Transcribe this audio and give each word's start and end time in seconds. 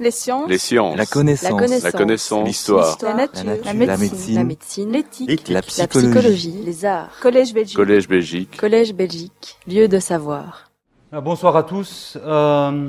Les 0.00 0.10
sciences. 0.10 0.48
Les 0.48 0.56
sciences. 0.58 0.96
La 0.96 1.04
connaissance. 1.04 1.82
La 1.82 1.92
connaissance. 1.92 2.46
L'histoire. 2.46 2.96
La 3.02 3.12
nature. 3.14 3.44
La 3.44 3.54
nature. 3.54 3.64
La 3.66 3.74
médecine. 3.74 3.98
médecine. 3.98 4.34
La 4.34 4.44
médecine. 4.44 4.90
L'éthique. 4.92 5.48
La 5.48 5.54
La 5.56 5.62
psychologie. 5.62 6.62
Les 6.64 6.84
arts. 6.86 7.10
Collège 7.20 7.52
Belgique. 7.52 7.76
Collège 7.76 8.08
Belgique. 8.08 8.56
Collège 8.56 8.94
Belgique. 8.94 9.58
Lieu 9.68 9.88
de 9.88 9.98
savoir. 9.98 10.70
Ah, 11.12 11.20
Bonsoir 11.20 11.54
à 11.54 11.64
tous. 11.64 12.16
Euh, 12.24 12.88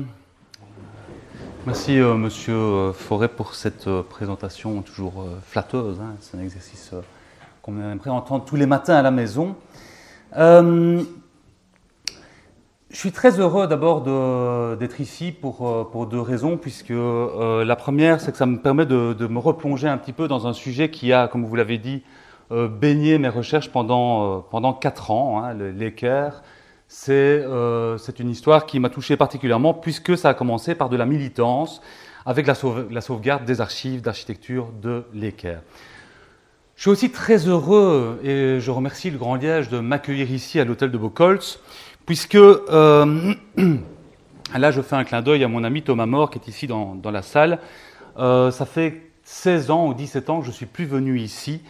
merci 1.66 1.98
euh, 1.98 2.14
Monsieur 2.14 2.54
euh, 2.54 2.92
Forêt 2.94 3.28
pour 3.28 3.54
cette 3.54 3.86
euh, 3.88 4.02
présentation 4.02 4.80
toujours 4.80 5.20
euh, 5.20 5.38
flatteuse. 5.46 5.98
hein. 6.00 6.14
C'est 6.20 6.38
un 6.38 6.40
exercice 6.40 6.90
euh, 6.94 7.00
qu'on 7.60 7.76
aimerait 7.78 8.08
entendre 8.10 8.44
tous 8.46 8.56
les 8.56 8.66
matins 8.66 8.94
à 8.94 9.02
la 9.02 9.10
maison. 9.10 9.54
Je 12.92 12.98
suis 12.98 13.10
très 13.10 13.40
heureux 13.40 13.66
d'abord 13.66 14.02
d'être 14.76 15.00
ici 15.00 15.32
pour, 15.32 15.66
euh, 15.66 15.82
pour 15.90 16.06
deux 16.06 16.20
raisons, 16.20 16.58
puisque 16.58 16.90
euh, 16.90 17.64
la 17.64 17.74
première, 17.74 18.20
c'est 18.20 18.32
que 18.32 18.36
ça 18.36 18.44
me 18.44 18.58
permet 18.58 18.84
de, 18.84 19.14
de 19.14 19.26
me 19.26 19.38
replonger 19.38 19.88
un 19.88 19.96
petit 19.96 20.12
peu 20.12 20.28
dans 20.28 20.46
un 20.46 20.52
sujet 20.52 20.90
qui 20.90 21.10
a, 21.10 21.26
comme 21.26 21.46
vous 21.46 21.56
l'avez 21.56 21.78
dit, 21.78 22.02
euh, 22.50 22.68
baigné 22.68 23.16
mes 23.16 23.30
recherches 23.30 23.70
pendant, 23.70 24.36
euh, 24.36 24.40
pendant 24.50 24.74
quatre 24.74 25.10
ans, 25.10 25.42
hein, 25.42 25.54
l'équerre. 25.54 26.42
C'est 26.86 27.12
euh, 27.12 27.96
c'est 27.96 28.20
une 28.20 28.28
histoire 28.28 28.66
qui 28.66 28.78
m'a 28.78 28.90
touché 28.90 29.16
particulièrement, 29.16 29.72
puisque 29.72 30.18
ça 30.18 30.28
a 30.28 30.34
commencé 30.34 30.74
par 30.74 30.90
de 30.90 30.96
la 30.96 31.06
militance 31.06 31.80
avec 32.26 32.46
la, 32.46 32.54
la 32.90 33.00
sauvegarde 33.00 33.46
des 33.46 33.62
archives 33.62 34.02
d'architecture 34.02 34.68
de 34.82 35.04
l'équerre. 35.14 35.62
Je 36.76 36.82
suis 36.82 36.90
aussi 36.90 37.10
très 37.10 37.48
heureux 37.48 38.20
et 38.24 38.58
je 38.58 38.70
remercie 38.70 39.10
le 39.10 39.18
Grand 39.18 39.36
Liège 39.36 39.68
de 39.68 39.78
m'accueillir 39.78 40.30
ici 40.30 40.58
à 40.58 40.64
l'hôtel 40.64 40.90
de 40.90 40.98
Bocolz, 40.98 41.60
puisque 42.06 42.34
euh, 42.34 43.34
là 44.54 44.70
je 44.70 44.82
fais 44.82 44.96
un 44.96 45.04
clin 45.04 45.22
d'œil 45.22 45.44
à 45.44 45.48
mon 45.48 45.64
ami 45.64 45.82
Thomas 45.82 46.06
More 46.06 46.30
qui 46.30 46.38
est 46.38 46.48
ici 46.48 46.66
dans, 46.66 47.00
la 47.04 47.22
salle. 47.22 47.58
Euh, 48.18 48.50
ça 48.50 48.66
fait 48.66 49.10
16 49.24 49.70
ans 49.70 49.88
ou 49.88 49.94
17 49.94 50.30
ans 50.30 50.40
que 50.40 50.46
je 50.46 50.50
suis 50.50 50.66
plus 50.66 50.84
venu 50.84 51.18
ici. 51.18 51.62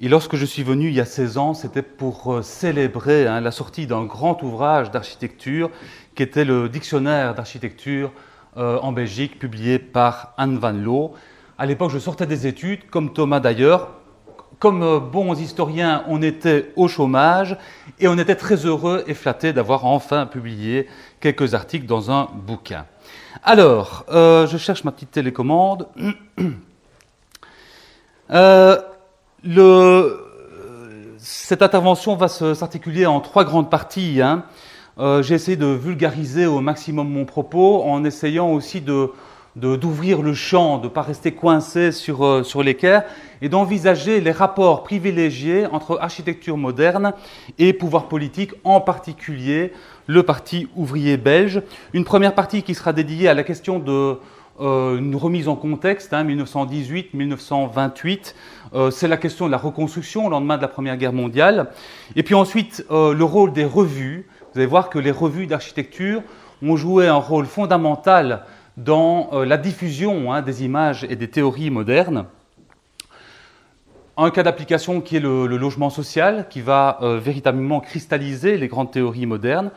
Et 0.00 0.08
lorsque 0.08 0.36
je 0.36 0.44
suis 0.44 0.62
venu 0.62 0.88
il 0.88 0.94
y 0.94 1.00
a 1.00 1.04
16 1.04 1.38
ans, 1.38 1.54
c'était 1.54 1.82
pour 1.82 2.32
euh, 2.32 2.42
célébrer 2.42 3.26
hein, 3.26 3.40
la 3.40 3.50
sortie 3.50 3.86
d'un 3.86 4.04
grand 4.04 4.42
ouvrage 4.42 4.90
d'architecture 4.90 5.70
qui 6.14 6.22
était 6.22 6.44
le 6.44 6.68
dictionnaire 6.68 7.34
d'architecture 7.34 8.12
en 8.56 8.92
Belgique, 8.92 9.40
publié 9.40 9.80
par 9.80 10.32
Anne 10.36 10.58
Van 10.58 10.70
Loo. 10.70 11.14
À 11.58 11.66
l'époque, 11.66 11.90
je 11.90 11.98
sortais 11.98 12.24
des 12.24 12.46
études, 12.46 12.88
comme 12.88 13.12
Thomas 13.12 13.40
d'ailleurs. 13.40 13.90
Comme 14.58 14.82
euh, 14.82 15.00
bons 15.00 15.38
historiens, 15.40 16.04
on 16.08 16.22
était 16.22 16.72
au 16.76 16.86
chômage 16.88 17.56
et 17.98 18.08
on 18.08 18.18
était 18.18 18.34
très 18.36 18.56
heureux 18.66 19.04
et 19.06 19.14
flattés 19.14 19.52
d'avoir 19.52 19.84
enfin 19.86 20.26
publié 20.26 20.86
quelques 21.20 21.54
articles 21.54 21.86
dans 21.86 22.10
un 22.10 22.28
bouquin. 22.46 22.86
Alors, 23.42 24.04
euh, 24.10 24.46
je 24.46 24.56
cherche 24.58 24.84
ma 24.84 24.92
petite 24.92 25.10
télécommande. 25.10 25.88
Euh, 28.30 28.78
cette 31.18 31.60
intervention 31.62 32.16
va 32.16 32.28
s'articuler 32.28 33.04
en 33.06 33.20
trois 33.20 33.44
grandes 33.44 33.68
parties. 33.70 34.20
hein. 34.22 34.44
J'ai 35.22 35.34
essayé 35.34 35.56
de 35.56 35.66
vulgariser 35.66 36.46
au 36.46 36.60
maximum 36.60 37.08
mon 37.10 37.24
propos 37.26 37.82
en 37.82 38.02
essayant 38.04 38.50
aussi 38.50 38.80
de- 38.80 39.10
d'ouvrir 39.56 40.22
le 40.22 40.34
champ, 40.34 40.78
de 40.78 40.84
ne 40.84 40.88
pas 40.88 41.02
rester 41.02 41.32
coincé 41.32 41.92
sur, 41.92 42.24
euh, 42.24 42.42
sur 42.42 42.62
l'équerre 42.62 43.04
et 43.40 43.48
d'envisager 43.48 44.20
les 44.20 44.32
rapports 44.32 44.82
privilégiés 44.82 45.66
entre 45.66 45.98
architecture 46.00 46.56
moderne 46.56 47.12
et 47.58 47.72
pouvoir 47.72 48.08
politique, 48.08 48.52
en 48.64 48.80
particulier 48.80 49.72
le 50.06 50.22
Parti 50.22 50.68
ouvrier 50.74 51.16
belge. 51.16 51.62
Une 51.92 52.04
première 52.04 52.34
partie 52.34 52.62
qui 52.62 52.74
sera 52.74 52.92
dédiée 52.92 53.28
à 53.28 53.34
la 53.34 53.44
question 53.44 53.78
de 53.78 54.18
euh, 54.60 54.98
une 54.98 55.16
remise 55.16 55.48
en 55.48 55.56
contexte, 55.56 56.12
hein, 56.12 56.24
1918-1928. 56.24 58.34
Euh, 58.74 58.90
C'est 58.90 59.08
la 59.08 59.16
question 59.16 59.46
de 59.46 59.50
la 59.50 59.58
reconstruction 59.58 60.26
au 60.26 60.30
lendemain 60.30 60.56
de 60.56 60.62
la 60.62 60.68
Première 60.68 60.96
Guerre 60.96 61.12
mondiale. 61.12 61.70
Et 62.14 62.22
puis 62.22 62.36
ensuite, 62.36 62.86
euh, 62.90 63.14
le 63.14 63.24
rôle 63.24 63.52
des 63.52 63.64
revues. 63.64 64.28
Vous 64.52 64.60
allez 64.60 64.68
voir 64.68 64.90
que 64.90 65.00
les 65.00 65.10
revues 65.10 65.48
d'architecture 65.48 66.22
ont 66.62 66.76
joué 66.76 67.08
un 67.08 67.16
rôle 67.16 67.46
fondamental 67.46 68.44
dans 68.76 69.30
euh, 69.32 69.44
la 69.44 69.56
diffusion 69.56 70.32
hein, 70.32 70.42
des 70.42 70.64
images 70.64 71.06
et 71.08 71.16
des 71.16 71.28
théories 71.28 71.70
modernes. 71.70 72.26
Un 74.16 74.30
cas 74.30 74.42
d'application 74.42 75.00
qui 75.00 75.16
est 75.16 75.20
le, 75.20 75.46
logement 75.46 75.90
social, 75.90 76.46
qui 76.48 76.60
va 76.60 76.98
euh, 77.02 77.18
véritablement 77.18 77.80
cristalliser 77.80 78.56
les 78.56 78.68
grandes 78.68 78.92
théories 78.92 79.26
modernes. 79.26 79.70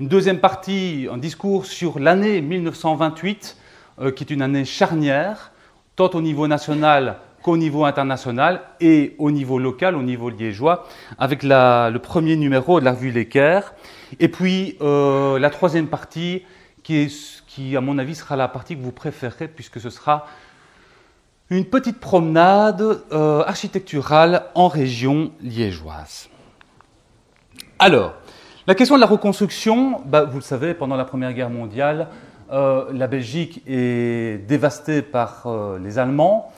Une 0.00 0.08
deuxième 0.08 0.38
partie, 0.38 1.08
un 1.10 1.18
discours 1.18 1.66
sur 1.66 1.98
l'année 1.98 2.40
1928, 2.40 3.56
euh, 4.00 4.10
qui 4.10 4.24
est 4.24 4.30
une 4.30 4.42
année 4.42 4.64
charnière, 4.64 5.52
tant 5.96 6.10
au 6.14 6.22
niveau 6.22 6.46
national 6.46 7.18
qu'au 7.42 7.56
niveau 7.56 7.84
international 7.84 8.62
et 8.80 9.16
au 9.18 9.30
niveau 9.30 9.58
local, 9.58 9.96
au 9.96 10.02
niveau 10.02 10.30
liégeois, 10.30 10.86
avec 11.18 11.42
le 11.42 11.98
premier 11.98 12.36
numéro 12.36 12.78
de 12.78 12.84
la 12.84 12.92
revue 12.92 13.10
L'Équerre. 13.10 13.74
Et 14.20 14.28
puis 14.28 14.76
la 14.80 15.50
troisième 15.50 15.88
partie, 15.88 16.44
qui, 16.82 16.96
est, 16.96 17.41
qui, 17.54 17.76
à 17.76 17.82
mon 17.82 17.98
avis, 17.98 18.14
sera 18.14 18.34
la 18.34 18.48
partie 18.48 18.76
que 18.76 18.80
vous 18.80 18.92
préférez, 18.92 19.46
puisque 19.46 19.78
ce 19.78 19.90
sera 19.90 20.24
une 21.50 21.66
petite 21.66 22.00
promenade 22.00 23.02
euh, 23.12 23.44
architecturale 23.44 24.44
en 24.54 24.68
région 24.68 25.32
liégeoise. 25.42 26.30
Alors, 27.78 28.14
la 28.66 28.74
question 28.74 28.94
de 28.94 29.02
la 29.02 29.06
reconstruction, 29.06 30.00
bah, 30.06 30.24
vous 30.24 30.38
le 30.38 30.42
savez, 30.42 30.72
pendant 30.72 30.96
la 30.96 31.04
Première 31.04 31.34
Guerre 31.34 31.50
mondiale, 31.50 32.08
euh, 32.52 32.86
la 32.90 33.06
Belgique 33.06 33.62
est 33.66 34.46
dévastée 34.48 35.02
par 35.02 35.42
euh, 35.46 35.78
les 35.78 35.98
Allemands 35.98 36.50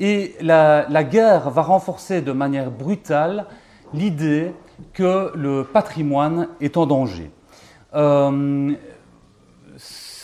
et 0.00 0.34
la, 0.40 0.88
la 0.88 1.04
guerre 1.04 1.50
va 1.50 1.62
renforcer 1.62 2.22
de 2.22 2.32
manière 2.32 2.72
brutale 2.72 3.46
l'idée 3.94 4.52
que 4.94 5.30
le 5.36 5.62
patrimoine 5.62 6.48
est 6.60 6.76
en 6.76 6.86
danger. 6.86 7.30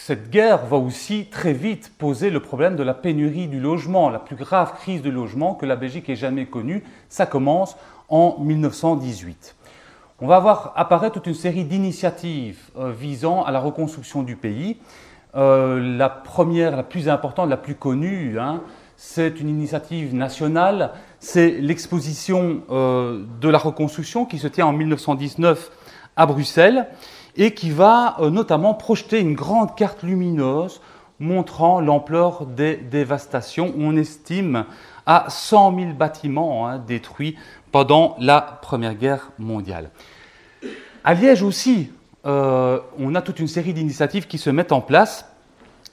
Cette 0.06 0.30
guerre 0.30 0.66
va 0.66 0.76
aussi 0.76 1.26
très 1.32 1.52
vite 1.52 1.90
poser 1.98 2.30
le 2.30 2.38
problème 2.38 2.76
de 2.76 2.84
la 2.84 2.94
pénurie 2.94 3.48
du 3.48 3.58
logement, 3.58 4.08
la 4.08 4.20
plus 4.20 4.36
grave 4.36 4.74
crise 4.74 5.02
de 5.02 5.10
logement 5.10 5.56
que 5.56 5.66
la 5.66 5.74
Belgique 5.74 6.08
ait 6.08 6.14
jamais 6.14 6.46
connue. 6.46 6.84
Ça 7.08 7.26
commence 7.26 7.76
en 8.08 8.36
1918. 8.38 9.56
On 10.20 10.28
va 10.28 10.38
voir 10.38 10.72
apparaître 10.76 11.14
toute 11.14 11.26
une 11.26 11.34
série 11.34 11.64
d'initiatives 11.64 12.70
euh, 12.78 12.92
visant 12.92 13.42
à 13.42 13.50
la 13.50 13.58
reconstruction 13.58 14.22
du 14.22 14.36
pays. 14.36 14.76
Euh, 15.34 15.96
la 15.98 16.08
première, 16.08 16.76
la 16.76 16.84
plus 16.84 17.08
importante, 17.08 17.50
la 17.50 17.56
plus 17.56 17.74
connue, 17.74 18.38
hein, 18.38 18.62
c'est 18.94 19.40
une 19.40 19.48
initiative 19.48 20.14
nationale, 20.14 20.92
c'est 21.18 21.50
l'exposition 21.50 22.62
euh, 22.70 23.24
de 23.40 23.48
la 23.48 23.58
reconstruction 23.58 24.24
qui 24.24 24.38
se 24.38 24.46
tient 24.46 24.66
en 24.66 24.72
1919 24.72 25.68
à 26.14 26.26
Bruxelles 26.26 26.86
et 27.36 27.54
qui 27.54 27.70
va 27.70 28.16
euh, 28.20 28.30
notamment 28.30 28.74
projeter 28.74 29.20
une 29.20 29.34
grande 29.34 29.74
carte 29.76 30.02
lumineuse 30.02 30.80
montrant 31.18 31.80
l'ampleur 31.80 32.46
des 32.46 32.76
dévastations. 32.76 33.72
On 33.78 33.96
estime 33.96 34.64
à 35.06 35.26
100 35.28 35.78
000 35.78 35.92
bâtiments 35.92 36.68
hein, 36.68 36.78
détruits 36.78 37.36
pendant 37.72 38.16
la 38.18 38.40
Première 38.40 38.94
Guerre 38.94 39.30
mondiale. 39.38 39.90
À 41.04 41.14
Liège 41.14 41.42
aussi, 41.42 41.90
euh, 42.26 42.80
on 42.98 43.14
a 43.14 43.22
toute 43.22 43.38
une 43.38 43.48
série 43.48 43.72
d'initiatives 43.72 44.26
qui 44.26 44.38
se 44.38 44.50
mettent 44.50 44.72
en 44.72 44.80
place, 44.80 45.26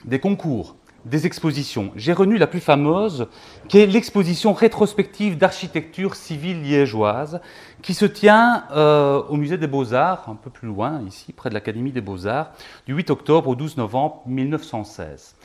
des 0.05 0.19
concours, 0.19 0.75
des 1.05 1.25
expositions. 1.25 1.91
J'ai 1.95 2.13
retenu 2.13 2.37
la 2.37 2.47
plus 2.47 2.59
fameuse, 2.59 3.27
qui 3.67 3.79
est 3.79 3.85
l'exposition 3.85 4.53
rétrospective 4.53 5.37
d'architecture 5.37 6.15
civile 6.15 6.61
liégeoise, 6.61 7.41
qui 7.81 7.93
se 7.93 8.05
tient 8.05 8.65
euh, 8.71 9.21
au 9.29 9.35
musée 9.35 9.57
des 9.57 9.67
Beaux-Arts, 9.67 10.29
un 10.29 10.35
peu 10.35 10.49
plus 10.49 10.67
loin, 10.67 11.01
ici, 11.07 11.33
près 11.33 11.49
de 11.49 11.53
l'Académie 11.53 11.91
des 11.91 12.01
Beaux-Arts, 12.01 12.51
du 12.87 12.93
8 12.93 13.09
octobre 13.09 13.49
au 13.49 13.55
12 13.55 13.77
novembre 13.77 14.23
1916. 14.25 15.35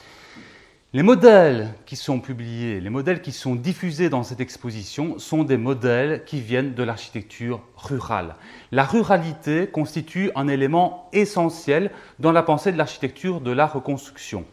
Les 0.94 1.02
modèles 1.02 1.74
qui 1.84 1.96
sont 1.96 2.18
publiés, 2.18 2.80
les 2.80 2.88
modèles 2.88 3.20
qui 3.20 3.32
sont 3.32 3.54
diffusés 3.54 4.08
dans 4.08 4.22
cette 4.22 4.40
exposition 4.40 5.18
sont 5.18 5.44
des 5.44 5.58
modèles 5.58 6.24
qui 6.24 6.40
viennent 6.40 6.72
de 6.72 6.82
l'architecture 6.82 7.60
rurale. 7.76 8.36
La 8.72 8.84
ruralité 8.84 9.66
constitue 9.66 10.30
un 10.34 10.48
élément 10.48 11.10
essentiel 11.12 11.90
dans 12.20 12.32
la 12.32 12.42
pensée 12.42 12.72
de 12.72 12.78
l'architecture 12.78 13.42
de 13.42 13.50
la 13.50 13.66
reconstruction. 13.66 14.46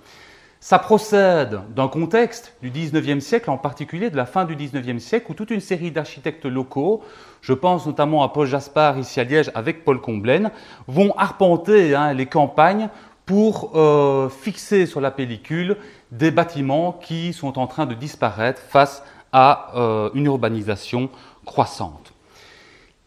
Ça 0.66 0.80
procède 0.80 1.62
d'un 1.76 1.88
contexte 1.88 2.56
du 2.64 2.72
19e 2.72 3.20
siècle, 3.20 3.52
en 3.52 3.58
particulier 3.60 4.10
de 4.10 4.18
la 4.18 4.26
fin 4.26 4.46
du 4.46 4.56
19e 4.56 4.98
siècle, 4.98 5.28
où 5.30 5.36
toute 5.36 5.52
une 5.52 5.60
série 5.60 5.92
d'architectes 5.92 6.48
locaux, 6.48 7.04
je 7.42 7.54
pense 7.54 7.86
notamment 7.86 8.24
à 8.24 8.30
Paul 8.30 8.48
Jaspard 8.48 8.98
ici 8.98 9.20
à 9.20 9.26
Liège 9.26 9.52
avec 9.54 9.86
Paul 9.86 10.02
Comblaine, 10.02 10.50
vont 10.88 11.14
arpenter 11.18 11.94
hein, 11.94 12.14
les 12.14 12.26
campagnes 12.26 12.90
pour 13.28 13.74
euh, 13.76 14.28
fixer 14.28 14.88
sur 14.88 15.02
la 15.02 15.12
pellicule 15.12 15.78
des 16.12 16.32
bâtiments 16.32 16.94
qui 16.94 17.32
sont 17.34 17.60
en 17.60 17.68
train 17.68 17.86
de 17.86 17.94
disparaître 17.94 18.60
face 18.60 19.04
à 19.32 19.72
euh, 19.76 20.10
une 20.16 20.26
urbanisation 20.26 21.12
croissante. 21.46 22.15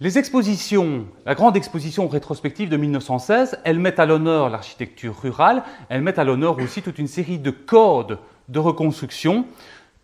Les 0.01 0.17
expositions, 0.17 1.07
la 1.27 1.35
grande 1.35 1.57
exposition 1.57 2.07
rétrospective 2.07 2.69
de 2.69 2.77
1916, 2.77 3.59
elles 3.65 3.81
mettent 3.81 3.99
à 3.99 4.07
l'honneur 4.07 4.49
l'architecture 4.49 5.19
rurale, 5.21 5.65
elles 5.89 6.03
mettent 6.03 6.21
à 6.21 6.25
l'honneur 6.25 6.57
aussi 6.61 6.83
toute 6.83 7.01
une 7.01 7.09
série 7.09 7.39
de 7.39 7.51
codes 7.51 8.21
de 8.49 8.61
reconstruction 8.61 9.45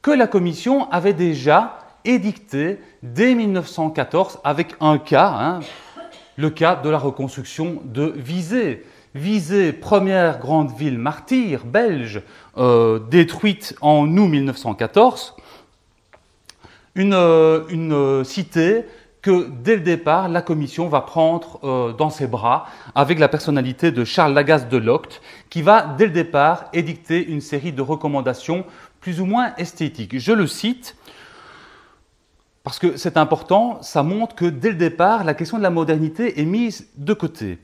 que 0.03 0.11
la 0.11 0.27
Commission 0.27 0.91
avait 0.91 1.13
déjà 1.13 1.79
édictés 2.05 2.81
dès 3.05 3.37
1914 3.37 4.41
avec 4.43 4.75
un 4.81 4.99
cas, 4.99 5.29
hein, 5.29 5.61
le 6.37 6.51
cas 6.51 6.75
de 6.75 6.91
la 6.91 6.99
reconstruction 6.99 7.81
de 7.85 8.13
Visé. 8.17 8.85
Visé, 9.15 9.73
première 9.73 10.41
grande 10.41 10.77
ville 10.77 10.99
martyre 10.99 11.65
belge, 11.65 12.21
euh, 12.59 12.99
détruite 12.99 13.77
en 13.81 14.09
août 14.09 14.27
1914, 14.27 15.37
une, 16.97 17.15
euh, 17.15 17.63
une 17.69 18.25
cité 18.25 18.87
que 19.25 19.49
dès 19.49 19.77
le 19.77 19.81
départ, 19.81 20.29
la 20.29 20.43
Commission 20.43 20.87
va 20.87 21.01
prendre 21.01 21.59
euh, 21.65 21.95
dans 21.95 22.11
ses 22.11 22.27
bras 22.27 22.67
avec 22.95 23.19
la 23.19 23.27
personnalité 23.27 23.91
de 23.91 24.05
Charles 24.05 24.35
Lagasse 24.35 24.69
de 24.69 24.77
Locte, 24.77 25.23
qui 25.49 25.63
va 25.63 25.95
dès 25.97 26.05
le 26.05 26.11
départ 26.13 26.67
édicter 26.75 27.27
une 27.27 27.41
série 27.41 27.73
de 27.73 27.81
recommandations 27.81 28.67
plus 29.01 29.23
ou 29.23 29.25
moins 29.25 29.55
esthétiques. 29.57 30.19
Je 30.19 30.33
le 30.33 30.47
cite 30.47 30.95
parce 32.65 32.79
que 32.79 32.99
c'est 32.99 33.17
important, 33.17 33.81
ça 33.81 34.03
montre 34.03 34.35
que 34.35 34.45
dès 34.45 34.69
le 34.69 34.77
départ, 34.77 35.25
la 35.25 35.33
question 35.33 35.57
de 35.57 35.63
la 35.63 35.71
modernité 35.71 36.39
est 36.39 36.45
mise 36.45 36.89
de 36.99 37.15
côté. 37.15 37.59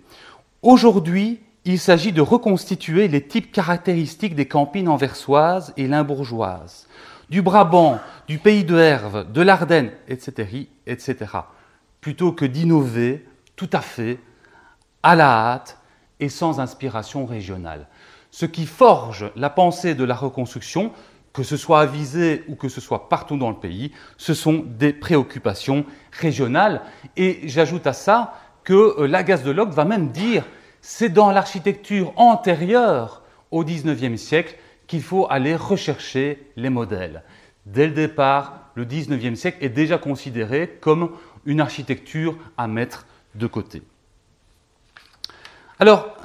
Aujourd'hui, 0.62 1.40
il 1.66 1.78
s'agit 1.78 2.12
de 2.12 2.22
reconstituer 2.22 3.06
les 3.06 3.20
types 3.20 3.52
caractéristiques 3.52 4.34
des 4.34 4.48
campines 4.48 4.88
anversoises 4.88 5.74
et 5.76 5.88
limbourgeoises 5.88 6.88
du 7.30 7.42
Brabant, 7.42 8.00
du 8.28 8.38
pays 8.38 8.64
de 8.64 8.76
Herve, 8.76 9.30
de 9.32 9.40
l'Ardenne, 9.40 9.92
etc., 10.08 10.66
etc., 10.86 11.16
plutôt 12.00 12.32
que 12.32 12.44
d'innover 12.44 13.26
tout 13.56 13.70
à 13.72 13.80
fait 13.80 14.18
à 15.02 15.14
la 15.14 15.52
hâte 15.52 15.78
et 16.18 16.28
sans 16.28 16.60
inspiration 16.60 17.26
régionale. 17.26 17.86
Ce 18.30 18.46
qui 18.46 18.66
forge 18.66 19.30
la 19.36 19.50
pensée 19.50 19.94
de 19.94 20.04
la 20.04 20.14
reconstruction, 20.14 20.92
que 21.32 21.42
ce 21.42 21.56
soit 21.56 21.80
à 21.80 21.86
Visé 21.86 22.44
ou 22.48 22.56
que 22.56 22.68
ce 22.68 22.80
soit 22.80 23.08
partout 23.08 23.36
dans 23.36 23.50
le 23.50 23.56
pays, 23.56 23.92
ce 24.16 24.34
sont 24.34 24.64
des 24.66 24.92
préoccupations 24.92 25.84
régionales. 26.12 26.82
Et 27.16 27.40
j'ajoute 27.44 27.86
à 27.86 27.92
ça 27.92 28.34
que 28.64 29.00
euh, 29.00 29.06
Lagasse 29.06 29.44
de 29.44 29.50
Locke 29.50 29.72
va 29.72 29.84
même 29.84 30.10
dire 30.10 30.44
c'est 30.80 31.08
dans 31.08 31.30
l'architecture 31.30 32.12
antérieure 32.16 33.22
au 33.50 33.64
XIXe 33.64 34.20
siècle 34.20 34.56
qu'il 34.90 35.02
faut 35.04 35.28
aller 35.30 35.54
rechercher 35.54 36.44
les 36.56 36.68
modèles. 36.68 37.22
Dès 37.64 37.86
le 37.86 37.92
départ, 37.92 38.72
le 38.74 38.84
XIXe 38.84 39.38
siècle 39.38 39.58
est 39.64 39.68
déjà 39.68 39.98
considéré 39.98 40.78
comme 40.80 41.12
une 41.44 41.60
architecture 41.60 42.36
à 42.58 42.66
mettre 42.66 43.06
de 43.36 43.46
côté. 43.46 43.82
Alors, 45.78 46.16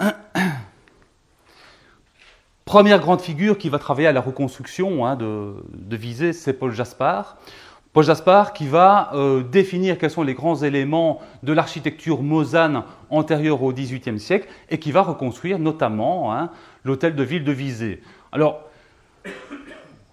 première 2.66 2.98
grande 2.98 3.22
figure 3.22 3.60
qui 3.60 3.70
va 3.70 3.78
travailler 3.78 4.08
à 4.08 4.12
la 4.12 4.20
reconstruction 4.20 5.06
hein, 5.06 5.16
de, 5.16 5.54
de 5.72 6.32
c'est 6.32 6.54
Paul 6.54 6.72
Jaspard. 6.72 7.38
Paul 7.94 8.04
Jaspard 8.04 8.54
qui 8.54 8.66
va 8.66 9.12
euh, 9.14 9.44
définir 9.44 10.00
quels 10.00 10.10
sont 10.10 10.24
les 10.24 10.34
grands 10.34 10.64
éléments 10.64 11.22
de 11.44 11.54
l'architecture 11.54 12.24
mosane 12.24 12.84
antérieure 13.12 13.62
au 13.62 13.72
XVIIIe 13.72 14.20
siècle 14.20 14.48
et 14.72 14.80
qui 14.80 14.92
va 14.92 15.04
reconstruire 15.04 15.60
notamment 15.60 16.34
hein, 16.34 16.50
l'hôtel 16.84 17.16
de 17.16 17.24
ville 17.24 17.44
de 17.44 17.52
Visée. 17.52 18.02
Alors, 18.36 18.64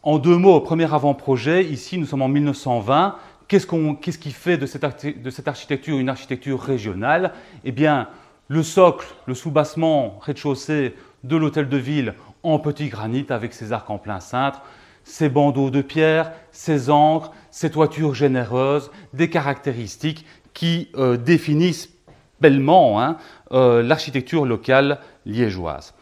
en 0.05 0.19
deux 0.19 0.37
mots, 0.37 0.61
premier 0.61 0.95
avant-projet, 0.95 1.65
ici 1.65 1.99
nous 1.99 2.07
sommes 2.07 2.23
en 2.23 2.29
1920. 2.29 3.17
Qu'est-ce, 3.49 3.67
qui 4.17 4.31
fait 4.31 4.57
de 4.57 4.65
cette, 4.65 5.21
de 5.21 5.29
cette, 5.29 5.49
architecture 5.49 5.99
une 5.99 6.09
architecture 6.09 6.61
régionale? 6.63 7.33
Eh 7.65 7.73
bien, 7.73 8.07
le 8.47 8.63
socle, 8.63 9.09
le 9.27 9.35
soubassement 9.35 10.21
rez-de-chaussée 10.21 10.95
de 11.25 11.35
l'hôtel 11.35 11.69
de 11.69 11.77
ville 11.77 12.15
en 12.45 12.61
petit 12.61 12.91
granit 12.91 13.27
avec 13.29 13.53
ses 13.53 13.73
arcs 13.73 13.91
en 13.91 13.99
plein 13.99 14.21
cintre, 14.21 14.63
ses 15.03 15.29
bandeaux 15.29 15.71
de 15.71 15.83
pierre, 15.83 16.31
ses 16.53 16.91
ancres, 16.91 17.33
ses 17.51 17.73
toitures 17.73 18.15
généreuses, 18.15 18.93
des 19.15 19.31
caractéristiques 19.31 20.25
qui 20.55 20.91
euh, 20.95 21.17
définissent 21.17 21.89
bellement 22.41 23.03
hein, 23.03 23.17
euh, 23.51 23.83
l'architecture 23.83 24.47
locale 24.47 25.01
liégeoise. 25.27 25.93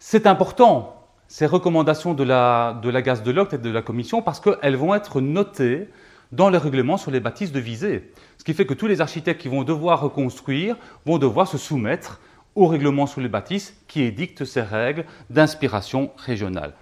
C'est 0.00 0.26
important 0.26 0.97
ces 1.28 1.46
recommandations 1.46 2.14
de 2.14 2.24
la, 2.24 2.80
de 2.82 2.88
la 2.88 3.02
gaz 3.02 3.22
de 3.22 3.30
Locte 3.30 3.52
et 3.52 3.58
de 3.58 3.70
la 3.70 3.82
Commission 3.82 4.22
parce 4.22 4.40
qu'elles 4.40 4.76
vont 4.76 4.94
être 4.94 5.20
notées 5.20 5.88
dans 6.32 6.50
les 6.50 6.58
règlements 6.58 6.96
sur 6.96 7.10
les 7.10 7.20
bâtisses 7.20 7.52
de 7.52 7.60
visée. 7.60 8.10
Ce 8.38 8.44
qui 8.44 8.54
fait 8.54 8.66
que 8.66 8.74
tous 8.74 8.86
les 8.86 9.00
architectes 9.00 9.40
qui 9.40 9.48
vont 9.48 9.62
devoir 9.62 10.00
reconstruire 10.00 10.76
vont 11.06 11.18
devoir 11.18 11.46
se 11.46 11.58
soumettre 11.58 12.20
au 12.54 12.66
règlement 12.66 13.06
sur 13.06 13.20
les 13.20 13.28
bâtisses 13.28 13.76
qui 13.86 14.02
édicte 14.02 14.44
ces 14.44 14.62
règles 14.62 15.04
d'inspiration 15.30 16.10
régionale. 16.16 16.74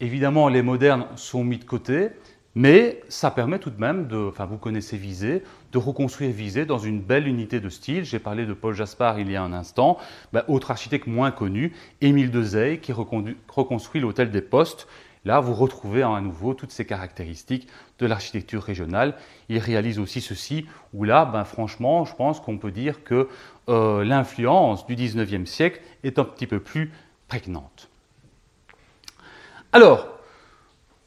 Évidemment, 0.00 0.48
les 0.48 0.62
modernes 0.62 1.06
sont 1.16 1.44
mis 1.44 1.58
de 1.58 1.64
côté, 1.64 2.08
mais 2.54 3.02
ça 3.08 3.30
permet 3.30 3.58
tout 3.58 3.70
de 3.70 3.80
même, 3.80 4.06
de, 4.06 4.16
enfin 4.16 4.46
vous 4.46 4.56
connaissez 4.56 4.96
Visé, 4.96 5.42
de 5.72 5.78
reconstruire 5.78 6.30
Visé 6.30 6.64
dans 6.64 6.78
une 6.78 7.00
belle 7.00 7.26
unité 7.28 7.60
de 7.60 7.68
style. 7.68 8.04
J'ai 8.04 8.18
parlé 8.18 8.46
de 8.46 8.52
Paul 8.52 8.74
Jaspard 8.74 9.20
il 9.20 9.30
y 9.30 9.36
a 9.36 9.42
un 9.42 9.52
instant. 9.52 9.98
Ben, 10.32 10.42
autre 10.48 10.70
architecte 10.70 11.06
moins 11.06 11.30
connu, 11.30 11.72
Émile 12.00 12.30
Dezey, 12.30 12.78
qui 12.78 12.92
reconstruit 12.92 14.00
l'hôtel 14.00 14.30
des 14.30 14.42
Postes. 14.42 14.86
Là, 15.24 15.40
vous 15.40 15.54
retrouvez 15.54 16.02
à 16.02 16.20
nouveau 16.20 16.54
toutes 16.54 16.70
ces 16.70 16.86
caractéristiques 16.86 17.68
de 17.98 18.06
l'architecture 18.06 18.62
régionale. 18.62 19.14
Il 19.50 19.58
réalise 19.58 19.98
aussi 19.98 20.20
ceci, 20.22 20.66
où 20.94 21.04
là, 21.04 21.26
ben, 21.26 21.44
franchement, 21.44 22.04
je 22.04 22.14
pense 22.14 22.40
qu'on 22.40 22.56
peut 22.56 22.70
dire 22.70 23.04
que 23.04 23.28
euh, 23.68 24.02
l'influence 24.04 24.86
du 24.86 24.96
19e 24.96 25.44
siècle 25.44 25.80
est 26.04 26.18
un 26.18 26.24
petit 26.24 26.46
peu 26.46 26.58
plus 26.58 26.90
prégnante. 27.28 27.90
Alors, 29.72 30.08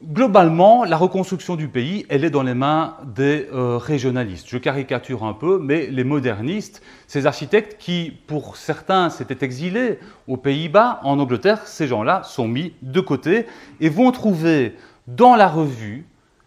globalement, 0.06 0.84
la 0.84 0.96
reconstruction 0.96 1.56
du 1.56 1.68
pays, 1.68 2.06
elle 2.08 2.24
est 2.24 2.30
dans 2.30 2.42
les 2.42 2.54
mains 2.54 2.96
des 3.04 3.48
euh, 3.52 3.78
régionalistes. 3.78 4.46
Je 4.48 4.58
caricature 4.58 5.24
un 5.24 5.32
peu, 5.32 5.58
mais 5.58 5.86
les 5.86 6.04
modernistes, 6.04 6.82
ces 7.06 7.26
architectes 7.26 7.76
qui, 7.78 8.12
pour 8.26 8.56
certains, 8.56 9.10
s'étaient 9.10 9.44
exilés 9.44 9.98
aux 10.28 10.36
Pays-Bas, 10.36 11.00
en 11.02 11.18
Angleterre, 11.18 11.66
ces 11.66 11.86
gens-là 11.86 12.22
sont 12.24 12.48
mis 12.48 12.74
de 12.82 13.00
côté 13.00 13.46
et 13.80 13.88
vont 13.88 14.10
trouver 14.12 14.76
dans 15.06 15.36
la 15.36 15.48
revue, 15.48 16.06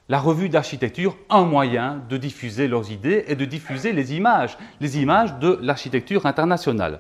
la 0.10 0.20
revue 0.20 0.50
d'architecture, 0.50 1.18
un 1.30 1.44
moyen 1.44 2.02
de 2.10 2.18
diffuser 2.18 2.68
leurs 2.68 2.92
idées 2.92 3.26
et 3.28 3.36
de 3.36 3.46
diffuser 3.46 3.94
les 3.94 4.16
images, 4.16 4.58
les 4.80 5.00
images 5.00 5.38
de 5.40 5.60
l'architecture 5.62 6.26
internationale. 6.26 7.00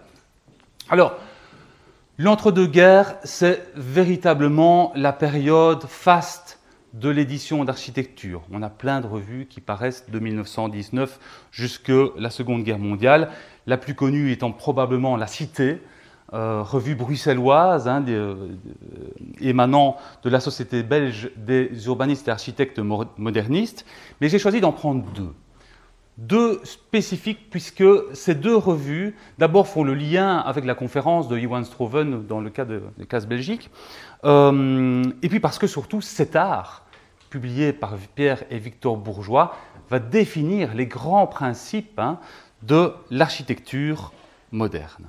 Alors, 0.89 1.17
L'entre-deux-guerres, 2.19 3.15
c'est 3.23 3.71
véritablement 3.75 4.91
la 4.95 5.13
période 5.13 5.83
faste 5.83 6.59
de 6.93 7.09
l'édition 7.09 7.63
d'architecture. 7.63 8.41
On 8.51 8.63
a 8.63 8.71
plein 8.71 9.01
de 9.01 9.05
revues 9.05 9.45
qui 9.45 9.61
paraissent 9.61 10.09
de 10.09 10.17
1919 10.17 11.19
jusque 11.51 11.91
la 12.17 12.31
Seconde 12.31 12.63
Guerre 12.63 12.79
mondiale, 12.79 13.29
la 13.67 13.77
plus 13.77 13.93
connue 13.93 14.31
étant 14.31 14.51
probablement 14.51 15.15
La 15.15 15.27
Cité, 15.27 15.79
euh, 16.33 16.63
revue 16.63 16.95
bruxelloise 16.95 17.87
hein, 17.87 18.03
euh, 18.07 18.47
émanant 19.39 19.97
de 20.23 20.31
la 20.31 20.39
Société 20.39 20.81
belge 20.81 21.29
des 21.37 21.69
urbanistes 21.85 22.27
et 22.29 22.31
architectes 22.31 22.79
modernistes, 22.79 23.85
mais 24.21 24.29
j'ai 24.29 24.39
choisi 24.39 24.59
d'en 24.59 24.71
prendre 24.71 25.05
deux 25.13 25.35
deux 26.17 26.59
spécifiques, 26.63 27.49
puisque 27.49 27.83
ces 28.13 28.33
deux 28.33 28.55
revues, 28.55 29.15
d'abord, 29.37 29.67
font 29.67 29.83
le 29.83 29.93
lien 29.93 30.37
avec 30.37 30.65
la 30.65 30.73
conférence 30.73 31.27
de 31.27 31.37
Johan 31.37 31.63
Stroven 31.63 32.25
dans 32.25 32.41
le 32.41 32.49
cas 32.49 32.65
de, 32.65 32.81
de 32.97 33.03
Casse 33.03 33.27
Belgique, 33.27 33.69
euh, 34.25 35.03
et 35.21 35.29
puis 35.29 35.39
parce 35.39 35.59
que 35.59 35.67
surtout 35.67 36.01
cet 36.01 36.35
art, 36.35 36.83
publié 37.29 37.73
par 37.73 37.95
Pierre 38.15 38.43
et 38.49 38.57
Victor 38.57 38.97
Bourgeois, 38.97 39.55
va 39.89 39.99
définir 39.99 40.73
les 40.73 40.87
grands 40.87 41.27
principes 41.27 41.99
hein, 41.99 42.19
de 42.63 42.93
l'architecture 43.11 44.11
moderne. 44.51 45.07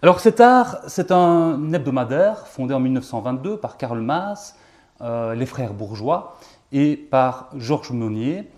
Alors 0.00 0.20
cet 0.20 0.40
art, 0.40 0.78
c'est 0.88 1.12
un 1.12 1.72
hebdomadaire 1.72 2.46
fondé 2.46 2.74
en 2.74 2.80
1922 2.80 3.58
par 3.58 3.76
Karl 3.76 4.00
Maas, 4.00 4.56
euh, 5.00 5.34
les 5.34 5.46
frères 5.46 5.74
bourgeois, 5.74 6.38
et 6.72 6.96
par 6.96 7.50
Georges 7.56 7.92
Monnier, 7.92 8.48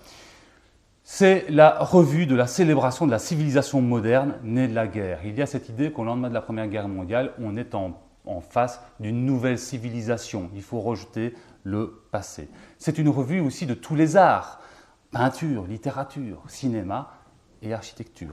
c'est 1.06 1.44
la 1.50 1.78
revue 1.80 2.24
de 2.24 2.34
la 2.34 2.46
célébration 2.46 3.04
de 3.04 3.10
la 3.10 3.18
civilisation 3.18 3.82
moderne 3.82 4.36
née 4.42 4.66
de 4.66 4.74
la 4.74 4.88
guerre. 4.88 5.20
Il 5.26 5.36
y 5.36 5.42
a 5.42 5.46
cette 5.46 5.68
idée 5.68 5.92
qu'au 5.92 6.02
lendemain 6.02 6.30
de 6.30 6.34
la 6.34 6.40
Première 6.40 6.66
Guerre 6.66 6.88
mondiale, 6.88 7.34
on 7.38 7.58
est 7.58 7.74
en, 7.74 8.00
face 8.40 8.80
d'une 9.00 9.26
nouvelle 9.26 9.58
civilisation. 9.58 10.50
Il 10.54 10.62
faut 10.62 10.80
rejeter 10.80 11.34
le 11.62 12.02
passé. 12.10 12.48
C'est 12.78 12.96
une 12.96 13.10
revue 13.10 13.40
aussi 13.40 13.66
de 13.66 13.74
tous 13.74 13.94
les 13.94 14.16
arts, 14.16 14.62
peinture, 15.10 15.66
littérature, 15.66 16.42
cinéma 16.48 17.12
et 17.60 17.74
architecture. 17.74 18.32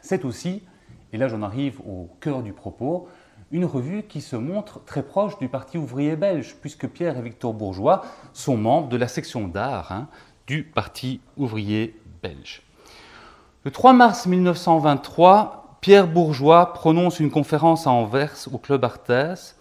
C'est 0.00 0.24
aussi, 0.24 0.64
et 1.12 1.16
là 1.16 1.28
j'en 1.28 1.42
arrive 1.42 1.80
au 1.82 2.10
cœur 2.18 2.42
du 2.42 2.52
propos, 2.52 3.08
une 3.52 3.64
revue 3.64 4.02
qui 4.02 4.20
se 4.20 4.34
montre 4.34 4.84
très 4.84 5.04
proche 5.04 5.38
du 5.38 5.48
Parti 5.48 5.78
ouvrier 5.78 6.16
belge, 6.16 6.56
puisque 6.60 6.88
Pierre 6.88 7.16
et 7.16 7.22
Victor 7.22 7.54
Bourgeois 7.54 8.04
sont 8.32 8.56
membres 8.56 8.88
de 8.88 8.96
la 8.96 9.06
section 9.06 9.46
d'art 9.46 9.92
hein, 9.92 10.08
du 10.46 10.62
Parti 10.62 11.20
ouvrier 11.36 12.00
belge. 12.22 12.62
Le 13.64 13.70
3 13.70 13.92
mars 13.92 14.26
1923, 14.26 15.78
Pierre 15.80 16.06
Bourgeois 16.06 16.72
prononce 16.72 17.20
une 17.20 17.30
conférence 17.30 17.86
à 17.86 17.90
Anvers 17.90 18.48
au 18.52 18.58
Club 18.58 18.84
Arthès, 18.84 19.56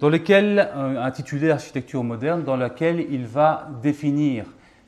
dans 0.00 0.10
euh, 0.12 1.02
intitulée 1.02 1.50
Architecture 1.50 2.02
moderne, 2.02 2.42
dans 2.42 2.56
laquelle 2.56 3.06
il 3.10 3.26
va 3.26 3.68
définir 3.82 4.44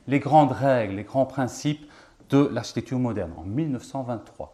les 0.07 0.19
grandes 0.19 0.51
règles, 0.51 0.95
les 0.95 1.03
grands 1.03 1.25
principes 1.25 1.89
de 2.29 2.49
l'architecture 2.51 2.99
moderne 2.99 3.31
en 3.37 3.43
1923. 3.43 4.53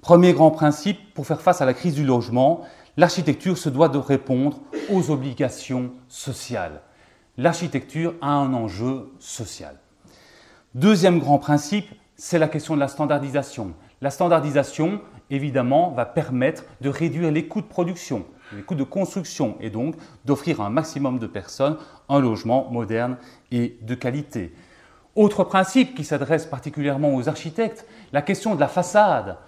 Premier 0.00 0.32
grand 0.32 0.50
principe, 0.50 1.12
pour 1.14 1.26
faire 1.26 1.42
face 1.42 1.60
à 1.60 1.66
la 1.66 1.74
crise 1.74 1.94
du 1.94 2.04
logement, 2.04 2.62
l'architecture 2.96 3.58
se 3.58 3.68
doit 3.68 3.88
de 3.88 3.98
répondre 3.98 4.60
aux 4.90 5.10
obligations 5.10 5.92
sociales. 6.08 6.80
L'architecture 7.38 8.14
a 8.20 8.32
un 8.32 8.52
enjeu 8.52 9.12
social. 9.18 9.76
Deuxième 10.74 11.18
grand 11.18 11.38
principe, 11.38 11.88
c'est 12.16 12.38
la 12.38 12.48
question 12.48 12.74
de 12.74 12.80
la 12.80 12.88
standardisation. 12.88 13.74
La 14.00 14.10
standardisation, 14.10 15.00
évidemment, 15.30 15.90
va 15.90 16.06
permettre 16.06 16.64
de 16.80 16.88
réduire 16.88 17.30
les 17.30 17.46
coûts 17.46 17.62
de 17.62 17.66
production, 17.66 18.26
les 18.54 18.62
coûts 18.62 18.74
de 18.74 18.84
construction 18.84 19.56
et 19.60 19.70
donc 19.70 19.94
d'offrir 20.24 20.60
à 20.60 20.66
un 20.66 20.70
maximum 20.70 21.18
de 21.18 21.26
personnes 21.26 21.76
un 22.08 22.20
logement 22.20 22.68
moderne 22.70 23.16
et 23.50 23.78
de 23.82 23.94
qualité. 23.94 24.52
Autre 25.14 25.44
principe 25.44 25.94
qui 25.94 26.04
s'adresse 26.04 26.46
particulièrement 26.46 27.14
aux 27.14 27.28
architectes, 27.28 27.86
la 28.12 28.22
question 28.22 28.54
de 28.54 28.60
la 28.60 28.68
façade. 28.68 29.38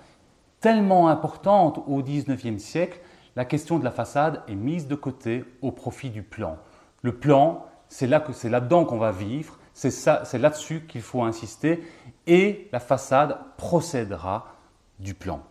Tellement 0.60 1.08
importante 1.08 1.82
au 1.86 2.02
XIXe 2.02 2.62
siècle, 2.62 3.00
la 3.34 3.44
question 3.44 3.78
de 3.78 3.84
la 3.84 3.90
façade 3.90 4.42
est 4.48 4.54
mise 4.54 4.86
de 4.86 4.94
côté 4.94 5.44
au 5.62 5.72
profit 5.72 6.10
du 6.10 6.22
plan. 6.22 6.58
Le 7.02 7.16
plan, 7.16 7.66
c'est 7.92 8.06
là 8.06 8.24
c'est 8.32 8.48
là-dedans 8.48 8.86
qu'on 8.86 8.96
va 8.96 9.12
vivre, 9.12 9.58
c'est 9.74 9.90
ça, 9.90 10.22
c'est 10.24 10.38
là-dessus 10.38 10.86
qu'il 10.88 11.02
faut 11.02 11.22
insister, 11.22 11.82
et 12.26 12.68
la 12.72 12.80
façade 12.80 13.36
procédera 13.58 14.56
du 14.98 15.12
plan. 15.12 15.42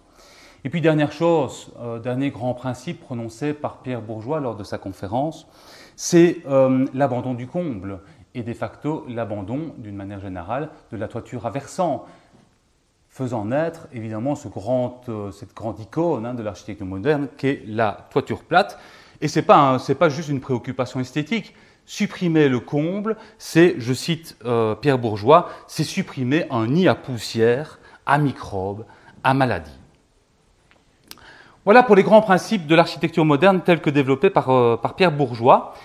Et 0.64 0.70
puis 0.70 0.82
dernière 0.82 1.12
chose, 1.12 1.72
euh, 1.80 2.00
dernier 2.00 2.32
grand 2.32 2.56
principe 2.56 3.00
prononcé 3.00 3.54
par 3.54 3.84
Pierre 3.84 4.02
Bourgeois 4.02 4.40
lors 4.40 4.56
de 4.56 4.64
sa 4.64 4.80
conférence, 4.80 5.48
c'est 5.96 6.40
euh, 6.48 6.88
l'abandon 6.96 7.36
du 7.36 7.46
comble 7.46 8.00
et 8.34 8.42
de 8.42 8.54
facto 8.54 9.06
l'abandon, 9.08 9.76
d'une 9.78 9.96
manière 9.96 10.20
générale, 10.20 10.70
de 10.92 10.98
la 10.98 11.08
toiture 11.08 11.46
à 11.46 11.52
versant, 11.52 12.06
faisant 13.10 13.46
naître 13.46 13.88
évidemment 13.94 14.34
euh, 14.34 15.32
cette 15.32 15.54
grande 15.54 15.80
icône 15.80 16.26
hein, 16.26 16.34
de 16.34 16.42
l'architecture 16.42 16.88
moderne 16.88 17.28
qu'est 17.38 17.62
la 17.68 18.08
toiture 18.10 18.44
plate. 18.44 18.80
Et 19.20 19.28
ce 19.28 19.40
n'est 19.40 19.46
pas, 19.46 19.78
pas, 20.00 20.10
juste 20.10 20.30
une 20.30 20.42
préoccupation 20.42 21.00
esthétique. 21.00 21.54
Supprimer 21.92 22.48
le 22.48 22.62
comble, 22.62 23.18
c'est, 23.38 23.76
je 23.78 23.94
cite 23.94 24.38
Pierre 24.80 24.98
Bourgeois, 24.98 25.50
c'est 25.68 25.84
supprimer 25.84 26.46
un 26.50 26.68
nid 26.68 26.88
à 26.88 26.96
poussière, 26.96 27.80
à 28.06 28.18
microbes, 28.18 28.86
à 29.26 29.34
maladies. 29.34 29.82
Voilà 31.64 31.84
pour 31.84 31.96
les 31.96 32.02
grands 32.02 32.24
principes 32.24 32.66
de 32.66 32.74
l'architecture 32.74 33.24
moderne 33.24 33.62
tels 33.62 33.82
que 33.82 33.92
développés 33.92 34.32
par, 34.32 34.50
euh, 34.50 34.78
Pierre 34.98 35.12
Bourgeois. 35.12 35.76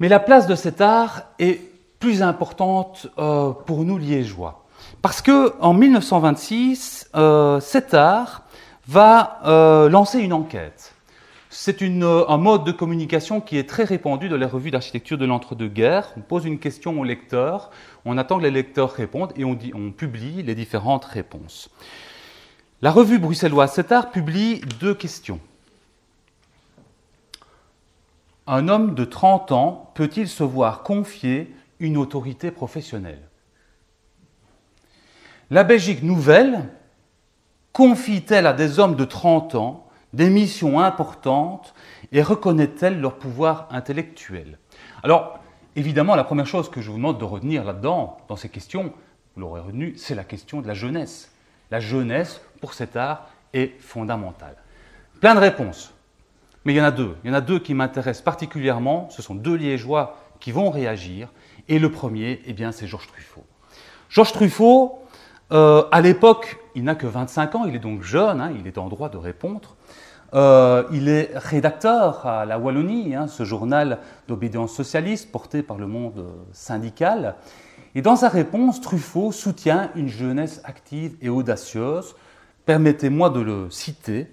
Mais 0.00 0.08
la 0.08 0.18
place 0.18 0.48
de 0.48 0.56
cet 0.56 0.80
art 0.80 1.22
est 1.38 1.60
plus 2.00 2.22
importante 2.22 3.06
euh, 3.18 3.50
pour 3.50 3.84
nous 3.84 3.98
liégeois. 3.98 4.64
Parce 5.00 5.22
que 5.22 5.54
en 5.60 5.74
1926, 5.74 7.10
euh, 7.14 7.60
cet 7.60 7.94
art 7.94 8.42
va 8.88 9.88
lancer 9.90 10.18
une 10.18 10.32
enquête. 10.32 10.94
C'est 11.50 11.80
un 11.82 12.36
mode 12.36 12.64
de 12.64 12.72
communication 12.72 13.40
qui 13.40 13.56
est 13.56 13.68
très 13.68 13.84
répandu 13.84 14.28
dans 14.28 14.36
les 14.36 14.44
revues 14.44 14.70
d'architecture 14.70 15.16
de 15.16 15.24
l'entre-deux-guerres. 15.24 16.12
On 16.18 16.20
pose 16.20 16.44
une 16.44 16.58
question 16.58 17.00
aux 17.00 17.04
lecteurs, 17.04 17.70
on 18.04 18.18
attend 18.18 18.36
que 18.36 18.42
les 18.42 18.50
lecteurs 18.50 18.92
répondent 18.92 19.32
et 19.34 19.44
on, 19.44 19.56
publie 19.90 20.42
les 20.42 20.54
différentes 20.54 21.06
réponses. 21.06 21.70
La 22.82 22.90
revue 22.90 23.18
bruxelloise 23.18 23.72
Cet 23.72 23.92
Art 23.92 24.10
publie 24.10 24.60
deux 24.78 24.94
questions. 24.94 25.40
Un 28.46 28.68
homme 28.68 28.94
de 28.94 29.04
30 29.04 29.52
ans 29.52 29.90
peut-il 29.94 30.28
se 30.28 30.44
voir 30.44 30.82
confier 30.82 31.54
une 31.80 31.96
autorité 31.96 32.50
professionnelle? 32.50 33.22
La 35.50 35.64
Belgique 35.64 36.02
nouvelle 36.02 36.68
confie-t-elle 37.72 38.46
à 38.46 38.52
des 38.52 38.78
hommes 38.78 38.96
de 38.96 39.04
30 39.06 39.54
ans 39.54 39.87
des 40.12 40.30
missions 40.30 40.80
importantes 40.80 41.74
et 42.12 42.22
reconnaît-elle 42.22 43.00
leur 43.00 43.18
pouvoir 43.18 43.68
intellectuel? 43.70 44.58
Alors, 45.02 45.38
évidemment, 45.76 46.14
la 46.14 46.24
première 46.24 46.46
chose 46.46 46.70
que 46.70 46.80
je 46.80 46.90
vous 46.90 46.96
demande 46.96 47.18
de 47.18 47.24
retenir 47.24 47.64
là-dedans, 47.64 48.18
dans 48.28 48.36
ces 48.36 48.48
questions, 48.48 48.92
vous 49.34 49.40
l'aurez 49.40 49.60
retenu, 49.60 49.94
c'est 49.96 50.14
la 50.14 50.24
question 50.24 50.60
de 50.60 50.66
la 50.66 50.74
jeunesse. 50.74 51.32
La 51.70 51.80
jeunesse 51.80 52.40
pour 52.60 52.74
cet 52.74 52.96
art 52.96 53.28
est 53.52 53.80
fondamentale. 53.80 54.56
Plein 55.20 55.34
de 55.34 55.40
réponses, 55.40 55.92
mais 56.64 56.72
il 56.74 56.76
y 56.76 56.80
en 56.80 56.84
a 56.84 56.90
deux. 56.90 57.16
Il 57.24 57.28
y 57.28 57.30
en 57.30 57.36
a 57.36 57.40
deux 57.40 57.58
qui 57.58 57.74
m'intéressent 57.74 58.22
particulièrement. 58.22 59.08
Ce 59.10 59.22
sont 59.22 59.34
deux 59.34 59.54
Liégeois 59.54 60.16
qui 60.40 60.52
vont 60.52 60.70
réagir. 60.70 61.28
Et 61.68 61.78
le 61.78 61.90
premier, 61.90 62.40
eh 62.46 62.52
bien, 62.52 62.72
c'est 62.72 62.86
Georges 62.86 63.06
Truffaut. 63.06 63.44
Georges 64.08 64.32
Truffaut, 64.32 65.02
euh, 65.52 65.84
à 65.92 66.00
l'époque, 66.00 66.58
il 66.74 66.84
n'a 66.84 66.94
que 66.94 67.06
25 67.06 67.54
ans, 67.54 67.64
il 67.64 67.74
est 67.74 67.80
donc 67.80 68.02
jeune, 68.02 68.40
hein, 68.40 68.52
il 68.58 68.66
est 68.66 68.78
en 68.78 68.88
droit 68.88 69.08
de 69.08 69.16
répondre. 69.16 69.76
Euh, 70.34 70.84
il 70.92 71.08
est 71.08 71.30
rédacteur 71.34 72.26
à 72.26 72.44
la 72.44 72.58
Wallonie, 72.58 73.14
hein, 73.14 73.28
ce 73.28 73.44
journal 73.44 73.98
d'obédience 74.26 74.74
socialiste 74.74 75.32
porté 75.32 75.62
par 75.62 75.78
le 75.78 75.86
monde 75.86 76.26
syndical. 76.52 77.36
Et 77.94 78.02
dans 78.02 78.16
sa 78.16 78.28
réponse, 78.28 78.80
Truffaut 78.80 79.32
soutient 79.32 79.90
une 79.94 80.08
jeunesse 80.08 80.60
active 80.64 81.16
et 81.22 81.30
audacieuse. 81.30 82.14
Permettez-moi 82.66 83.30
de 83.30 83.40
le 83.40 83.70
citer. 83.70 84.30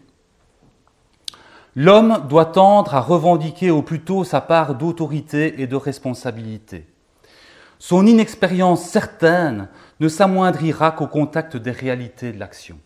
L'homme 1.78 2.26
doit 2.30 2.46
tendre 2.46 2.96
à 2.96 3.02
revendiquer 3.02 3.72
au 3.72 3.82
plus 3.82 4.02
tôt 4.02 4.24
sa 4.24 4.42
part 4.42 4.76
d'autorité 4.76 5.62
et 5.62 5.68
de 5.68 5.76
responsabilité. 5.76 6.86
Son 7.80 8.06
inexpérience 8.06 8.84
certaine 8.84 9.68
ne 10.00 10.08
s'amoindrira 10.08 10.92
qu'au 10.92 11.08
contact 11.08 11.58
des 11.58 11.72
réalités 11.72 12.32
de 12.32 12.40
l'action. 12.40 12.78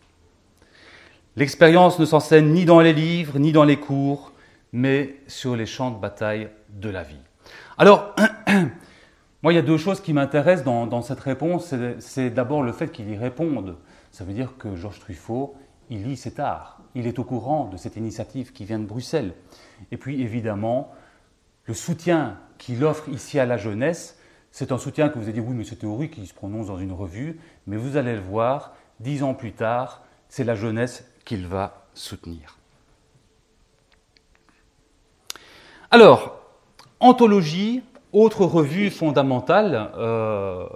L'expérience 1.40 1.98
ne 1.98 2.04
s'enseigne 2.04 2.52
ni 2.52 2.66
dans 2.66 2.80
les 2.80 2.92
livres, 2.92 3.38
ni 3.38 3.50
dans 3.50 3.64
les 3.64 3.78
cours, 3.78 4.32
mais 4.74 5.16
sur 5.26 5.56
les 5.56 5.64
champs 5.64 5.90
de 5.90 5.98
bataille 5.98 6.50
de 6.68 6.90
la 6.90 7.02
vie. 7.02 7.16
Alors, 7.78 8.14
Moi, 9.42 9.54
il 9.54 9.56
y 9.56 9.58
a 9.58 9.62
deux 9.62 9.78
choses 9.78 10.02
qui 10.02 10.12
m'intéressent 10.12 10.66
dans, 10.66 11.00
cette 11.00 11.20
réponse. 11.20 11.74
C'est 11.98 12.28
d'abord 12.28 12.62
le 12.62 12.72
fait 12.72 12.92
qu'il 12.92 13.08
y 13.08 13.16
réponde. 13.16 13.78
Ça 14.10 14.22
veut 14.22 14.34
dire 14.34 14.58
que 14.58 14.76
Georges 14.76 15.00
Truffaut, 15.00 15.54
il 15.88 16.04
lit 16.04 16.18
cet 16.18 16.38
art. 16.38 16.82
Il 16.94 17.06
est 17.06 17.18
au 17.18 17.24
courant 17.24 17.64
de 17.64 17.78
cette 17.78 17.96
initiative 17.96 18.52
qui 18.52 18.66
vient 18.66 18.78
de 18.78 18.84
Bruxelles. 18.84 19.32
Et 19.92 19.96
puis, 19.96 20.20
évidemment, 20.20 20.92
le 21.64 21.72
soutien 21.72 22.36
qu'il 22.58 22.84
offre 22.84 23.08
ici 23.08 23.38
à 23.38 23.46
la 23.46 23.56
jeunesse, 23.56 24.18
c'est 24.50 24.72
un 24.72 24.78
soutien 24.78 25.08
que 25.08 25.18
vous 25.18 25.24
avez 25.24 25.32
dit, 25.32 25.40
oui, 25.40 25.54
mais 25.54 25.64
c'est 25.64 25.76
théorique, 25.76 26.18
il 26.18 26.26
se 26.26 26.34
prononce 26.34 26.66
dans 26.66 26.76
une 26.76 26.92
revue. 26.92 27.40
Mais 27.66 27.78
vous 27.78 27.96
allez 27.96 28.14
le 28.14 28.20
voir, 28.20 28.74
dix 28.98 29.22
ans 29.22 29.32
plus 29.32 29.52
tard, 29.52 30.04
c'est 30.28 30.44
la 30.44 30.54
jeunesse 30.54 31.09
qu'il 31.24 31.46
va 31.46 31.86
soutenir. 31.94 32.56
Alors, 35.90 36.40
anthologie, 37.00 37.82
autre 38.12 38.44
revue 38.44 38.90
fondamentale, 38.90 39.90
euh, 39.96 40.66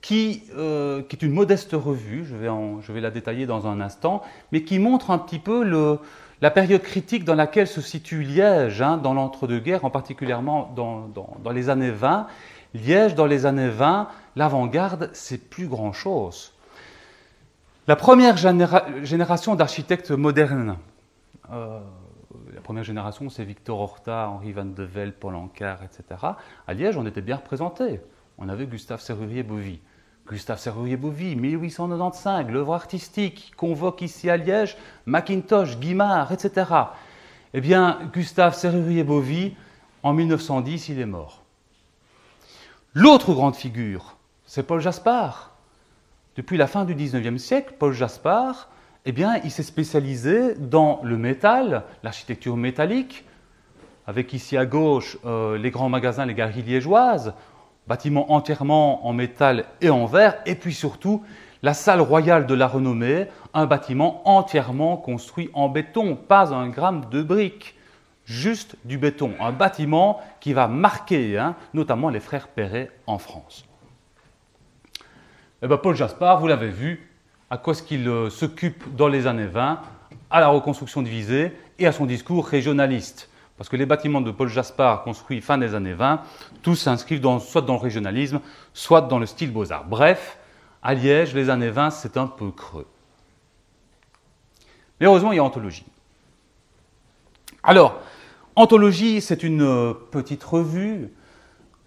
qui, 0.00 0.42
euh, 0.56 1.02
qui, 1.02 1.16
est 1.16 1.22
une 1.22 1.32
modeste 1.32 1.72
revue, 1.72 2.24
je 2.24 2.92
vais, 2.92 3.00
la 3.00 3.10
détailler 3.10 3.46
dans 3.46 3.66
un 3.66 3.80
instant, 3.80 4.22
mais 4.52 4.62
qui 4.62 4.78
montre 4.78 5.10
un 5.10 5.18
petit 5.18 5.38
peu 5.38 5.98
la 6.40 6.50
période 6.50 6.82
critique 6.82 7.24
dans 7.24 7.34
laquelle 7.34 7.66
se 7.66 7.80
situe 7.80 8.22
Liège, 8.22 8.80
hein, 8.82 8.96
dans 8.96 9.14
l'entre-deux-guerres, 9.14 9.84
en 9.84 9.90
particulièrement 9.90 10.72
dans, 10.74 11.08
dans, 11.08 11.36
dans, 11.42 11.50
les 11.50 11.68
années 11.68 11.90
20. 11.90 12.26
Liège, 12.74 13.14
dans 13.14 13.26
les 13.26 13.46
années 13.46 13.70
20, 13.70 14.08
l'avant-garde, 14.36 15.10
c'est 15.12 15.48
plus 15.48 15.66
grand-chose. 15.66 16.52
La 17.88 17.96
première 17.96 18.36
génération 18.36 19.54
d'architectes 19.54 20.10
modernes, 20.10 20.76
euh, 21.50 21.80
la 22.52 22.60
première 22.60 22.84
génération, 22.84 23.30
c'est 23.30 23.44
Victor 23.44 23.80
Horta, 23.80 24.28
Henri 24.28 24.52
Van 24.52 24.66
de 24.66 24.82
Velde, 24.82 25.14
Paul 25.14 25.34
Ancar, 25.34 25.78
etc. 25.82 26.20
À 26.66 26.74
Liège, 26.74 26.98
on 26.98 27.06
était 27.06 27.22
bien 27.22 27.36
représentés. 27.36 28.02
On 28.36 28.50
avait 28.50 28.66
Gustave 28.66 29.00
Serrurier-Bovy. 29.00 29.80
Gustave 30.28 30.58
Serrurier-Bovy, 30.58 31.34
1895, 31.36 32.48
l'œuvre 32.50 32.74
artistique, 32.74 33.54
convoque 33.56 34.02
ici 34.02 34.28
à 34.28 34.36
Liège 34.36 34.76
Macintosh, 35.06 35.78
Guimard, 35.78 36.30
etc. 36.30 36.70
Eh 37.54 37.62
bien, 37.62 38.00
Gustave 38.12 38.54
Serrurier-Bovy, 38.54 39.56
en 40.02 40.12
1910, 40.12 40.90
il 40.90 41.00
est 41.00 41.06
mort. 41.06 41.42
L'autre 42.92 43.32
grande 43.32 43.56
figure, 43.56 44.18
c'est 44.44 44.64
Paul 44.64 44.82
Jaspard. 44.82 45.57
Depuis 46.38 46.56
la 46.56 46.68
fin 46.68 46.84
du 46.84 46.94
XIXe 46.94 47.42
siècle, 47.42 47.74
Paul 47.80 47.92
Jaspard 47.92 48.68
eh 49.06 49.14
il 49.42 49.50
s'est 49.50 49.64
spécialisé 49.64 50.54
dans 50.54 51.00
le 51.02 51.16
métal, 51.16 51.82
l'architecture 52.04 52.56
métallique, 52.56 53.24
avec 54.06 54.32
ici 54.32 54.56
à 54.56 54.64
gauche 54.64 55.18
euh, 55.26 55.58
les 55.58 55.72
grands 55.72 55.88
magasins, 55.88 56.26
les 56.26 56.34
galeries 56.34 56.62
liégeoises. 56.62 57.34
bâtiment 57.88 58.30
entièrement 58.30 59.04
en 59.04 59.12
métal 59.12 59.64
et 59.80 59.90
en 59.90 60.06
verre, 60.06 60.36
et 60.46 60.54
puis 60.54 60.74
surtout 60.74 61.24
la 61.64 61.74
salle 61.74 62.00
royale 62.00 62.46
de 62.46 62.54
la 62.54 62.68
renommée, 62.68 63.26
un 63.52 63.66
bâtiment 63.66 64.22
entièrement 64.24 64.96
construit 64.96 65.50
en 65.54 65.68
béton, 65.68 66.14
pas 66.14 66.54
un 66.54 66.68
gramme 66.68 67.06
de 67.10 67.20
briques, 67.20 67.74
juste 68.26 68.76
du 68.84 68.96
béton, 68.96 69.32
un 69.40 69.50
bâtiment 69.50 70.20
qui 70.38 70.52
va 70.52 70.68
marquer 70.68 71.36
hein, 71.36 71.56
notamment 71.74 72.10
les 72.10 72.20
frères 72.20 72.46
Perret 72.46 72.92
en 73.08 73.18
France. 73.18 73.67
Eh 75.60 75.66
bien, 75.66 75.76
Paul 75.76 75.96
Jaspard, 75.96 76.38
vous 76.38 76.46
l'avez 76.46 76.68
vu, 76.68 77.10
à 77.50 77.58
quoi 77.58 77.72
est-ce 77.72 77.82
qu'il 77.82 78.06
euh, 78.06 78.30
s'occupe 78.30 78.94
dans 78.94 79.08
les 79.08 79.26
années 79.26 79.46
20 79.46 79.82
À 80.30 80.40
la 80.40 80.48
reconstruction 80.48 81.02
divisée 81.02 81.52
et 81.80 81.86
à 81.86 81.90
son 81.90 82.06
discours 82.06 82.46
régionaliste. 82.46 83.28
Parce 83.56 83.68
que 83.68 83.74
les 83.74 83.86
bâtiments 83.86 84.20
de 84.20 84.30
Paul 84.30 84.48
Jaspard 84.48 85.02
construits 85.02 85.40
fin 85.40 85.58
des 85.58 85.74
années 85.74 85.94
20, 85.94 86.22
tous 86.62 86.76
s'inscrivent 86.76 87.40
soit 87.40 87.62
dans 87.62 87.72
le 87.72 87.80
régionalisme, 87.80 88.40
soit 88.72 89.00
dans 89.00 89.18
le 89.18 89.26
style 89.26 89.50
beaux-arts. 89.50 89.84
Bref, 89.84 90.38
à 90.80 90.94
Liège, 90.94 91.34
les 91.34 91.50
années 91.50 91.70
20, 91.70 91.90
c'est 91.90 92.16
un 92.16 92.28
peu 92.28 92.52
creux. 92.52 92.86
Mais 95.00 95.06
heureusement, 95.06 95.32
il 95.32 95.36
y 95.36 95.38
a 95.40 95.44
Anthologie. 95.44 95.86
Alors, 97.64 98.00
Anthologie, 98.54 99.20
c'est 99.20 99.42
une 99.42 99.62
euh, 99.62 99.92
petite 100.12 100.44
revue 100.44 101.10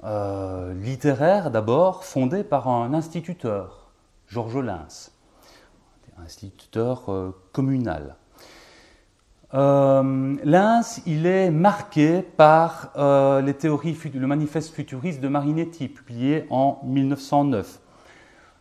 euh, 0.04 0.74
littéraire 0.74 1.52
d'abord, 1.52 2.04
fondée 2.04 2.44
par 2.44 2.68
un 2.68 2.92
instituteur, 2.96 3.92
Georges 4.28 4.58
Lins, 4.58 5.12
instituteur 6.24 7.04
euh, 7.10 7.30
communal. 7.52 8.16
Euh, 9.54 10.38
il 11.06 11.26
est 11.28 11.52
marqué 11.52 12.24
par 12.24 12.94
les 13.44 13.54
théories, 13.54 13.96
le 14.16 14.26
manifeste 14.26 14.74
futuriste 14.74 15.22
de 15.22 15.28
Marinetti, 15.28 15.88
publié 15.88 16.48
en 16.50 16.80
1909. 16.84 17.80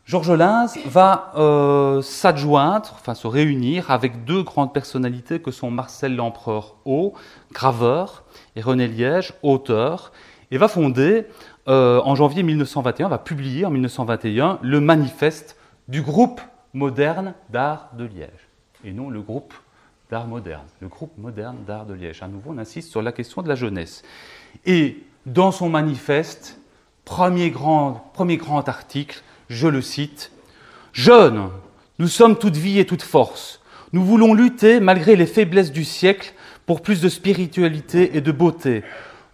Georges 0.04 0.32
Lins 0.32 0.66
va 0.86 1.32
s'adjoindre, 2.02 2.90
enfin 2.94 3.14
se 3.14 3.28
réunir 3.28 3.90
avec 3.90 4.24
deux 4.24 4.42
grandes 4.42 4.74
personnalités 4.74 5.40
que 5.40 5.52
sont 5.52 5.70
Marcel 5.70 6.16
Lempereur 6.16 6.74
Haut, 6.84 7.14
graveur, 7.52 8.24
et 8.56 8.60
René 8.60 8.88
Liège, 8.88 9.32
auteur, 9.42 10.10
et 10.50 10.58
va 10.58 10.68
fonder 10.68 11.26
euh, 11.68 12.00
en 12.04 12.14
janvier 12.14 12.42
1921, 12.42 13.08
va 13.08 13.18
publier 13.18 13.64
en 13.64 13.70
1921 13.70 14.58
le 14.62 14.80
manifeste 14.80 15.56
du 15.88 16.02
groupe 16.02 16.40
moderne 16.74 17.34
d'art 17.50 17.90
de 17.96 18.04
Liège, 18.04 18.48
et 18.84 18.92
non 18.92 19.10
le 19.10 19.20
groupe 19.20 19.54
d'art 20.10 20.26
moderne, 20.26 20.66
le 20.80 20.88
groupe 20.88 21.16
moderne 21.18 21.58
d'art 21.66 21.86
de 21.86 21.94
Liège. 21.94 22.22
À 22.22 22.28
nouveau, 22.28 22.50
on 22.52 22.58
insiste 22.58 22.90
sur 22.90 23.02
la 23.02 23.12
question 23.12 23.42
de 23.42 23.48
la 23.48 23.54
jeunesse. 23.54 24.02
Et 24.66 25.04
dans 25.26 25.52
son 25.52 25.68
manifeste, 25.68 26.58
premier 27.04 27.50
grand, 27.50 28.10
premier 28.14 28.36
grand 28.36 28.68
article, 28.68 29.22
je 29.48 29.68
le 29.68 29.82
cite, 29.82 30.32
Jeunes, 30.92 31.50
nous 31.98 32.08
sommes 32.08 32.36
toute 32.36 32.56
vie 32.56 32.78
et 32.78 32.86
toute 32.86 33.02
force. 33.02 33.60
Nous 33.92 34.04
voulons 34.04 34.34
lutter, 34.34 34.80
malgré 34.80 35.16
les 35.16 35.26
faiblesses 35.26 35.72
du 35.72 35.84
siècle, 35.84 36.34
pour 36.66 36.82
plus 36.82 37.00
de 37.00 37.08
spiritualité 37.08 38.16
et 38.16 38.20
de 38.20 38.32
beauté. 38.32 38.82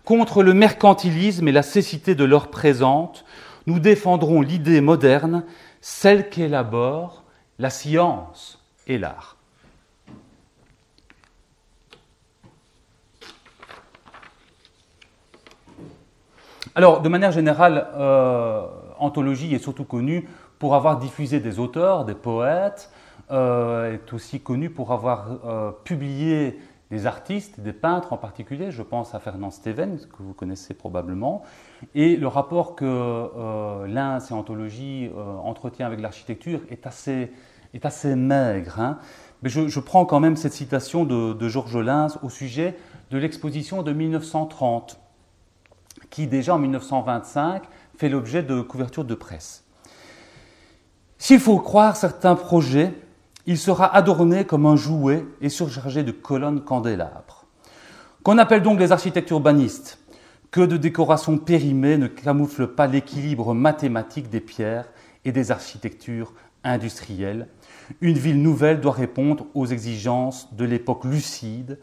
Contre 0.06 0.44
le 0.44 0.54
mercantilisme 0.54 1.48
et 1.48 1.52
la 1.52 1.64
cécité 1.64 2.14
de 2.14 2.22
l'heure 2.22 2.46
présente, 2.48 3.24
nous 3.66 3.80
défendrons 3.80 4.40
l'idée 4.40 4.80
moderne, 4.80 5.42
celle 5.80 6.30
qu'élabore 6.30 7.24
la 7.58 7.70
science 7.70 8.64
et 8.86 8.98
l'art. 8.98 9.36
Alors, 16.76 17.02
de 17.02 17.08
manière 17.08 17.32
générale, 17.32 17.88
euh, 17.96 18.64
Anthologie 19.00 19.52
est 19.56 19.58
surtout 19.58 19.84
connue 19.84 20.28
pour 20.60 20.76
avoir 20.76 20.98
diffusé 21.00 21.40
des 21.40 21.58
auteurs, 21.58 22.04
des 22.04 22.14
poètes, 22.14 22.92
euh, 23.32 23.94
est 23.94 24.12
aussi 24.12 24.38
connue 24.38 24.70
pour 24.70 24.92
avoir 24.92 25.26
euh, 25.44 25.72
publié 25.82 26.60
des 26.90 27.06
artistes, 27.06 27.60
des 27.60 27.72
peintres 27.72 28.12
en 28.12 28.16
particulier, 28.16 28.70
je 28.70 28.82
pense 28.82 29.14
à 29.14 29.18
Fernand 29.18 29.50
Steven, 29.50 29.98
que 29.98 30.22
vous 30.22 30.34
connaissez 30.34 30.72
probablement, 30.72 31.42
et 31.94 32.16
le 32.16 32.28
rapport 32.28 32.76
que 32.76 32.84
euh, 32.84 33.86
l'un, 33.88 34.18
Anthologie, 34.30 35.10
euh, 35.16 35.36
entretient 35.38 35.86
avec 35.86 36.00
l'architecture 36.00 36.60
est 36.70 36.86
assez, 36.86 37.32
est 37.74 37.84
assez 37.84 38.14
maigre. 38.14 38.78
Hein. 38.78 38.98
Mais 39.42 39.50
je, 39.50 39.80
prends 39.80 40.06
quand 40.06 40.20
même 40.20 40.36
cette 40.36 40.52
citation 40.52 41.04
de, 41.04 41.48
Georges 41.48 41.76
Lins 41.76 42.18
au 42.22 42.30
sujet 42.30 42.76
de 43.10 43.18
l'exposition 43.18 43.82
de 43.82 43.92
1930, 43.92 44.98
qui 46.10 46.26
déjà 46.26 46.54
en 46.54 46.58
1925 46.58 47.64
fait 47.96 48.08
l'objet 48.08 48.42
de 48.42 48.60
couvertures 48.60 49.04
de 49.04 49.14
presse. 49.14 49.64
S'il 51.18 51.40
faut 51.40 51.58
croire 51.58 51.96
certains 51.96 52.34
projets, 52.34 52.92
il 53.46 53.58
sera 53.58 53.94
adorné 53.94 54.44
comme 54.44 54.66
un 54.66 54.76
jouet 54.76 55.24
et 55.40 55.48
surchargé 55.48 56.02
de 56.02 56.10
colonnes 56.10 56.62
candélabres. 56.62 57.46
Qu'on 58.22 58.38
appelle 58.38 58.62
donc 58.62 58.80
les 58.80 58.90
architectes 58.90 59.30
urbanistes, 59.30 59.98
que 60.50 60.60
de 60.60 60.76
décorations 60.76 61.38
périmées 61.38 61.96
ne 61.96 62.08
camouflent 62.08 62.74
pas 62.74 62.86
l'équilibre 62.86 63.54
mathématique 63.54 64.30
des 64.30 64.40
pierres 64.40 64.90
et 65.24 65.32
des 65.32 65.50
architectures 65.50 66.32
industrielles. 66.64 67.48
Une 68.00 68.18
ville 68.18 68.42
nouvelle 68.42 68.80
doit 68.80 68.92
répondre 68.92 69.46
aux 69.54 69.66
exigences 69.66 70.52
de 70.54 70.64
l'époque 70.64 71.04
lucide, 71.04 71.78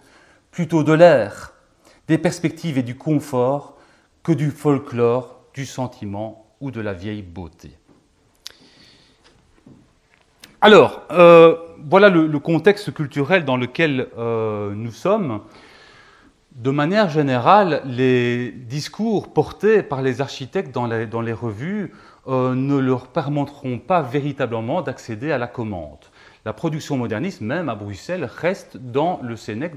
plutôt 0.51 0.83
de 0.83 0.93
l'air, 0.93 1.53
des 2.07 2.17
perspectives 2.17 2.77
et 2.77 2.83
du 2.83 2.97
confort 2.97 3.77
que 4.21 4.33
du 4.33 4.51
folklore, 4.51 5.39
du 5.53 5.65
sentiment 5.65 6.45
ou 6.59 6.71
de 6.71 6.81
la 6.81 6.93
vieille 6.93 7.21
beauté. 7.21 7.77
Alors, 10.65 11.01
euh, 11.11 11.57
voilà 11.89 12.07
le, 12.07 12.39
contexte 12.39 12.93
culturel 12.93 13.43
dans 13.43 13.57
lequel 13.57 14.07
euh, 14.17 14.71
nous 14.73 14.93
sommes. 14.93 15.41
De 16.55 16.71
manière 16.71 17.09
générale, 17.09 17.81
les 17.83 18.49
discours 18.49 19.33
portés 19.33 19.83
par 19.83 20.01
les 20.01 20.21
architectes 20.21 20.73
dans 20.73 20.85
les, 20.87 21.33
revues 21.33 21.91
euh, 22.29 22.55
ne 22.55 22.77
leur 22.77 23.07
permettront 23.07 23.77
pas 23.77 24.01
véritablement 24.01 24.81
d'accéder 24.81 25.33
à 25.33 25.37
la 25.37 25.47
commande. 25.47 25.99
La 26.45 26.53
production 26.53 26.95
moderniste, 26.95 27.41
même 27.41 27.67
à 27.67 27.75
Bruxelles, 27.75 28.23
reste 28.23 28.77
dans 28.77 29.19
le 29.21 29.35
cénacle 29.35 29.75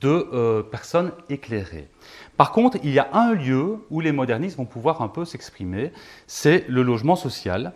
de 0.00 0.62
personnes 0.72 1.12
éclairées. 1.28 1.88
Par 2.36 2.50
contre, 2.50 2.78
il 2.82 2.90
y 2.90 2.98
a 2.98 3.08
un 3.12 3.32
lieu 3.32 3.76
où 3.90 4.00
les 4.00 4.10
modernistes 4.10 4.56
vont 4.56 4.64
pouvoir 4.64 5.02
un 5.02 5.08
peu 5.08 5.24
s'exprimer, 5.24 5.92
c'est 6.26 6.64
le 6.66 6.82
logement 6.82 7.14
social. 7.14 7.74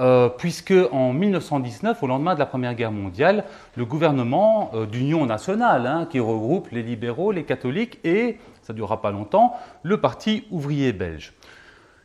Euh, 0.00 0.28
puisque 0.28 0.74
en 0.90 1.12
1919, 1.12 2.02
au 2.02 2.08
lendemain 2.08 2.34
de 2.34 2.40
la 2.40 2.46
Première 2.46 2.74
Guerre 2.74 2.90
mondiale, 2.90 3.44
le 3.76 3.84
gouvernement 3.84 4.72
euh, 4.74 4.86
d'union 4.86 5.24
nationale, 5.24 5.86
hein, 5.86 6.08
qui 6.10 6.18
regroupe 6.18 6.68
les 6.72 6.82
libéraux, 6.82 7.30
les 7.30 7.44
catholiques 7.44 8.00
et, 8.02 8.38
ça 8.62 8.72
ne 8.72 8.76
durera 8.76 9.00
pas 9.00 9.12
longtemps, 9.12 9.54
le 9.84 10.00
Parti 10.00 10.46
ouvrier 10.50 10.92
belge. 10.92 11.32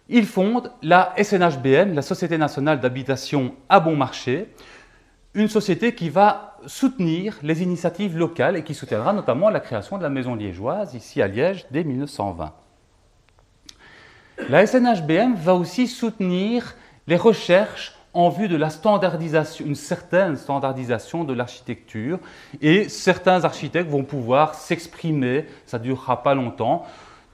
Il 0.07 0.27
fonde 0.27 0.71
la 0.83 1.15
SNHBN, 1.17 1.95
la 1.95 2.03
Société 2.03 2.37
nationale 2.37 2.79
d'habitation 2.79 3.55
à 3.69 3.79
bon 3.79 3.95
marché, 3.95 4.53
une 5.33 5.47
société 5.47 5.95
qui 5.95 6.09
va 6.09 6.57
soutenir 6.67 7.39
les 7.41 7.63
initiatives 7.63 8.15
locales 8.15 8.55
et 8.55 8.63
qui 8.63 8.75
soutiendra 8.75 9.13
notamment 9.13 9.49
la 9.49 9.59
création 9.59 9.97
de 9.97 10.03
la 10.03 10.09
maison 10.09 10.35
liégeoise 10.35 10.93
ici 10.93 11.23
à 11.23 11.27
Liège 11.27 11.65
dès 11.71 11.83
1920. 11.83 12.53
La 14.47 14.65
SNHBM 14.65 15.33
va 15.35 15.55
aussi 15.55 15.87
soutenir 15.87 16.75
les 17.09 17.17
recherches 17.17 17.95
en 18.13 18.29
vue 18.29 18.47
de 18.47 18.55
la 18.55 18.69
standardisation, 18.69 19.65
une 19.65 19.75
certaine 19.75 20.37
standardisation 20.37 21.23
de 21.23 21.33
l'architecture. 21.33 22.19
Et 22.61 22.87
certains 22.87 23.43
architectes 23.43 23.89
vont 23.89 24.03
pouvoir 24.03 24.53
s'exprimer, 24.53 25.47
ça 25.65 25.79
ne 25.79 25.83
durera 25.83 26.21
pas 26.21 26.35
longtemps, 26.35 26.85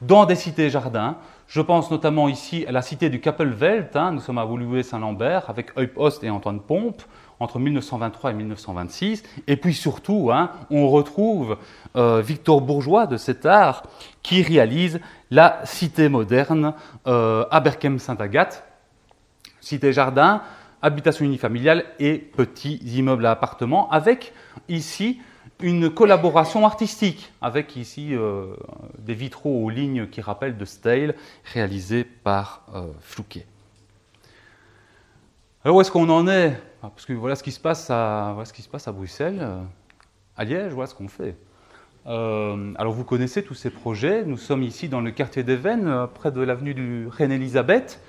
dans 0.01 0.25
des 0.25 0.35
cités-jardins. 0.35 1.17
Je 1.47 1.59
pense 1.59 1.91
notamment 1.91 2.29
ici 2.29 2.65
à 2.67 2.71
la 2.71 2.81
cité 2.81 3.09
du 3.09 3.19
Kappelwelt, 3.19 3.95
hein, 3.97 4.13
nous 4.13 4.21
sommes 4.21 4.37
à 4.37 4.45
Woluwe-Saint-Lambert, 4.45 5.49
avec 5.49 5.77
Eup 5.77 5.91
Host 5.97 6.23
et 6.23 6.29
Antoine 6.29 6.61
Pompe, 6.61 7.01
entre 7.41 7.59
1923 7.59 8.31
et 8.31 8.33
1926. 8.33 9.23
Et 9.47 9.57
puis 9.57 9.73
surtout, 9.73 10.29
hein, 10.31 10.51
on 10.71 10.89
retrouve 10.89 11.57
euh, 11.97 12.21
Victor 12.21 12.61
Bourgeois 12.61 13.07
de 13.07 13.17
cet 13.17 13.45
art 13.45 13.83
qui 14.23 14.41
réalise 14.41 15.01
la 15.31 15.59
cité 15.65 16.07
moderne 16.07 16.73
euh, 17.07 17.45
à 17.51 17.59
Berkem-Saint-Agathe, 17.59 18.63
cité-jardin, 19.65 20.41
habitation 20.81 21.25
unifamiliale 21.25 21.85
et 21.99 22.19
petits 22.19 22.75
immeubles 22.85 23.25
à 23.25 23.31
appartements, 23.31 23.89
avec 23.89 24.33
ici 24.69 25.19
une 25.59 25.89
collaboration 25.89 26.65
artistique, 26.65 27.31
avec 27.41 27.75
ici 27.75 28.15
euh, 28.15 28.53
des 28.99 29.15
vitraux 29.15 29.63
aux 29.63 29.69
lignes 29.69 30.07
qui 30.07 30.21
rappellent 30.21 30.57
de 30.57 30.65
Stale, 30.65 31.15
réalisés 31.51 32.03
par 32.03 32.67
euh, 32.75 32.87
Flouquet. 33.01 33.47
Alors 35.63 35.77
où 35.77 35.81
est-ce 35.81 35.91
qu'on 35.91 36.09
en 36.09 36.27
est? 36.27 36.55
Parce 36.81 37.05
que 37.07 37.13
voilà 37.13 37.35
ce 37.35 37.41
qui 37.41 37.51
se 37.51 37.59
passe 37.59 37.89
à, 37.89 38.35
Bruxelles, 38.93 39.39
euh, 39.41 39.63
à 40.37 40.43
Liège, 40.43 40.73
voilà 40.73 40.87
ce 40.87 40.93
qu'on 40.93 41.07
fait. 41.07 41.35
Alors 42.05 42.93
vous 42.93 43.03
connaissez 43.03 43.41
tous 43.41 43.55
ces 43.55 43.71
projets. 43.71 44.23
Nous 44.25 44.37
sommes 44.37 44.61
ici 44.61 44.89
dans 44.89 45.01
le 45.01 45.09
quartier 45.09 45.41
des 45.41 45.55
Vennes, 45.55 46.05
près 46.13 46.31
de 46.31 46.39
l'avenue 46.41 46.75
du 46.75 47.07
Reine-Élisabeth. 47.07 47.99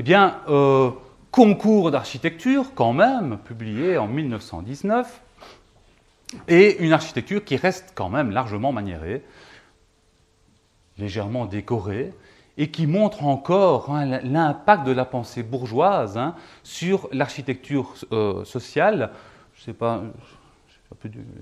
Eh 0.00 0.02
bien, 0.02 0.40
concours 1.30 1.90
d'architecture 1.90 2.72
quand 2.74 2.94
même, 2.94 3.36
publié 3.44 3.98
en 3.98 4.06
1919, 4.06 5.20
et 6.48 6.82
une 6.82 6.94
architecture 6.94 7.44
qui 7.44 7.56
reste 7.56 7.92
quand 7.94 8.08
même 8.08 8.30
largement 8.30 8.72
maniérée, 8.72 9.22
légèrement 10.96 11.44
décorée, 11.44 12.14
et 12.56 12.70
qui 12.70 12.86
montre 12.86 13.26
encore 13.26 13.90
hein, 13.90 14.20
l'impact 14.22 14.86
de 14.86 14.92
la 14.92 15.04
pensée 15.04 15.42
bourgeoise 15.42 16.16
hein, 16.16 16.34
sur 16.62 17.06
l'architecture 17.12 17.92
euh, 18.12 18.42
sociale. 18.46 19.10
Je 19.52 19.64
sais 19.64 19.74
pas, 19.74 20.00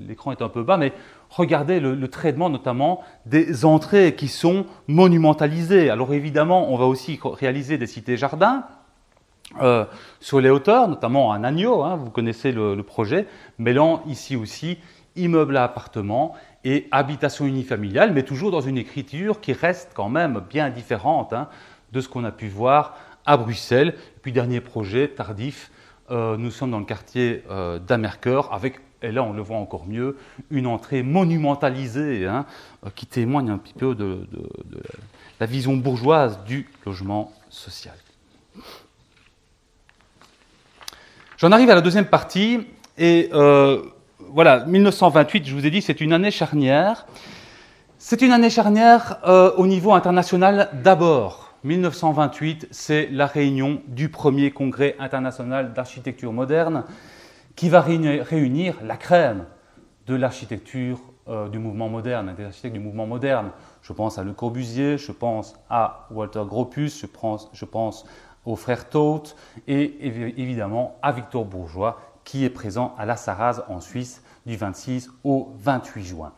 l'écran 0.00 0.32
est 0.32 0.42
un 0.42 0.48
peu 0.48 0.64
bas, 0.64 0.78
mais 0.78 0.92
regardez 1.30 1.80
le, 1.80 2.08
traitement 2.08 2.50
notamment 2.50 3.02
des 3.26 3.64
entrées 3.64 4.14
qui 4.14 4.28
sont 4.28 4.66
monumentalisées. 4.86 5.90
Alors 5.90 6.12
évidemment, 6.14 6.72
on 6.72 6.76
va 6.76 6.86
aussi 6.86 7.18
réaliser 7.22 7.78
des 7.78 7.86
cités-jardins, 7.86 8.64
euh, 9.62 9.86
sur 10.20 10.40
les 10.40 10.50
hauteurs, 10.50 10.88
notamment 10.88 11.32
un 11.32 11.42
agneau, 11.42 11.82
hein, 11.82 11.96
vous 11.96 12.10
connaissez 12.10 12.52
le, 12.52 12.82
projet, 12.82 13.26
mêlant 13.58 14.02
ici 14.06 14.36
aussi 14.36 14.78
immeuble 15.16 15.56
à 15.56 15.64
appartement 15.64 16.34
et 16.64 16.86
habitation 16.90 17.46
unifamiliale, 17.46 18.12
mais 18.12 18.22
toujours 18.22 18.50
dans 18.50 18.60
une 18.60 18.76
écriture 18.76 19.40
qui 19.40 19.52
reste 19.52 19.92
quand 19.94 20.10
même 20.10 20.42
bien 20.50 20.68
différente 20.70 21.32
hein, 21.32 21.48
de 21.92 22.00
ce 22.00 22.08
qu'on 22.08 22.24
a 22.24 22.30
pu 22.30 22.48
voir 22.48 22.96
à 23.24 23.36
Bruxelles. 23.36 23.94
Puis 24.22 24.32
dernier 24.32 24.60
projet 24.60 25.08
tardif, 25.08 25.70
euh, 26.10 26.36
nous 26.36 26.50
sommes 26.50 26.70
dans 26.70 26.78
le 26.78 26.84
quartier 26.84 27.42
euh, 27.50 27.78
d'Amercœur 27.78 28.52
avec, 28.52 28.80
et 29.02 29.12
là 29.12 29.22
on 29.22 29.32
le 29.32 29.42
voit 29.42 29.58
encore 29.58 29.86
mieux, 29.86 30.16
une 30.50 30.66
entrée 30.66 31.02
monumentalisée 31.02 32.26
hein, 32.26 32.46
qui 32.94 33.06
témoigne 33.06 33.50
un 33.50 33.58
petit 33.58 33.74
peu 33.74 33.94
de 33.94 34.26
la 35.40 35.46
vision 35.46 35.76
bourgeoise 35.76 36.40
du 36.44 36.68
logement 36.84 37.32
social. 37.48 37.94
J'en 41.38 41.52
arrive 41.52 41.70
à 41.70 41.76
la 41.76 41.80
deuxième 41.80 42.06
partie, 42.06 42.66
et 42.98 43.30
euh, 43.32 43.80
voilà, 44.18 44.64
1928, 44.66 45.46
je 45.46 45.54
vous 45.54 45.66
ai 45.66 45.70
dit, 45.70 45.80
c'est 45.80 46.00
une 46.00 46.12
année 46.12 46.32
charnière. 46.32 47.06
C'est 47.96 48.22
une 48.22 48.32
année 48.32 48.50
charnière 48.50 49.18
euh, 49.24 49.52
au 49.56 49.68
niveau 49.68 49.92
international 49.92 50.68
d'abord. 50.82 51.54
1928, 51.62 52.68
c'est 52.72 53.08
la 53.12 53.26
réunion 53.26 53.82
du 53.86 54.08
premier 54.08 54.50
congrès 54.50 54.96
international 54.98 55.72
d'architecture 55.74 56.32
moderne 56.32 56.82
qui 57.58 57.68
va 57.68 57.80
réunir 57.80 58.76
la 58.84 58.96
crème 58.96 59.44
de 60.06 60.14
l'architecture 60.14 61.00
euh, 61.26 61.48
du 61.48 61.58
mouvement 61.58 61.88
moderne, 61.88 62.32
des 62.36 62.44
architectes 62.44 62.74
du 62.74 62.80
mouvement 62.80 63.04
moderne. 63.04 63.50
Je 63.82 63.92
pense 63.92 64.16
à 64.16 64.22
Le 64.22 64.32
Corbusier, 64.32 64.96
je 64.96 65.10
pense 65.10 65.56
à 65.68 66.06
Walter 66.12 66.44
Gropius, 66.46 67.04
je 67.52 67.64
pense, 67.64 68.06
aux 68.44 68.54
frères 68.54 68.88
Taute 68.88 69.34
et 69.66 70.06
évidemment 70.40 70.98
à 71.02 71.10
Victor 71.10 71.44
Bourgeois 71.46 72.00
qui 72.22 72.44
est 72.44 72.50
présent 72.50 72.94
à 72.96 73.04
la 73.06 73.16
Sarraz 73.16 73.64
en 73.68 73.80
Suisse 73.80 74.22
du 74.46 74.56
26 74.56 75.10
au 75.24 75.52
28 75.58 76.04
juin. 76.04 76.32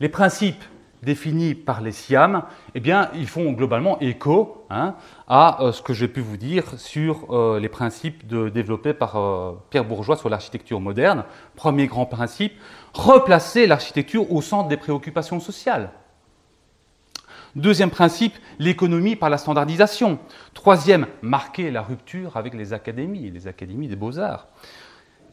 Les 0.00 0.08
principes 0.08 0.64
définis 1.02 1.54
par 1.54 1.80
les 1.80 1.92
SIAM, 1.92 2.44
eh 2.74 2.80
bien, 2.80 3.10
ils 3.14 3.26
font 3.26 3.52
globalement 3.52 3.98
écho 4.00 4.64
hein, 4.70 4.94
à 5.26 5.62
euh, 5.62 5.72
ce 5.72 5.82
que 5.82 5.92
j'ai 5.92 6.08
pu 6.08 6.20
vous 6.20 6.36
dire 6.36 6.78
sur 6.78 7.34
euh, 7.34 7.58
les 7.58 7.68
principes 7.68 8.26
développés 8.26 8.94
par 8.94 9.16
euh, 9.16 9.52
Pierre 9.70 9.84
Bourgeois 9.84 10.16
sur 10.16 10.28
l'architecture 10.28 10.80
moderne. 10.80 11.24
Premier 11.56 11.88
grand 11.88 12.06
principe, 12.06 12.54
replacer 12.94 13.66
l'architecture 13.66 14.30
au 14.32 14.42
centre 14.42 14.68
des 14.68 14.76
préoccupations 14.76 15.40
sociales. 15.40 15.90
Deuxième 17.56 17.90
principe, 17.90 18.34
l'économie 18.58 19.16
par 19.16 19.28
la 19.28 19.36
standardisation. 19.36 20.18
Troisième, 20.54 21.06
marquer 21.20 21.70
la 21.70 21.82
rupture 21.82 22.36
avec 22.36 22.54
les 22.54 22.72
académies, 22.72 23.30
les 23.30 23.46
académies 23.46 23.88
des 23.88 23.96
beaux-arts. 23.96 24.46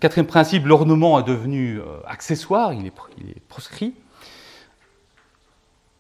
Quatrième 0.02 0.28
principe, 0.28 0.66
l'ornement 0.66 1.20
est 1.20 1.24
devenu 1.24 1.80
accessoire, 2.06 2.74
il 2.74 2.88
est, 2.88 3.40
proscrit. 3.48 3.94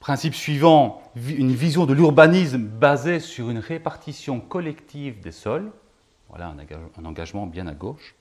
Principe 0.10 0.34
suivant, 0.34 1.04
une 1.16 1.52
vision 1.52 1.86
de 1.86 1.94
l'urbanisme 1.94 2.64
basée 2.64 3.20
sur 3.20 3.52
une 3.52 3.60
répartition 3.60 4.40
collective 4.40 5.20
des 5.20 5.32
sols. 5.32 5.72
Voilà 6.30 6.52
un 6.98 7.06
engagement 7.06 7.46
bien 7.46 7.68
à 7.68 7.76
gauche. 7.76 8.16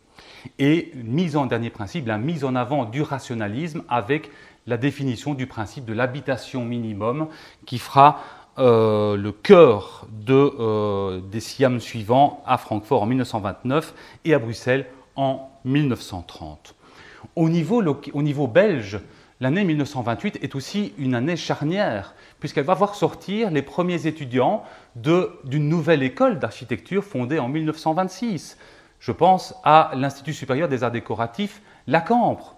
Et 0.59 0.93
mise 0.97 1.35
en 1.35 1.47
dernier 1.47 1.71
principe, 1.71 2.07
la 2.07 2.19
mise 2.19 2.45
en 2.45 2.57
avant 2.57 2.85
du 2.85 3.01
rationalisme 3.01 3.85
avec 3.89 4.31
la 4.67 4.77
définition 4.77 5.33
du 5.33 5.47
principe 5.47 5.87
de 5.87 5.95
l'habitation 5.95 6.63
minimum 6.63 7.29
qui 7.65 7.79
fera 7.79 8.21
euh, 8.59 9.17
le 9.17 9.33
cœur 9.33 10.07
euh, 10.29 11.23
des 11.23 11.41
SIAM 11.41 11.81
suivants 11.81 12.45
à 12.45 12.59
Francfort 12.59 13.05
en 13.05 13.07
1929 13.07 13.95
et 14.27 14.35
à 14.35 14.39
Bruxelles 14.39 14.85
en 15.17 15.49
1930. 15.65 16.75
Au 17.35 17.49
niveau, 17.49 17.83
au 18.13 18.23
niveau 18.23 18.47
belge, 18.47 19.01
l'année 19.41 19.65
1928 19.65 20.39
est 20.43 20.55
aussi 20.55 20.93
une 20.99 21.15
année 21.15 21.37
charnière, 21.37 22.15
puisqu'elle 22.41 22.65
va 22.65 22.75
voir 22.75 22.95
sortir 22.95 23.51
les 23.51 23.63
premiers 23.63 24.07
étudiants 24.07 24.65
d'une 24.97 25.69
nouvelle 25.69 26.03
école 26.03 26.39
d'architecture 26.39 27.05
fondée 27.05 27.39
en 27.39 27.49
1926. 27.49 28.59
Je 29.01 29.13
pense 29.13 29.55
à 29.65 29.93
l'Institut 29.95 30.33
supérieur 30.33 30.69
des 30.69 30.83
arts 30.83 30.91
décoratifs, 30.91 31.63
la 31.87 32.01
Campre, 32.01 32.57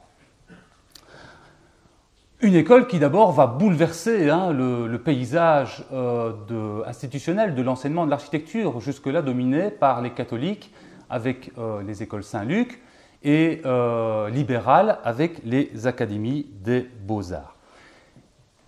une 2.42 2.54
école 2.54 2.86
qui 2.86 2.98
d'abord 2.98 3.32
va 3.32 3.46
bouleverser 3.46 4.30
hein, 4.30 4.50
le, 4.50 4.96
paysage 4.96 5.84
euh, 5.92 6.82
institutionnel 6.86 7.54
de 7.54 7.60
l'enseignement 7.60 8.06
de 8.06 8.10
l'architecture, 8.10 8.80
jusque-là 8.80 9.20
dominé 9.20 9.70
par 9.70 10.00
les 10.00 10.10
catholiques 10.10 10.72
avec 11.10 11.52
euh, 11.58 11.82
les 11.82 12.02
écoles 12.02 12.24
Saint-Luc 12.24 12.80
et 13.22 13.60
euh, 13.64 14.30
libérales 14.30 14.98
avec 15.04 15.40
les 15.44 15.86
académies 15.86 16.46
des 16.62 16.88
beaux-arts. 17.02 17.56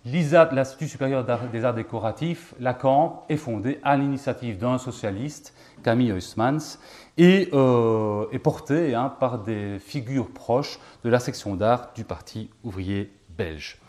L'Institut 0.05 0.89
supérieur 0.89 1.25
des 1.51 1.63
arts 1.63 1.73
décoratifs, 1.73 2.53
Lacan, 2.59 3.23
est 3.29 3.37
fondé 3.37 3.79
à 3.83 3.95
l'initiative 3.95 4.57
d'un 4.57 4.77
socialiste, 4.77 5.53
Camille 5.81 6.11
Huysmans, 6.11 6.77
et 7.17 7.43
est 7.43 8.39
porté 8.39 8.95
hein, 8.95 9.13
par 9.17 9.39
des 9.39 9.79
figures 9.79 10.29
proches 10.29 10.77
de 11.05 11.09
la 11.09 11.19
section 11.19 11.55
d'art 11.55 11.91
du 11.95 12.03
Parti 12.03 12.49
ouvrier 12.65 13.11
belge. 13.37 13.79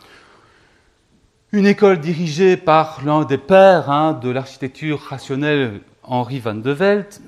Une 1.51 1.65
école 1.65 1.99
dirigée 1.99 2.57
par 2.57 3.01
l'un 3.05 3.23
des 3.23 3.37
pères 3.37 3.89
hein, 3.89 4.13
de 4.13 4.29
l'architecture 4.29 4.99
rationnelle, 4.99 5.81
Henri 6.03 6.39
van 6.39 6.55
de 6.55 6.71
Velt, 6.71 7.21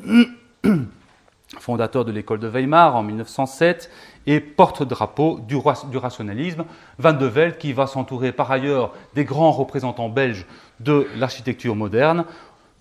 fondateur 1.60 2.05
de 2.05 2.12
l'école 2.12 2.39
de 2.39 2.47
Weimar 2.47 2.95
en 2.95 3.03
1907 3.03 3.89
et 4.25 4.39
porte-drapeau 4.39 5.39
du, 5.39 5.57
rationalisme. 5.97 6.65
Van 6.99 7.13
de 7.13 7.25
Velt 7.25 7.57
qui 7.57 7.73
va 7.73 7.88
s'entourer 7.88 8.31
par 8.31 8.51
ailleurs 8.51 8.93
des 9.15 9.23
grands 9.23 9.51
représentants 9.51 10.10
belges 10.10 10.45
de 10.79 11.07
l'architecture 11.17 11.75
moderne. 11.75 12.25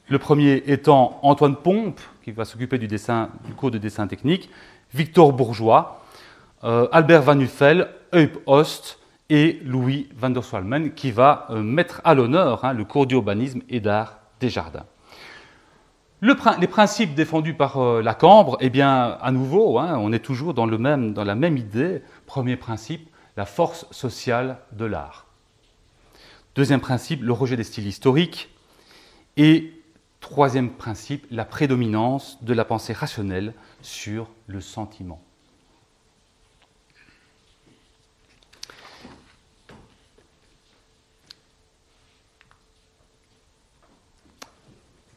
Le 0.09 0.19
premier 0.19 0.63
étant 0.67 1.19
Antoine 1.23 1.57
Pompe, 1.57 2.01
qui 2.23 2.33
va 2.33 2.45
s'occuper 2.45 2.79
du, 2.79 2.89
du 2.89 3.55
cours 3.57 3.71
de 3.71 3.79
dessin 3.79 4.07
technique, 4.07 4.51
Victor 4.95 5.33
Bourgeois, 5.33 6.03
euh, 6.65 6.89
Albert 6.93 7.23
Van 7.23 7.39
Uffel, 7.39 7.89
Eup 8.13 8.39
Ost, 8.47 8.99
et 9.29 9.61
Louis 9.65 10.09
van 10.17 10.31
der 10.31 10.45
Swalmen 10.45 10.93
qui 10.93 11.11
va 11.11 11.47
euh, 11.51 11.63
mettre 11.63 12.01
à 12.05 12.15
l'honneur 12.15 12.65
hein, 12.65 12.73
le 12.73 12.85
cours 12.85 13.07
d'urbanisme 13.07 13.63
et 13.69 13.81
d'art 13.81 14.19
des 14.41 14.49
jardins. 14.49 14.85
Les 16.59 16.67
principes 16.67 17.15
défendus 17.15 17.55
par 17.55 17.79
euh, 17.79 18.03
la 18.03 18.15
Cambre, 18.15 18.57
eh 18.61 18.71
bien, 18.71 19.19
à 19.21 19.31
nouveau, 19.33 19.79
hein, 19.79 19.97
on 19.99 20.13
est 20.13 20.21
toujours 20.21 20.55
dans, 20.55 20.67
la 20.67 21.35
même 21.35 21.57
idée. 21.57 22.03
Premier 22.27 22.57
principe, 22.57 23.09
la 23.37 23.45
force 23.45 23.87
sociale 23.91 24.59
de 24.73 24.85
l'art. 24.85 25.27
Deuxième 26.55 26.81
principe, 26.81 27.23
le 27.23 27.33
rejet 27.33 27.57
des 27.57 27.65
styles 27.65 27.87
historiques. 27.87 28.49
Et 29.37 29.73
troisième 30.21 30.71
principe, 30.71 31.27
la 31.31 31.45
prédominance 31.45 32.43
de 32.43 32.55
la 32.55 32.65
pensée 32.65 32.93
rationnelle 32.93 33.53
sur 33.83 34.29
le 34.47 34.61
sentiment. 34.61 35.26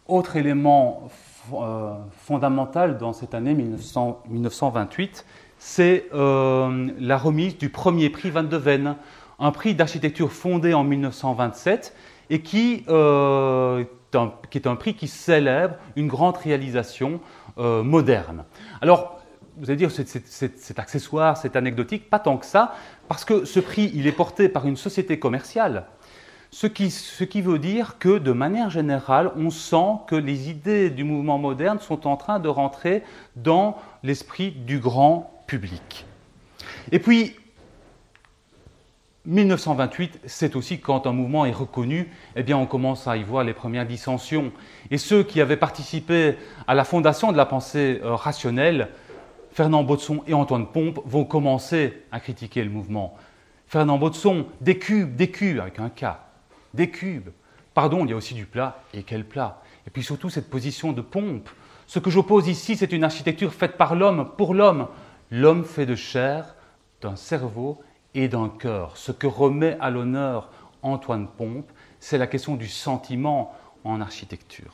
Autre 0.09 0.37
élément 0.37 1.07
euh, 1.53 1.93
fondamental 2.23 2.97
dans 2.97 3.13
cette 3.13 3.35
année 3.35 3.53
1928, 3.53 5.23
c'est 5.59 6.05
euh, 6.15 6.89
la 6.99 7.15
remise 7.15 7.59
du 7.59 7.69
premier 7.69 8.09
prix 8.09 8.31
Van 8.31 8.41
de 8.41 8.57
Ven, 8.57 8.95
un 9.37 9.51
prix 9.51 9.75
d'architecture 9.75 10.31
fondé 10.31 10.73
en 10.73 10.83
1927 10.83 11.95
et 12.31 12.41
qui, 12.41 12.85
euh, 12.89 13.83
qui, 14.49 14.57
est 14.57 14.65
un 14.65 14.75
prix 14.75 14.95
qui 14.95 15.07
célèbre 15.07 15.75
une 15.95 16.07
grande 16.07 16.37
réalisation 16.37 17.21
moderne. 17.57 18.45
Alors, 18.81 19.19
vous 19.57 19.69
allez 19.69 19.77
dire, 19.77 19.91
c'est 19.91 20.79
accessoire, 20.79 21.37
c'est 21.37 21.55
anecdotique, 21.55 22.09
pas 22.09 22.19
tant 22.19 22.37
que 22.37 22.45
ça, 22.45 22.73
parce 23.07 23.25
que 23.25 23.45
ce 23.45 23.59
prix, 23.59 23.91
il 23.93 24.07
est 24.07 24.13
porté 24.13 24.49
par 24.49 24.65
une 24.65 24.77
société 24.77 25.19
commerciale, 25.19 25.85
ce 26.51 26.67
qui, 26.67 27.41
veut 27.41 27.59
dire 27.59 27.97
que, 27.99 28.17
de 28.17 28.31
manière 28.31 28.69
générale, 28.69 29.31
on 29.37 29.49
sent 29.49 29.99
que 30.07 30.15
les 30.15 30.49
idées 30.49 30.89
du 30.89 31.03
mouvement 31.03 31.37
moderne 31.37 31.79
sont 31.79 32.07
en 32.07 32.17
train 32.17 32.39
de 32.39 32.49
rentrer 32.49 33.03
dans 33.35 33.77
l'esprit 34.03 34.51
du 34.51 34.79
grand 34.79 35.43
public. 35.45 36.05
Et 36.91 36.99
puis, 36.99 37.35
1928, 39.25 40.21
c'est 40.25 40.55
aussi 40.55 40.79
quand 40.79 41.05
un 41.05 41.11
mouvement 41.11 41.45
est 41.45 41.51
reconnu, 41.51 42.09
eh 42.35 42.41
bien 42.41 42.57
on 42.57 42.65
commence 42.65 43.07
à 43.07 43.15
y 43.15 43.23
voir 43.23 43.43
les 43.43 43.53
premières 43.53 43.85
dissensions. 43.85 44.51
Et 44.89 44.97
ceux 44.97 45.23
qui 45.23 45.41
avaient 45.41 45.57
participé 45.57 46.35
à 46.67 46.73
la 46.73 46.83
fondation 46.83 47.31
de 47.31 47.37
la 47.37 47.45
pensée 47.45 48.01
euh, 48.03 48.15
rationnelle, 48.15 48.89
Fernand 49.51 49.83
Baudson 49.83 50.23
et 50.25 50.33
Antoine 50.33 50.67
Pompe, 50.67 50.99
vont 51.05 51.25
commencer 51.25 52.05
à 52.11 52.19
critiquer 52.19 52.63
le 52.63 52.71
mouvement. 52.71 53.15
Fernand 53.67 53.99
Baudson, 53.99 54.47
des 54.61 54.79
cubes, 54.79 55.21
avec 55.61 55.79
un 55.79 55.89
K, 55.89 56.05
des 56.73 56.89
cubes. 56.89 57.29
Pardon, 57.73 58.03
il 58.05 58.09
y 58.09 58.13
a 58.13 58.17
aussi 58.17 58.33
du 58.33 58.45
plat, 58.45 58.83
et 58.93 59.03
quel 59.03 59.25
plat? 59.25 59.61
Et 59.87 59.89
puis 59.89 60.03
surtout 60.03 60.29
cette 60.29 60.49
position 60.49 60.91
de 60.91 61.01
pompe. 61.01 61.49
Ce 61.87 61.99
que 61.99 62.09
j'oppose 62.09 62.47
ici, 62.47 62.75
c'est 62.75 62.91
une 62.91 63.03
architecture 63.03 63.53
faite 63.53 63.77
par 63.77 63.95
l'homme, 63.95 64.31
pour 64.37 64.53
l'homme. 64.53 64.87
L'homme 65.31 65.63
fait 65.65 65.85
de 65.85 65.95
chair, 65.95 66.55
d'un 67.01 67.15
cerveau 67.15 67.81
et 68.13 68.27
d'un 68.27 68.49
cœur. 68.49 68.97
Ce 68.97 69.11
que 69.11 69.27
remet 69.27 69.77
à 69.79 69.89
l'honneur 69.89 70.49
Antoine 70.81 71.27
Pompe, 71.27 71.71
c'est 71.99 72.17
la 72.17 72.27
question 72.27 72.55
du 72.55 72.67
sentiment 72.67 73.55
en 73.83 74.01
architecture. 74.01 74.73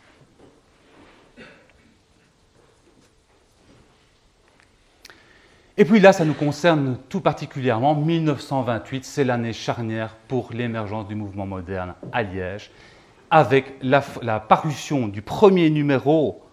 Et 5.77 5.83
puis 5.83 5.99
là, 5.99 6.13
ça 6.13 6.23
nous 6.23 6.33
concerne 6.33 6.97
tout 7.09 7.19
particulièrement. 7.19 7.95
1928, 7.95 9.03
c'est 9.03 9.25
l'année 9.25 9.51
charnière 9.51 10.15
pour 10.29 10.53
l'émergence 10.53 11.05
du 11.07 11.15
mouvement 11.15 11.45
moderne 11.45 11.95
à 12.13 12.23
Liège, 12.23 12.71
avec 13.29 13.73
la, 13.81 14.01
parution 14.39 15.07
du 15.09 15.21
premier 15.21 15.69
numéro 15.69 16.43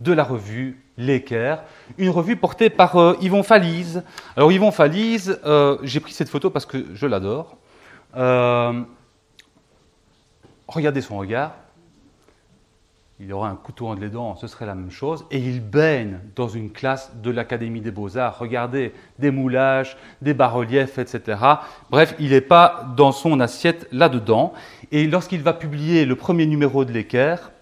de 0.00 0.12
la 0.12 0.24
revue 0.24 0.82
L'Équerre, 0.98 1.62
une 1.98 2.08
revue 2.08 2.36
portée 2.36 2.70
par 2.70 2.96
euh, 2.96 3.18
Yvon 3.20 3.42
Falise. 3.42 4.02
Alors 4.34 4.50
Yvon 4.50 4.70
Falise, 4.70 5.38
euh, 5.44 5.76
j'ai 5.82 6.00
pris 6.00 6.14
cette 6.14 6.30
photo 6.30 6.48
parce 6.48 6.64
que 6.64 6.86
je 6.94 7.06
l'adore. 7.06 7.58
Euh, 8.16 8.80
regardez 10.66 11.02
son 11.02 11.18
regard. 11.18 11.52
Il 13.18 13.32
aura 13.32 13.48
un 13.48 13.56
couteau 13.56 13.88
entre 13.88 14.02
les 14.02 14.10
dents, 14.10 14.36
ce 14.36 14.46
serait 14.46 14.66
la 14.66 14.74
même 14.74 14.90
chose. 14.90 15.24
Et 15.30 15.38
il 15.38 15.60
baigne 15.60 16.18
dans 16.34 16.48
une 16.48 16.70
classe 16.70 17.16
de 17.22 17.30
l'Académie 17.30 17.80
des 17.80 17.90
Beaux-Arts. 17.90 18.38
Regardez, 18.38 18.92
des 19.18 19.30
moulages, 19.30 19.96
des 20.20 20.34
bas-reliefs, 20.34 20.98
etc. 20.98 21.38
Bref, 21.88 22.14
il 22.18 22.30
n'est 22.30 22.42
pas 22.42 22.86
dans 22.94 23.12
son 23.12 23.40
assiette 23.40 23.88
là-dedans. 23.90 24.52
Et 24.92 25.06
lorsqu'il 25.06 25.42
va 25.42 25.54
publier 25.54 26.04
le 26.04 26.14
premier 26.14 26.44
numéro 26.44 26.84
de 26.84 26.92
l'Équerre, 26.92 27.52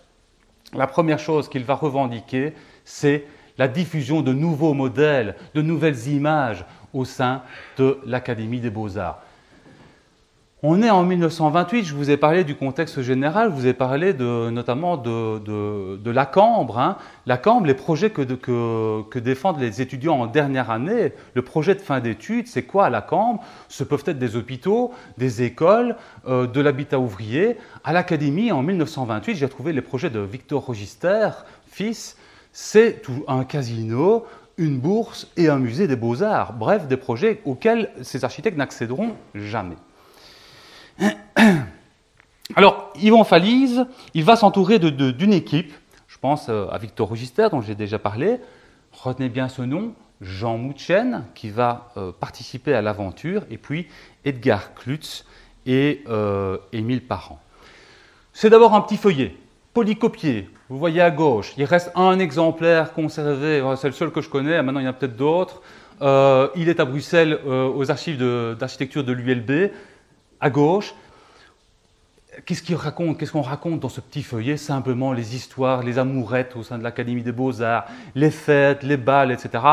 la 0.73 0.89
première 0.89 1.21
chose 1.21 1.49
qu'il 1.49 1.63
va 1.63 1.75
revendiquer, 1.75 2.55
c'est 2.85 3.25
la 3.57 3.69
diffusion 3.69 4.23
de 4.23 4.33
nouveaux 4.33 4.75
modèles, 4.75 5.37
de 5.55 5.63
nouvelles 5.63 6.09
images 6.09 6.65
au 6.93 7.05
sein 7.05 7.43
de 7.79 8.01
l'Académie 8.05 8.61
des 8.61 8.71
beaux-arts. 8.71 9.23
On 10.67 10.81
est 10.81 10.89
en 10.89 11.05
1928, 11.05 11.85
je 11.85 11.95
vous 11.95 12.11
ai 12.11 12.17
parlé 12.17 12.43
du 12.43 12.55
contexte 12.55 13.03
général, 13.03 13.51
je 13.51 13.55
vous 13.55 13.67
ai 13.67 13.75
parlé 13.75 14.15
notamment 14.15 14.97
de, 14.97 16.11
la 16.11 16.25
Cambre. 16.25 16.79
Hein. 16.79 16.97
La 17.27 17.37
Cambre, 17.37 17.67
les 17.67 17.75
projets 17.75 18.09
que, 18.09 19.19
défendent 19.19 19.61
les 19.61 19.83
étudiants 19.83 20.19
en 20.23 20.27
dernière 20.27 20.71
année, 20.71 21.13
le 21.35 21.43
projet 21.43 21.75
de 21.75 21.83
fin 21.83 22.01
d'études, 22.01 22.47
c'est 22.47 22.63
quoi 22.63 22.87
à 22.87 22.89
la 22.89 23.03
Cambre? 23.03 23.45
Ce 23.69 23.85
peuvent 23.85 24.05
être 24.07 24.19
des 24.19 24.37
hôpitaux, 24.37 24.93
des 25.19 25.43
écoles, 25.43 25.97
euh, 26.27 26.47
de 26.47 26.63
l'habitat 26.63 26.99
ouvrier. 26.99 27.59
À 27.85 27.93
l'Académie, 27.93 28.51
en 28.51 28.63
1928, 28.63 29.35
j'ai 29.35 29.51
trouvé 29.51 29.75
les 29.75 29.83
projets 29.83 30.09
de 30.09 30.21
Victor 30.21 30.65
Register, 30.65 31.29
fils, 31.67 32.17
c'est 32.53 33.03
un 33.29 33.45
casino, 33.45 34.25
une 34.57 34.79
bourse 34.79 35.31
et 35.37 35.51
un 35.51 35.59
musée 35.59 35.89
des 35.89 35.97
beaux-arts. 35.97 36.55
Bref, 36.55 36.89
des 36.89 36.97
projets 36.97 37.43
auxquels 37.45 37.91
ces 38.01 38.25
architectes 38.25 38.57
n'accéderont 38.57 39.11
jamais. 39.35 39.77
Alors, 42.57 42.93
Yvon 43.01 43.25
Falise, 43.25 43.87
il 44.15 44.25
va 44.25 44.37
s'entourer 44.37 44.79
d'une 44.79 45.33
équipe, 45.33 45.73
je 46.09 46.19
pense 46.19 46.47
euh, 46.49 46.67
à 46.71 46.79
Victor 46.79 47.09
Register, 47.09 47.49
dont 47.51 47.61
j'ai 47.61 47.75
déjà 47.75 47.99
parlé. 47.99 48.39
Retenez 48.93 49.29
bien 49.29 49.49
ce 49.49 49.63
nom, 49.63 49.95
Jean 50.21 50.57
Mouchen, 50.59 51.25
qui 51.35 51.51
va 51.51 51.91
euh, 51.97 52.13
participer 52.13 52.75
à 52.75 52.83
l'aventure, 52.83 53.43
et 53.51 53.59
puis 53.59 53.89
Edgar 54.25 54.75
Klutz 54.75 55.25
et 55.67 56.05
euh, 56.09 56.59
Émile 56.73 57.03
Parent. 57.03 57.41
C'est 58.33 58.51
d'abord 58.51 58.75
un 58.75 58.81
petit 58.81 58.97
feuillet, 58.97 59.35
polycopié, 59.73 60.49
vous 60.69 60.79
voyez 60.79 61.01
à 61.01 61.11
gauche, 61.11 61.55
il 61.57 61.65
reste 61.65 61.93
un 61.95 62.19
exemplaire 62.19 62.93
conservé, 62.93 63.63
c'est 63.77 63.89
le 63.89 63.93
seul 63.93 64.11
que 64.11 64.21
je 64.21 64.29
connais, 64.29 64.61
maintenant 64.63 64.81
il 64.81 64.85
y 64.85 64.87
en 64.87 64.91
a 64.91 64.95
peut-être 64.95 65.17
d'autres. 65.17 65.63
Il 66.01 66.69
est 66.69 66.81
à 66.81 66.85
Bruxelles 66.85 67.39
aux 67.47 67.91
archives 67.91 68.19
d'architecture 68.59 69.05
de, 69.05 69.13
l'ULB, 69.13 69.71
à 70.45 70.51
gauche. 70.51 70.95
Qu'est-ce 72.45 72.63
qu'on 72.63 72.77
raconte, 72.77 73.19
qu'est-ce 73.19 73.33
qu'on 73.33 73.41
raconte 73.41 73.81
dans 73.81 73.89
ce 73.89 74.03
petit 74.03 74.23
feuillet? 74.23 74.59
Simplement 74.59 75.13
les 75.13 75.35
histoires, 75.35 75.83
les 75.83 75.99
amourettes 75.99 76.55
au 76.57 76.63
sein 76.63 76.77
de 76.77 76.83
l'Académie 76.83 77.23
des 77.23 77.33
Beaux-Arts, 77.33 77.87
les 78.15 78.31
fêtes, 78.31 78.83
les 78.83 78.99
balles, 78.99 79.33
etc. 79.33 79.65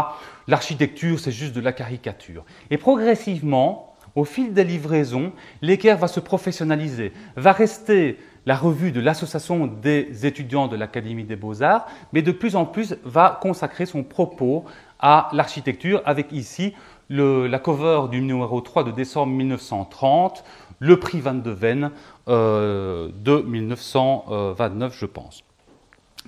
L'architecture, 0.48 1.20
c'est 1.20 1.32
juste 1.32 1.54
de 1.54 1.60
la 1.60 1.74
caricature. 1.74 2.46
Et 2.70 2.78
progressivement, 2.78 3.96
au 4.16 4.24
fil 4.24 4.54
des 4.54 4.64
livraisons, 4.64 5.34
l'équerre 5.62 5.98
va 5.98 6.08
se 6.08 6.22
professionnaliser, 6.22 7.12
va 7.36 7.52
rester 7.52 8.18
la 8.46 8.56
revue 8.56 8.92
de 8.92 9.02
l'Association 9.02 9.68
des 9.68 10.26
étudiants 10.26 10.68
de 10.68 10.78
l'Académie 10.78 11.26
des 11.26 11.36
beaux-arts, 11.36 11.86
mais 12.14 12.22
de 12.22 12.32
plus 12.32 12.56
en 12.56 12.66
plus 12.66 12.96
va 13.04 13.40
consacrer 13.42 13.86
son 13.86 14.04
propos 14.04 14.64
à 15.00 15.30
l'architecture, 15.34 16.02
avec 16.06 16.32
ici 16.32 16.74
la 17.12 17.60
cover 17.60 18.04
du 18.10 18.22
numéro 18.22 18.62
3 18.62 18.84
de 18.86 18.92
décembre 18.92 19.34
1930, 19.34 20.44
le 20.80 21.00
prix 21.00 21.20
Van 21.20 21.34
de 21.34 21.52
Ven 21.52 21.92
euh, 22.28 23.10
de 23.14 23.42
1929, 23.42 24.98
je 24.98 25.06
pense. 25.06 25.44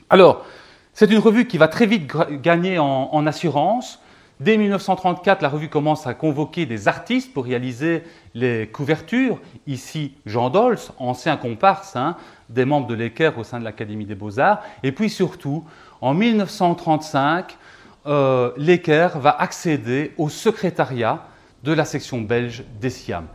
Alors, 0.09 0.45
c'est 0.93 1.09
une 1.09 1.19
revue 1.19 1.47
qui 1.47 1.57
va 1.57 1.67
très 1.67 1.85
vite 1.85 2.11
gagner 2.41 2.77
en 2.79 3.25
assurance, 3.25 3.99
Dès 4.39 4.57
1934, 4.57 5.41
la 5.41 5.47
revue 5.47 5.69
commence 5.69 6.07
à 6.07 6.13
convoquer 6.13 6.65
des 6.65 6.87
artistes 6.87 7.33
pour 7.33 7.45
réaliser 7.45 8.03
les 8.33 8.67
couvertures. 8.67 9.39
Ici, 9.67 10.15
Jean 10.25 10.49
Dols, 10.49 10.79
ancien 10.97 11.37
comparse 11.37 11.95
hein, 11.95 12.17
des 12.49 12.65
membres 12.65 12.87
de 12.87 12.95
l'Équerre 12.95 13.37
au 13.37 13.43
sein 13.43 13.59
de 13.59 13.63
l'Académie 13.63 14.05
des 14.05 14.15
Beaux-Arts. 14.15 14.61
Et 14.81 14.91
puis 14.91 15.09
surtout, 15.09 15.63
en 16.01 16.13
1935, 16.15 17.57
euh, 18.05 18.51
va 19.15 19.29
accéder 19.29 20.13
au 20.17 20.29
secrétariat 20.29 21.25
de 21.63 21.71
la 21.71 21.85
section 21.85 22.21
belge 22.21 22.63
des 22.79 22.89
SIAM. 22.89 23.27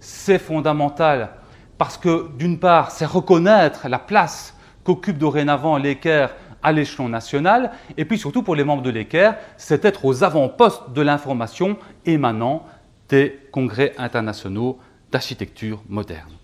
C'est 0.00 0.38
fondamental 0.38 1.30
parce 1.78 1.98
que, 1.98 2.30
d'une 2.36 2.58
part, 2.58 2.90
c'est 2.90 3.06
reconnaître 3.06 3.88
la 3.88 3.98
place 3.98 4.56
qu'occupe 4.84 5.18
dorénavant 5.18 5.76
l'Équerre 5.76 6.34
à 6.62 6.72
l'échelon 6.72 7.08
national, 7.08 7.70
et 7.96 8.04
puis 8.04 8.18
surtout 8.18 8.42
pour 8.42 8.56
les 8.56 8.64
membres 8.64 8.82
de 8.82 8.90
l'ECAIR, 8.90 9.36
c'est 9.56 9.84
être 9.84 10.04
aux 10.04 10.24
avant-postes 10.24 10.90
de 10.92 11.02
l'information 11.02 11.76
émanant 12.04 12.66
des 13.08 13.38
congrès 13.52 13.92
internationaux 13.98 14.78
d'architecture 15.12 15.82
moderne. 15.88 16.35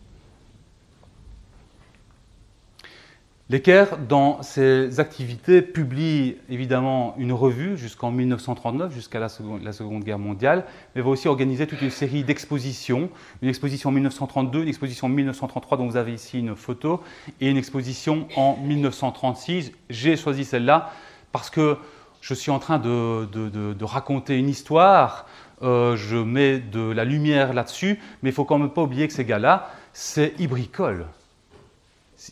L'ECAIR, 3.53 3.99
dans 4.09 4.41
ses 4.41 4.99
activités, 4.99 5.61
publie 5.61 6.37
évidemment 6.49 7.15
une 7.19 7.35
revue 7.35 7.77
jusqu'en 7.77 8.11
1939, 8.11 8.95
jusqu'à 8.95 9.21
la, 9.21 9.29
seconde, 9.29 10.05
Guerre 10.05 10.19
mondiale, 10.19 10.65
mais 10.95 11.03
va 11.03 11.11
aussi 11.11 11.29
organiser 11.29 11.67
toute 11.67 11.83
une 11.83 11.91
série 11.91 12.25
d'expositions. 12.25 13.11
Une 13.43 13.51
exposition 13.51 13.91
en 13.91 13.93
1932, 13.93 14.63
une 14.63 14.69
exposition 14.69 15.07
en 15.07 15.11
1933 15.11 15.77
dont 15.77 15.87
vous 15.87 15.99
avez 15.99 16.15
ici 16.15 16.39
une 16.39 16.57
photo, 16.57 17.03
et 17.43 17.51
une 17.51 17.59
exposition 17.59 18.27
en 18.37 18.57
1936. 18.57 19.73
J'ai 19.91 20.17
choisi 20.17 20.47
celle-là 20.47 20.91
parce 21.31 21.51
que 21.51 21.77
je 22.23 22.33
suis 22.33 22.51
en 22.51 22.59
train 22.59 22.79
de, 22.79 23.85
raconter 23.85 24.39
une 24.39 24.49
histoire, 24.49 25.27
euh, 25.61 25.95
je 25.95 26.17
mets 26.17 26.59
de 26.59 26.91
la 26.91 27.05
lumière 27.05 27.53
là-dessus, 27.53 28.01
mais 28.23 28.31
il 28.31 28.33
faut 28.33 28.47
quand 28.47 28.59
même 28.59 28.71
pas 28.71 28.85
oublier 28.85 29.07
que 29.09 29.13
ces 29.13 29.27
gars-là, 29.27 29.69
c'est 29.93 30.33
ils 30.39 30.49
bricolent 30.49 31.05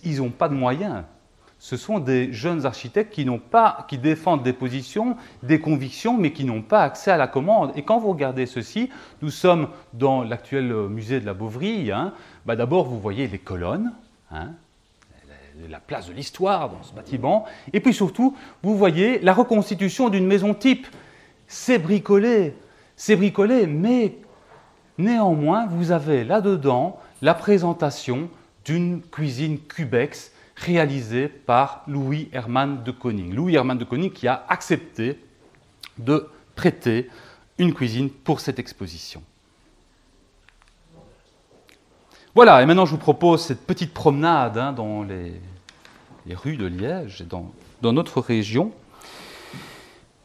ils 0.05 0.19
n'ont 0.19 0.31
pas 0.31 0.49
de 0.49 0.55
moyens. 0.55 1.05
Ce 1.59 1.77
sont 1.77 1.99
des 1.99 2.33
jeunes 2.33 2.65
architectes 2.65 3.13
qui, 3.13 3.27
pas, 3.51 3.85
qui 3.87 3.99
défendent 3.99 4.43
des 4.43 4.55
positions, 4.55 5.17
des 5.43 5.61
convictions, 5.61 6.17
mais 6.17 6.33
qui 6.33 6.45
n'ont 6.45 6.63
pas 6.63 6.83
accès 6.83 7.11
à 7.11 7.19
la 7.19 7.27
commande. 7.27 7.73
Et 7.77 7.83
quand 7.83 7.99
vous 7.99 8.09
regardez 8.09 8.47
ceci, 8.47 8.89
nous 9.21 9.29
sommes 9.29 9.69
dans 9.93 10.23
l'actuel 10.23 10.73
musée 10.89 11.21
de 11.21 11.27
la 11.27 11.35
Beauvrie. 11.35 11.93
Hein. 11.93 12.15
Bah, 12.47 12.57
d'abord, 12.57 12.87
vous 12.87 12.99
voyez 12.99 13.29
les 13.29 13.39
colonnes, 13.39 13.93
hein. 14.33 14.53
la 15.69 15.81
place 15.81 16.09
de 16.09 16.15
l'histoire 16.15 16.71
dans 16.71 16.83
ce 16.83 16.95
bâtiment. 16.95 17.45
Et 17.75 17.81
puis 17.81 17.93
surtout, 17.93 18.35
vous 18.63 18.79
voyez 18.79 19.19
la 19.19 19.35
reconstitution 19.35 20.09
d'une 20.09 20.27
maison 20.27 20.55
type. 20.55 20.87
C'est 21.47 21.79
bricolé, 21.79 22.57
c'est 22.97 23.17
bricolé, 23.17 23.67
mais 23.67 24.17
néanmoins, 24.97 25.67
vous 25.67 25.93
avez 25.93 26.25
là-dedans 26.25 26.99
la 27.21 27.35
présentation 27.35 28.31
d'une 28.65 29.03
cuisine 29.03 29.59
cubex 29.59 30.33
réalisée 30.57 31.29
par 31.29 31.83
Louis 31.87 32.29
Hermann 32.33 32.83
de 32.83 32.91
Koning. 32.91 33.35
Louis 33.35 33.55
Hermann 33.55 33.79
de 33.79 33.85
Koning 33.85 34.13
qui 34.13 34.29
a 34.29 34.45
accepté 34.49 35.19
de 35.99 36.29
prêter 36.55 37.09
une 37.59 37.75
cuisine 37.75 38.11
pour 38.11 38.41
cette 38.41 38.59
exposition. 38.59 39.23
Voilà, 42.35 42.63
et 42.63 42.67
maintenant 42.67 42.87
je 42.87 42.93
vous 42.93 42.99
propose 42.99 43.45
cette 43.45 43.67
petite 43.67 43.93
promenade 43.93 44.57
hein, 44.57 44.73
dans 44.73 45.03
les, 45.03 45.33
rues 46.35 46.57
de 46.57 46.67
Liège, 46.67 47.23
dans, 47.23 47.53
dans 47.83 47.93
notre 47.93 48.21
région. 48.21 48.73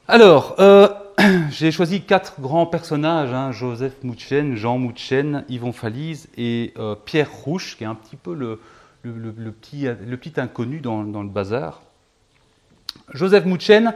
Alors, 0.08 0.56
euh, 0.60 0.88
j'ai 1.50 1.72
choisi 1.72 2.02
quatre 2.02 2.42
grands 2.42 2.66
personnages, 2.66 3.32
hein, 3.32 3.52
Joseph 3.52 4.04
Mouchen, 4.04 4.56
Jean 4.56 4.78
Mouchen, 4.78 5.46
Yvon 5.50 5.72
Falise 5.72 6.28
et 6.38 6.74
euh, 6.78 6.96
Pierre 6.96 7.32
Rouche, 7.32 7.78
qui 7.78 7.84
est 7.84 7.88
un 7.88 7.96
petit 7.96 8.18
peu 8.18 8.34
le, 8.34 8.60
petit, 9.52 10.34
inconnu 10.38 10.80
dans, 10.82 11.04
le 11.04 11.30
bazar. 11.30 11.82
Joseph 13.14 13.46
Mouchen, 13.46 13.94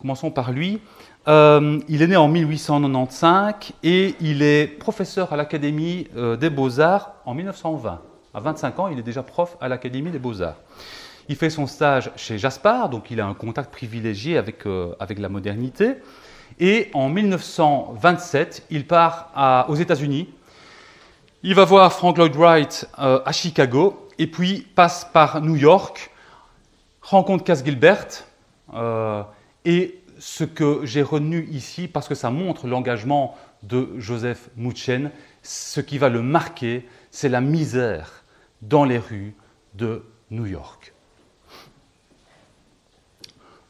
commençons 0.00 0.30
par 0.30 0.50
lui, 0.50 0.80
euh, 1.28 1.78
il 1.88 2.02
est 2.02 2.08
né 2.08 2.16
en 2.16 2.28
1895 2.28 3.72
et 3.84 4.16
il 4.20 4.42
est 4.42 4.66
professeur 4.66 5.32
à 5.32 5.36
l'Académie 5.36 6.08
euh, 6.16 6.36
des 6.36 6.50
Beaux-Arts 6.50 7.14
en 7.26 7.34
1920. 7.34 8.00
À 8.32 8.40
25 8.40 8.78
ans, 8.78 8.88
il 8.88 8.98
est 8.98 9.02
déjà 9.02 9.22
prof 9.22 9.56
à 9.60 9.68
l'Académie 9.68 10.10
des 10.10 10.18
Beaux-Arts. 10.18 10.56
Il 11.28 11.36
fait 11.36 11.50
son 11.50 11.68
stage 11.68 12.10
chez 12.16 12.38
Jaspard, 12.38 12.88
donc 12.88 13.10
il 13.10 13.20
a 13.20 13.26
un 13.26 13.34
contact 13.34 13.70
privilégié 13.70 14.36
avec 14.36 14.64
la 14.64 15.28
modernité. 15.28 15.96
Et 16.58 16.90
en 16.92 17.08
1927, 17.08 18.66
il 18.70 18.86
part 18.86 19.66
aux 19.68 19.76
États-Unis. 19.76 20.28
Il 21.42 21.54
va 21.54 21.64
voir 21.64 21.92
Frank 21.92 22.18
Lloyd 22.18 22.36
Wright 22.36 22.88
à 22.96 23.32
Chicago, 23.32 24.08
et 24.18 24.26
puis 24.26 24.66
passe 24.74 25.06
par 25.10 25.40
New 25.40 25.56
York, 25.56 26.10
rencontre 27.00 27.44
Cass 27.44 27.64
Gilbert, 27.64 28.24
et 29.64 29.98
ce 30.18 30.44
que 30.44 30.80
j'ai 30.84 31.02
retenu 31.02 31.48
ici, 31.50 31.88
parce 31.88 32.08
que 32.08 32.14
ça 32.14 32.30
montre 32.30 32.66
l'engagement 32.66 33.38
de 33.62 33.88
Joseph 33.96 34.50
Mouchen, 34.56 35.10
ce 35.42 35.80
qui 35.80 35.96
va 35.96 36.10
le 36.10 36.20
marquer, 36.20 36.86
c'est 37.10 37.30
la 37.30 37.40
misère 37.40 38.24
dans 38.60 38.84
les 38.84 38.98
rues 38.98 39.34
de 39.74 40.04
New 40.30 40.44
York. 40.44 40.92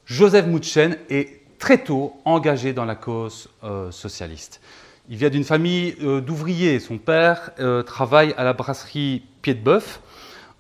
Joseph 0.06 0.46
Mouchen 0.46 0.96
est 1.08 1.39
très 1.60 1.78
tôt 1.78 2.14
engagé 2.24 2.72
dans 2.72 2.86
la 2.86 2.96
cause 2.96 3.48
euh, 3.62 3.92
socialiste. 3.92 4.60
Il 5.08 5.16
vient 5.16 5.28
d'une 5.28 5.44
famille 5.44 5.94
euh, 6.02 6.20
d'ouvriers. 6.20 6.80
Son 6.80 6.98
père 6.98 7.50
euh, 7.60 7.82
travaille 7.82 8.34
à 8.36 8.42
la 8.42 8.54
brasserie 8.54 9.22
Pied 9.42 9.54
de 9.54 9.60
Bœuf. 9.60 10.00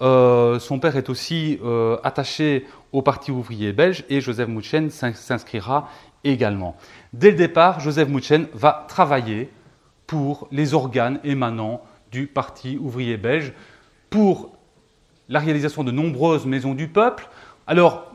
son 0.00 0.78
père 0.80 0.96
est 0.96 1.10
aussi 1.10 1.58
attaché 2.02 2.66
au 2.92 3.02
Parti 3.02 3.30
ouvrier 3.30 3.72
belge 3.74 4.04
et 4.08 4.20
Joseph 4.22 4.48
Mouchen 4.48 4.88
s'inscrira 4.88 5.90
également. 6.24 6.76
Dès 7.12 7.30
le 7.32 7.36
départ, 7.36 7.80
Joseph 7.80 8.08
Mouchen 8.08 8.46
va 8.54 8.86
travailler 8.88 9.50
pour 10.06 10.48
les 10.50 10.72
organes 10.72 11.20
émanant 11.22 11.82
du 12.10 12.26
Parti 12.26 12.78
ouvrier 12.80 13.18
belge, 13.18 13.52
pour 14.08 14.52
la 15.28 15.38
réalisation 15.38 15.84
de 15.84 15.90
nombreuses 15.90 16.46
maisons 16.46 16.74
du 16.74 16.88
peuple. 16.88 17.28
Alors, 17.66 18.09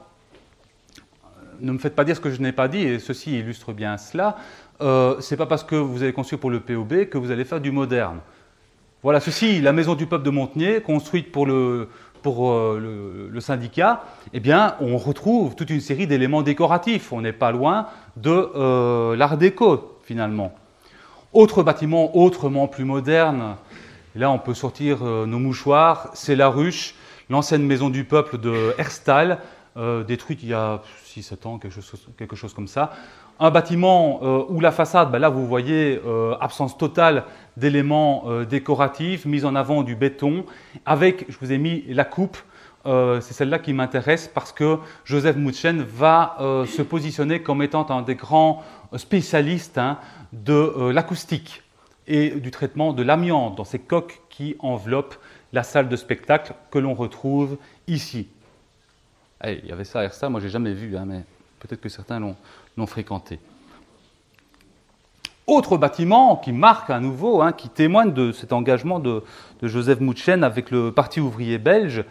ne 1.62 1.72
me 1.72 1.78
faites 1.78 1.96
pas 1.96 2.04
dire 2.04 2.16
ce 2.16 2.22
que 2.22 2.32
je 2.32 2.42
n'ai 2.42 2.52
pas 2.52 2.68
dit, 2.68 2.82
et 2.82 3.00
ceci 3.00 3.40
illustre 3.40 3.74
bien 3.74 3.98
cela. 3.98 4.38
Euh, 4.82 5.20
Ce 5.20 5.34
n'est 5.34 5.38
pas 5.38 5.46
parce 5.46 5.64
que 5.64 5.76
vous 5.76 6.04
avez 6.04 6.14
construit 6.14 6.38
pour 6.38 6.50
le 6.50 6.60
POB 6.60 7.06
que 7.06 7.18
vous 7.18 7.32
allez 7.32 7.46
faire 7.46 7.62
du 7.62 7.72
moderne. 7.72 8.20
Voilà, 9.04 9.20
ceci, 9.20 9.62
la 9.62 9.72
maison 9.72 9.94
du 9.94 10.08
peuple 10.08 10.26
de 10.26 10.32
Montenay, 10.32 10.82
construite 10.82 11.32
pour 11.32 11.46
le, 11.46 11.90
pour 12.26 12.50
euh, 12.50 13.30
le, 13.32 13.40
syndicat, 13.40 14.04
eh 14.34 14.40
bien, 14.40 14.76
on 14.80 14.98
retrouve 14.98 15.54
toute 15.54 15.70
une 15.70 15.80
série 15.80 16.08
d'éléments 16.08 16.42
décoratifs. 16.42 17.14
On 17.14 17.22
n'est 17.22 17.32
pas 17.32 17.52
loin 17.52 17.86
de 18.18 18.32
euh, 18.32 19.16
l'art 19.16 19.38
déco, 19.38 20.00
finalement. 20.02 20.52
Autre 21.34 21.62
bâtiment 21.62 22.18
autrement 22.18 22.68
plus 22.68 22.84
moderne, 22.84 23.58
là 24.16 24.32
on 24.32 24.40
peut 24.40 24.56
sortir 24.56 25.00
euh, 25.04 25.28
nos 25.28 25.38
mouchoirs, 25.38 26.10
c'est 26.16 26.36
la 26.36 26.48
ruche, 26.48 26.96
l'ancienne 27.30 27.64
maison 27.64 27.92
du 27.92 28.06
peuple 28.06 28.40
de 28.40 28.74
Herstal, 28.80 29.38
détruite 29.76 30.42
il 30.44 30.50
y 30.50 30.54
a 30.54 30.82
6-7 31.06 31.48
ans, 31.48 31.58
quelque 31.58 31.74
chose, 31.74 32.08
quelque 32.18 32.36
chose 32.36 32.54
comme 32.54 32.68
ça 32.68 32.94
un 33.40 33.52
bâtiment 33.52 34.20
euh, 34.24 34.44
où 34.50 34.60
la 34.60 34.72
façade, 34.72 35.12
ben 35.12 35.20
là 35.20 35.30
vous 35.30 35.46
voyez 35.46 36.00
euh, 36.06 36.36
absence 36.40 36.78
totale 36.78 37.24
d'éléments 37.58 38.24
euh, 38.28 38.46
décoratifs, 38.46 39.26
mise 39.26 39.46
en 39.46 39.56
avant 39.56 39.84
du 39.84 39.96
béton, 39.96 40.46
avec, 40.86 41.26
je 41.30 41.38
vous 41.40 41.52
ai 41.52 41.58
mis 41.58 41.84
la 41.90 42.06
coupe, 42.06 42.38
c'est 42.86 43.34
celle-là 43.34 43.58
qui 43.58 43.74
m'intéresse 43.74 44.30
parce 44.32 44.52
que 44.52 44.78
Joseph 45.06 45.38
Mouchen 45.38 45.82
va 45.82 46.38
se 46.68 46.84
positionner 46.84 47.42
comme 47.42 47.64
étant 47.64 47.90
un 47.90 48.04
des 48.04 48.14
grands 48.14 48.62
spécialistes 48.96 49.80
hein, 49.80 49.98
de 50.34 50.92
l'acoustique 50.92 51.64
et 52.06 52.30
du 52.30 52.52
traitement 52.52 52.94
de 52.94 53.02
l'amiante 53.02 53.56
dans 53.56 53.64
ces 53.64 53.80
coques 53.80 54.22
qui 54.30 54.56
enveloppent 54.60 55.16
la 55.52 55.64
salle 55.64 55.90
de 55.90 55.96
spectacle 55.96 56.54
que 56.70 56.78
l'on 56.78 56.94
retrouve 56.94 57.58
ici. 57.88 58.28
Il 59.52 59.66
y 59.66 59.72
avait 59.72 59.84
ça, 59.84 60.10
ça, 60.10 60.30
moi 60.30 60.40
j'ai 60.40 60.50
jamais 60.50 60.74
vu, 60.74 60.98
hein, 60.98 61.06
mais 61.06 61.24
peut-être 61.60 61.82
que 61.82 61.90
certains 61.90 62.20
l'ont 62.20 62.88
fréquenté. 62.88 63.40
Autre 65.48 65.78
bâtiment 65.78 66.38
qui 66.38 66.52
marque 66.52 66.90
à 66.90 67.00
nouveau, 67.00 67.44
hein, 67.44 67.52
qui 67.52 67.70
témoigne 67.70 68.14
de 68.14 68.32
cet 68.32 68.52
engagement 68.52 69.00
de, 69.00 69.24
Joseph 69.62 70.00
Mouchen 70.00 70.44
avec 70.44 70.72
le 70.72 70.92
Parti 70.92 71.20
ouvrier 71.20 71.60
belge, 71.60 72.04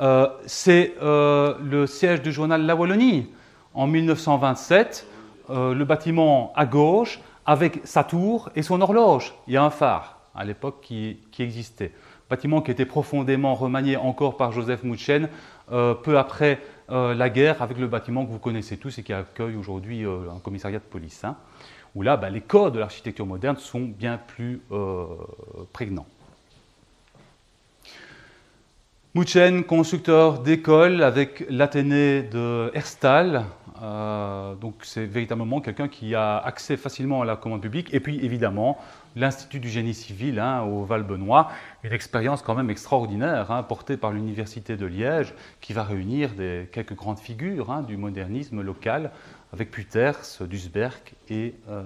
euh, 0.00 0.28
c'est 0.46 0.94
euh, 1.02 1.54
le 1.60 1.88
siège 1.88 2.22
du 2.22 2.30
journal 2.30 2.64
La 2.64 2.76
Wallonie. 2.76 3.26
En 3.74 3.88
1927, 3.88 5.06
euh, 5.50 5.74
le 5.74 5.84
bâtiment 5.84 6.52
à 6.54 6.66
gauche, 6.66 7.20
avec 7.46 7.80
sa 7.82 8.04
tour 8.04 8.48
et 8.54 8.62
son 8.62 8.80
horloge. 8.80 9.34
Il 9.48 9.54
y 9.54 9.56
a 9.56 9.64
un 9.64 9.70
phare 9.70 10.20
à 10.34 10.44
l'époque 10.44 10.78
qui, 10.82 11.18
qui, 11.32 11.42
existait. 11.42 11.92
Bâtiment 12.30 12.60
qui 12.60 12.70
était 12.70 12.84
profondément 12.84 13.54
remanié 13.54 13.96
encore 13.96 14.36
par 14.36 14.52
Joseph 14.52 14.84
Mouchen 14.84 15.28
peu 15.68 16.18
après 16.18 16.60
euh, 16.90 17.12
la 17.14 17.28
guerre 17.28 17.60
avec 17.60 17.76
le 17.76 17.86
bâtiment 17.86 18.24
que 18.24 18.30
vous 18.30 18.38
connaissez 18.38 18.78
tous 18.78 18.96
et 18.98 19.02
qui 19.02 19.12
accueille 19.12 19.56
aujourd'hui 19.56 20.06
euh, 20.06 20.30
un 20.34 20.38
commissariat 20.38 20.78
de 20.78 20.84
police, 20.84 21.22
hein, 21.22 21.36
où 21.94 22.00
là, 22.00 22.16
bah, 22.16 22.30
les 22.30 22.40
codes 22.40 22.72
de 22.72 22.78
l'architecture 22.78 23.26
moderne 23.26 23.58
sont 23.58 23.82
bien 23.82 24.16
plus 24.16 24.62
euh, 24.72 25.04
prégnants. 25.74 26.06
Mouchen, 29.12 29.64
constructeur 29.64 30.38
d'école 30.38 31.02
avec 31.02 31.44
l'Athénée 31.50 32.22
de 32.22 32.70
Herstal, 32.72 33.44
donc 34.60 34.74
c'est 34.82 35.06
véritablement 35.06 35.60
quelqu'un 35.60 35.88
qui 35.88 36.14
a 36.14 36.38
accès 36.38 36.76
facilement 36.76 37.22
à 37.22 37.24
la 37.24 37.36
commande 37.36 37.62
publique. 37.62 37.92
Et 37.94 38.00
puis 38.00 38.24
évidemment, 38.24 38.78
l'Institut 39.16 39.60
du 39.60 39.68
génie 39.68 39.94
civil 39.94 40.38
hein, 40.38 40.62
au 40.62 40.84
Val-Benoît, 40.84 41.50
une 41.82 41.92
expérience 41.92 42.42
quand 42.42 42.54
même 42.54 42.70
extraordinaire, 42.70 43.50
hein, 43.50 43.62
portée 43.62 43.96
par 43.96 44.12
l'Université 44.12 44.76
de 44.76 44.86
Liège, 44.86 45.34
qui 45.60 45.72
va 45.72 45.82
réunir 45.82 46.30
quelques 46.72 46.94
grandes 46.94 47.18
figures 47.18 47.70
hein, 47.70 47.82
du 47.82 47.96
modernisme 47.96 48.62
local, 48.62 49.10
avec 49.52 49.70
Puters, 49.70 50.42
Duisberg 50.42 51.00
et 51.28 51.54
euh, 51.68 51.82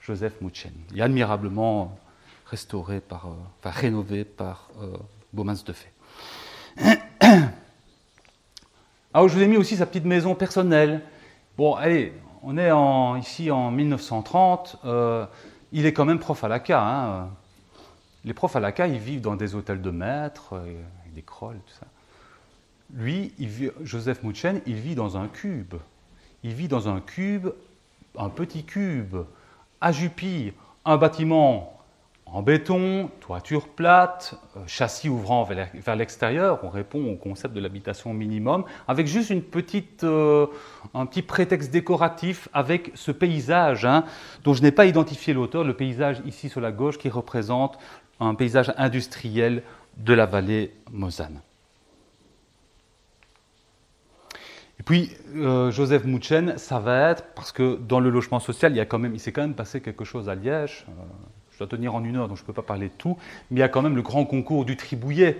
Joseph 0.00 0.40
Mouchen, 0.40 0.72
et 0.94 1.02
admirablement 1.02 1.98
restauré 2.46 3.00
par, 3.00 3.26
euh, 3.26 3.34
enfin, 3.60 3.70
rénové 3.70 4.24
par 4.24 4.70
euh, 4.80 4.96
de 5.32 5.72
Fay. 5.72 5.90
Alors, 9.12 9.28
je 9.28 9.34
vous 9.34 9.42
ai 9.42 9.48
mis 9.48 9.56
aussi 9.56 9.76
sa 9.76 9.86
petite 9.86 10.04
maison 10.04 10.34
personnelle. 10.34 11.02
Bon, 11.58 11.74
allez, 11.74 12.12
on 12.42 12.56
est 12.56 12.70
ici 13.20 13.50
en 13.50 13.70
1930 13.70 14.78
il 15.72 15.86
est 15.86 15.92
quand 15.92 16.04
même 16.04 16.18
prof 16.18 16.42
à 16.44 16.48
l'ACA. 16.48 16.82
Hein. 16.82 17.30
Les 18.24 18.34
profs 18.34 18.56
à 18.56 18.60
l'ACA, 18.60 18.88
ils 18.88 18.98
vivent 18.98 19.20
dans 19.20 19.36
des 19.36 19.54
hôtels 19.54 19.82
de 19.82 19.90
maître, 19.90 20.54
euh, 20.54 20.82
des 21.14 21.22
crolles, 21.22 21.60
tout 21.66 21.74
ça. 21.78 21.86
Lui, 22.94 23.32
Joseph 23.82 24.22
Mouchen, 24.22 24.60
il 24.66 24.76
vit 24.76 24.94
dans 24.94 25.16
un 25.16 25.28
cube. 25.28 25.74
Il 26.44 26.52
vit 26.52 26.68
dans 26.68 26.88
un 26.88 27.00
cube, 27.00 27.48
un 28.16 28.28
petit 28.28 28.64
cube, 28.64 29.16
à 29.80 29.92
Jupy, 29.92 30.52
un 30.84 30.96
bâtiment 30.96 31.75
en 32.26 32.42
béton, 32.42 33.08
toiture 33.20 33.68
plate, 33.68 34.34
euh, 34.56 34.60
châssis 34.66 35.08
ouvrant 35.08 35.44
vers 35.44 35.96
l'extérieur, 35.96 36.58
on 36.64 36.68
répond 36.68 37.12
au 37.12 37.14
concept 37.14 37.54
de 37.54 37.60
l'habitation 37.60 38.12
minimum, 38.12 38.64
avec 38.88 39.06
juste 39.06 39.30
une 39.30 39.42
petite, 39.42 40.02
euh, 40.02 40.46
un 40.92 41.06
petit 41.06 41.22
prétexte 41.22 41.70
décoratif 41.70 42.48
avec 42.52 42.90
ce 42.94 43.12
paysage 43.12 43.84
hein, 43.84 44.04
dont 44.42 44.54
je 44.54 44.62
n'ai 44.62 44.72
pas 44.72 44.86
identifié 44.86 45.34
l'auteur, 45.34 45.62
le 45.62 45.74
paysage 45.74 46.20
ici 46.26 46.48
sur 46.48 46.60
la 46.60 46.72
gauche 46.72 46.98
qui 46.98 47.08
représente 47.08 47.78
un 48.18 48.34
paysage 48.34 48.72
industriel 48.76 49.62
de 49.96 50.12
la 50.12 50.26
vallée 50.26 50.72
Mosane. 50.90 51.40
Et 54.78 54.82
puis, 54.82 55.10
euh, 55.36 55.70
Joseph 55.70 56.04
Mouchen, 56.04 56.58
ça 56.58 56.80
va 56.80 57.10
être, 57.10 57.24
parce 57.34 57.50
que 57.52 57.76
dans 57.76 58.00
le 58.00 58.10
logement 58.10 58.40
social, 58.40 58.72
il, 58.76 58.80
a 58.80 58.86
il 59.12 59.20
s'est 59.20 59.32
quand 59.32 59.40
même 59.42 59.54
passé 59.54 59.80
quelque 59.80 60.04
chose 60.04 60.28
à 60.28 60.34
Liège. 60.34 60.84
Je 61.56 61.64
dois 61.64 61.68
tenir 61.68 61.94
en 61.94 62.04
une 62.04 62.16
heure, 62.16 62.28
donc 62.28 62.36
je 62.36 62.42
ne 62.42 62.46
peux 62.46 62.52
pas 62.52 62.60
parler 62.60 62.88
de 62.88 62.92
tout. 62.98 63.16
Mais 63.50 63.56
il 63.56 63.60
y 63.60 63.62
a 63.62 63.70
quand 63.70 63.80
même 63.80 63.96
le 63.96 64.02
grand 64.02 64.26
concours 64.26 64.66
du 64.66 64.76
Tribouillet, 64.76 65.38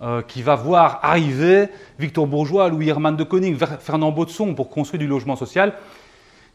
euh, 0.00 0.20
qui 0.20 0.42
va 0.42 0.56
voir 0.56 0.98
arriver 1.04 1.68
Victor 2.00 2.26
Bourgeois, 2.26 2.68
Louis 2.68 2.88
Hermann 2.88 3.14
de 3.14 3.22
Koning, 3.22 3.56
Fernand 3.78 4.10
Baudson 4.10 4.56
pour 4.56 4.70
construire 4.70 4.98
du 4.98 5.06
logement 5.06 5.36
social. 5.36 5.74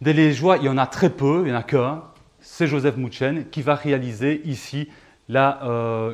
Des 0.01 0.11
Liégeois, 0.11 0.57
il 0.57 0.63
y 0.63 0.69
en 0.69 0.77
a 0.77 0.87
très 0.87 1.09
peu, 1.09 1.43
il 1.43 1.45
n'y 1.45 1.51
en 1.53 1.59
a 1.59 1.63
qu'un, 1.63 2.03
c'est 2.41 2.67
Joseph 2.67 2.97
Mouchen, 2.97 3.45
qui 3.49 3.61
va 3.61 3.75
réaliser 3.75 4.41
ici 4.43 4.89
là, 5.29 5.61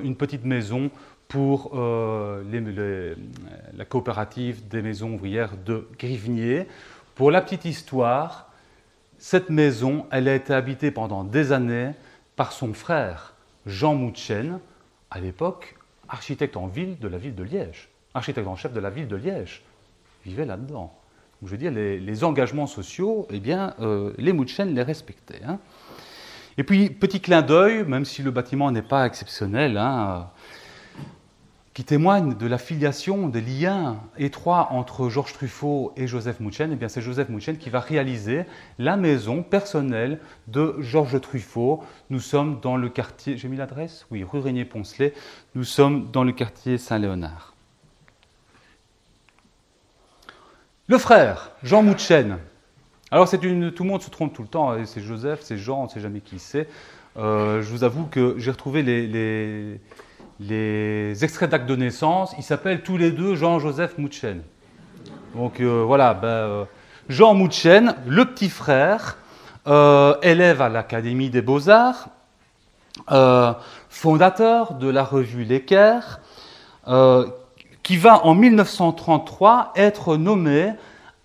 une 0.04 0.16
petite 0.16 0.46
maison 0.46 0.92
pour 1.28 1.72
euh, 1.74 3.16
la 3.76 3.86
coopérative 3.86 4.68
des 4.68 4.84
maisons 4.84 5.16
ouvrières 5.16 5.58
de 5.66 5.88
Grivenier. 5.98 6.68
Pour 7.16 7.32
la 7.32 7.42
petite 7.42 7.66
histoire, 7.66 8.52
cette 9.18 9.50
maison, 9.50 10.06
elle 10.12 10.28
a 10.28 10.36
été 10.36 10.54
habitée 10.54 10.92
pendant 10.92 11.24
des 11.24 11.52
années 11.52 11.94
par 12.36 12.52
son 12.52 12.74
frère 12.74 13.34
Jean 13.66 13.96
Mouchen, 13.96 14.60
à 15.12 15.20
l'époque 15.20 15.76
architecte 16.10 16.58
en 16.58 16.68
ville 16.68 17.00
de 17.00 17.08
la 17.08 17.18
ville 17.18 17.36
de 17.36 17.44
Liège, 17.44 17.90
architecte 18.14 18.48
en 18.48 18.56
chef 18.56 18.74
de 18.74 18.80
la 18.80 18.90
ville 18.90 19.08
de 19.08 19.16
Liège, 19.16 19.64
vivait 20.26 20.46
là-dedans. 20.46 20.94
je 21.44 21.50
veux 21.50 21.58
dire, 21.58 21.72
les, 21.72 22.24
engagements 22.24 22.68
sociaux, 22.68 23.28
eh 23.30 23.40
bien, 23.40 23.74
euh, 23.80 24.14
les 24.18 24.34
Mouchen 24.34 24.74
les 24.74 24.84
respectaient. 24.84 25.44
Hein. 25.46 25.60
Et 26.58 26.64
puis, 26.64 26.90
petit 26.90 27.20
clin 27.20 27.42
d'œil, 27.42 27.84
même 27.86 28.06
si 28.06 28.22
le 28.22 28.32
bâtiment 28.32 28.72
n'est 28.72 28.84
pas 28.84 29.06
exceptionnel, 29.06 29.78
hein, 29.78 30.30
qui 31.74 31.84
témoigne 31.84 32.36
de 32.36 32.46
la 32.46 32.60
filiation, 32.60 33.28
des 33.28 33.42
liens 33.42 34.00
étroits 34.18 34.68
entre 34.72 35.10
Georges 35.10 35.34
Truffaut 35.34 35.92
et 35.98 36.06
Joseph 36.06 36.40
Mouchen, 36.40 36.78
eh 36.80 36.90
c'est 36.90 37.02
Joseph 37.02 37.30
Mouchen 37.30 37.58
qui 37.58 37.72
va 37.72 37.80
réaliser 37.80 38.44
la 38.78 38.96
maison 38.96 39.42
personnelle 39.42 40.20
de 40.48 40.76
Georges 40.80 41.20
Truffaut. 41.20 41.84
Nous 42.12 42.20
sommes 42.20 42.60
dans 42.62 42.78
le 42.78 42.90
quartier, 42.90 43.38
j'ai 43.38 43.48
mis 43.48 43.58
l'adresse? 43.58 44.06
Oui, 44.12 44.24
rue 44.24 44.40
Régnier-Poncelet. 44.40 45.14
Nous 45.56 45.64
sommes 45.64 46.12
dans 46.12 46.24
le 46.24 46.32
quartier 46.32 46.78
Saint-Léonard. 46.78 47.56
Le 50.88 50.98
frère, 51.00 51.52
Jean 51.64 51.82
Mouchen. 51.82 52.38
Alors 53.10 53.28
c'est 53.28 53.44
une, 53.44 53.72
tout 53.72 53.84
le 53.84 53.90
monde 53.90 54.02
se 54.04 54.12
trompe 54.12 54.34
tout 54.34 54.44
le 54.44 54.48
temps, 54.48 54.76
c'est 54.86 55.02
Joseph, 55.02 55.40
c'est 55.42 55.58
Jean, 55.58 55.82
on 55.82 55.84
ne 55.86 55.90
sait 55.90 56.02
jamais 56.02 56.20
qui 56.20 56.38
c'est. 56.38 56.68
Euh, 57.18 57.62
je 57.62 57.70
vous 57.70 57.84
avoue 57.84 58.06
que 58.06 58.36
j'ai 58.38 58.52
retrouvé 58.52 58.84
les 58.84 59.80
extraits 60.52 61.50
d'actes 61.50 61.66
de 61.66 61.76
naissance, 61.76 62.34
ils 62.38 62.44
s'appellent 62.44 62.82
tous 62.84 62.98
les 62.98 63.12
deux 63.12 63.36
Jean-Joseph 63.36 63.98
Mouchen. 63.98 64.42
Donc 65.36 65.60
euh, 65.60 65.84
voilà, 65.86 66.14
ben, 66.14 66.28
euh, 66.28 66.66
Jean 67.10 67.34
Mouchen, 67.34 67.96
le 68.08 68.26
petit 68.26 68.50
frère, 68.50 69.18
euh, 69.68 70.16
élève 70.22 70.62
à 70.62 70.70
l'Académie 70.70 71.30
des 71.30 71.42
Beaux-Arts, 71.42 72.10
fondateur 73.90 74.76
de 74.76 74.88
la 74.90 75.04
revue 75.04 75.44
L'Équerre, 75.44 76.20
qui 77.82 77.98
va 77.98 78.26
en 78.26 78.36
1933 78.36 79.74
être 79.76 80.16
nommé, 80.16 80.74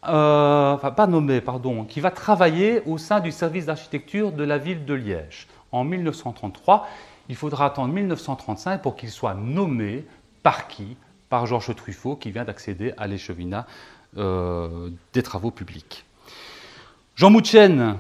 enfin 0.03 0.91
pas 0.97 1.07
nommé, 1.07 1.43
pardon, 1.43 1.85
qui 1.85 2.01
va 2.01 2.11
travailler 2.11 2.83
au 2.87 2.97
sein 2.97 3.21
du 3.21 3.33
service 3.33 3.67
d'architecture 3.67 4.33
de 4.33 4.45
la 4.45 4.57
ville 4.57 4.87
de 4.87 4.95
Liège. 4.95 5.47
En 5.71 5.85
1933, 5.85 6.89
il 7.29 7.37
faudra 7.37 7.67
attendre 7.67 7.93
1935 7.93 8.83
pour 8.83 8.97
qu'il 8.97 9.11
soit 9.11 9.35
nommé 9.35 10.05
par 10.43 10.69
qui 10.69 10.97
Par 11.29 11.47
Georges 11.47 11.75
Truffaut, 11.75 12.17
qui 12.17 12.31
vient 12.31 12.45
d'accéder 12.45 12.95
à 12.97 13.07
l'échevinat 13.07 13.67
euh, 14.17 14.89
des 15.13 15.23
travaux 15.23 15.51
publics. 15.51 16.07
Jean 17.15 17.31
Mouchen, 17.31 17.97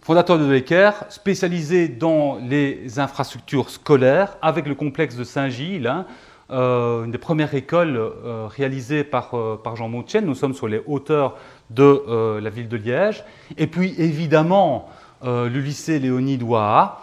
fondateur 0.00 0.38
de 0.38 0.44
Lecker, 0.44 0.90
spécialisé 1.10 1.86
dans 1.86 2.38
les 2.38 2.98
infrastructures 2.98 3.70
scolaires, 3.70 4.36
avec 4.42 4.66
le 4.66 4.74
complexe 4.74 5.14
de 5.14 5.22
Saint-Gilles, 5.22 5.86
hein, 5.86 6.06
euh, 6.50 7.04
une 7.04 7.12
des 7.12 7.18
premières 7.18 7.54
écoles 7.54 7.96
euh, 7.96 8.48
réalisées 8.48 9.04
par, 9.04 9.30
Jean 9.76 9.88
Mouchen. 9.88 10.24
Nous 10.24 10.34
sommes 10.34 10.54
sur 10.54 10.66
les 10.66 10.82
hauteurs 10.86 11.36
de 11.70 12.40
la 12.40 12.50
ville 12.50 12.68
de 12.68 12.76
Liège. 12.76 13.22
Et 13.56 13.68
puis 13.68 13.94
évidemment, 13.98 14.88
le 15.22 15.46
lycée 15.48 16.00
Léonide 16.00 16.42
Ouaha, 16.42 17.02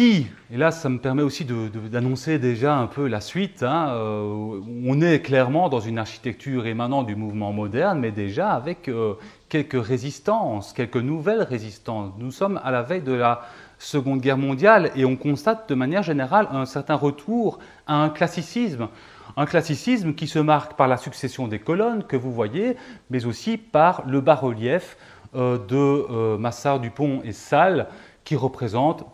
et 0.00 0.56
là 0.56 0.70
ça 0.70 0.88
me 0.88 0.98
permet 0.98 1.22
aussi 1.22 1.44
d'annoncer 1.44 2.38
déjà 2.38 2.76
un 2.76 2.86
peu 2.86 3.08
la 3.08 3.20
suite, 3.20 3.64
hein, 3.64 3.88
euh, 3.94 4.60
on 4.86 5.00
est 5.00 5.20
clairement 5.20 5.68
dans 5.68 5.80
une 5.80 5.98
architecture 5.98 6.66
émanant 6.66 7.02
du 7.02 7.16
mouvement 7.16 7.52
moderne, 7.52 7.98
mais 7.98 8.12
déjà 8.12 8.50
avec 8.50 8.88
euh, 8.88 9.14
quelques 9.48 9.84
résistances, 9.84 10.72
quelques 10.72 10.98
nouvelles 10.98 11.42
résistances. 11.42 12.12
Nous 12.18 12.30
sommes 12.30 12.60
à 12.62 12.70
la 12.70 12.82
veille 12.82 13.02
de 13.02 13.12
la 13.12 13.42
Seconde 13.78 14.20
Guerre 14.20 14.38
mondiale 14.38 14.92
et 14.94 15.04
on 15.04 15.16
constate 15.16 15.68
de 15.68 15.74
manière 15.74 16.04
générale 16.04 16.46
un 16.52 16.64
certain 16.64 16.94
retour 16.94 17.58
à 17.88 17.96
un 17.96 18.08
classicisme. 18.08 18.88
Un 19.36 19.46
classicisme 19.46 20.14
qui 20.14 20.28
se 20.28 20.38
marque 20.38 20.74
par 20.74 20.86
la 20.86 20.96
succession 20.96 21.48
des 21.48 21.58
colonnes 21.58 22.04
que 22.04 22.16
vous 22.16 22.32
voyez, 22.32 22.76
mais 23.10 23.26
aussi 23.26 23.56
par 23.56 24.06
le 24.06 24.20
bas-relief 24.20 24.96
euh, 25.34 25.58
de 25.58 26.36
Massard, 26.36 26.78
Dupont 26.78 27.20
et 27.24 27.32
Salle, 27.32 27.88
qui 28.24 28.36
représente 28.36 29.04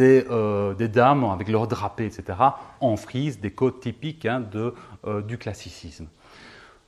euh, 0.00 0.74
des, 0.74 0.88
dames 0.88 1.24
avec 1.24 1.48
leurs 1.48 1.66
drapés, 1.66 2.06
etc., 2.06 2.38
en 2.80 2.96
frise, 2.96 3.40
des 3.40 3.50
codes 3.50 3.80
typiques 3.80 4.26
hein, 4.26 4.44
euh, 5.06 5.22
du 5.22 5.38
classicisme. 5.38 6.06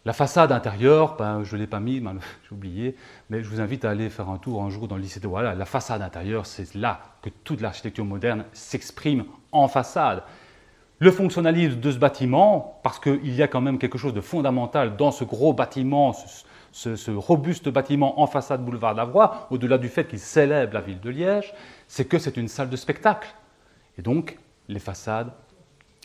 La 0.04 0.12
façade 0.12 0.52
intérieure, 0.52 1.16
ben, 1.18 1.42
je 1.44 1.56
ne 1.56 1.60
l'ai 1.60 1.66
pas 1.66 1.80
mis, 1.80 2.00
j'ai 2.48 2.54
oublié, 2.54 2.96
mais 3.30 3.42
je 3.42 3.48
vous 3.48 3.60
invite 3.60 3.84
à 3.84 3.90
aller 3.90 4.08
faire 4.08 4.30
un 4.30 4.38
tour 4.38 4.62
un 4.62 4.70
jour 4.70 4.88
dans 4.88 4.96
le 4.96 5.02
lycée 5.02 5.20
de 5.20 5.28
Voilà. 5.28 5.54
La 5.54 5.64
façade 5.64 6.02
intérieure, 6.02 6.46
c'est 6.46 6.74
là 6.74 7.00
que 7.22 7.30
toute 7.44 7.60
l'architecture 7.60 8.04
moderne 8.04 8.44
s'exprime 8.52 9.24
en 9.52 9.68
façade. 9.68 10.22
Le 11.00 11.10
fonctionnalisme 11.10 11.78
de 11.78 11.92
ce 11.92 11.98
bâtiment, 11.98 12.80
parce 12.82 12.98
qu'il 12.98 13.34
y 13.34 13.42
a 13.42 13.48
quand 13.48 13.60
même 13.60 13.78
quelque 13.78 13.98
chose 13.98 14.14
de 14.14 14.20
fondamental 14.20 14.96
dans 14.96 15.10
ce 15.10 15.24
gros 15.24 15.52
bâtiment, 15.52 16.12
ce, 16.72 17.10
robuste 17.10 17.68
bâtiment 17.68 18.20
en 18.20 18.26
façade 18.26 18.64
boulevard 18.64 18.94
d'Avroy, 18.94 19.46
au-delà 19.50 19.78
du 19.78 19.88
fait 19.88 20.06
qu'il 20.06 20.18
célèbre 20.18 20.74
la 20.74 20.80
ville 20.80 21.00
de 21.00 21.10
Liège, 21.10 21.54
c'est 21.88 22.04
que 22.04 22.18
c'est 22.18 22.36
une 22.36 22.48
salle 22.48 22.68
de 22.68 22.76
spectacle. 22.76 23.34
Et 23.98 24.02
donc, 24.02 24.38
les 24.68 24.78
façades 24.78 25.32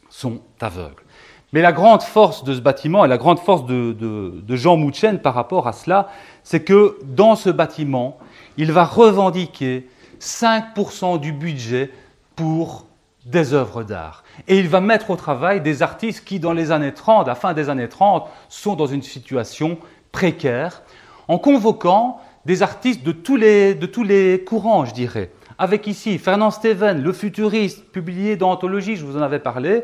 sont 0.10 0.42
aveugles. 0.62 1.04
Mais 1.52 1.62
la 1.62 1.72
grande 1.72 2.02
force 2.02 2.44
de 2.44 2.56
ce 2.56 2.60
bâtiment 2.60 3.06
et 3.06 3.08
la 3.08 3.20
grande 3.20 3.40
force 3.40 3.66
de, 3.66 4.44
Jean 4.56 4.78
Mouchen 4.78 5.20
par 5.20 5.36
rapport 5.36 5.68
à 5.68 5.74
cela, 5.74 6.10
c'est 6.44 6.64
que 6.64 6.98
dans 7.04 7.36
ce 7.36 7.50
bâtiment, 7.52 8.18
il 8.58 8.72
va 8.72 8.86
revendiquer 8.86 9.88
5% 10.20 11.20
du 11.20 11.32
budget 11.32 11.92
pour 12.36 12.88
des 13.26 13.54
œuvres 13.54 13.84
d'art. 13.84 14.24
Et 14.48 14.58
il 14.58 14.68
va 14.68 14.82
mettre 14.82 15.12
au 15.12 15.16
travail 15.16 15.62
des 15.62 15.84
artistes 15.84 16.26
qui, 16.26 16.40
dans 16.40 16.54
les 16.54 16.72
années 16.72 16.94
30, 16.94 17.28
à 17.28 17.32
la 17.32 17.36
fin 17.36 17.54
des 17.54 17.70
années 17.70 17.90
30, 17.90 18.28
sont 18.50 18.76
dans 18.76 18.88
une 18.88 19.04
situation 19.04 19.78
précaire, 20.12 20.82
en 21.28 21.38
convoquant 21.38 22.20
des 22.46 22.64
artistes 22.64 23.04
de 23.04 23.12
tous 23.12 23.36
les, 23.36 23.76
de 23.76 23.86
tous 23.86 24.04
les 24.04 24.44
courants, 24.44 24.86
je 24.86 24.94
dirais 24.94 25.32
avec 25.58 25.88
ici 25.88 26.18
Fernand 26.18 26.52
Steven, 26.52 27.02
le 27.02 27.14
futuriste, 27.14 27.92
publié 27.92 28.36
dans 28.36 28.52
Anthologie, 28.52 28.96
je 28.96 29.06
vous 29.06 29.18
en 29.18 29.22
avais 29.22 29.40
parlé, 29.40 29.84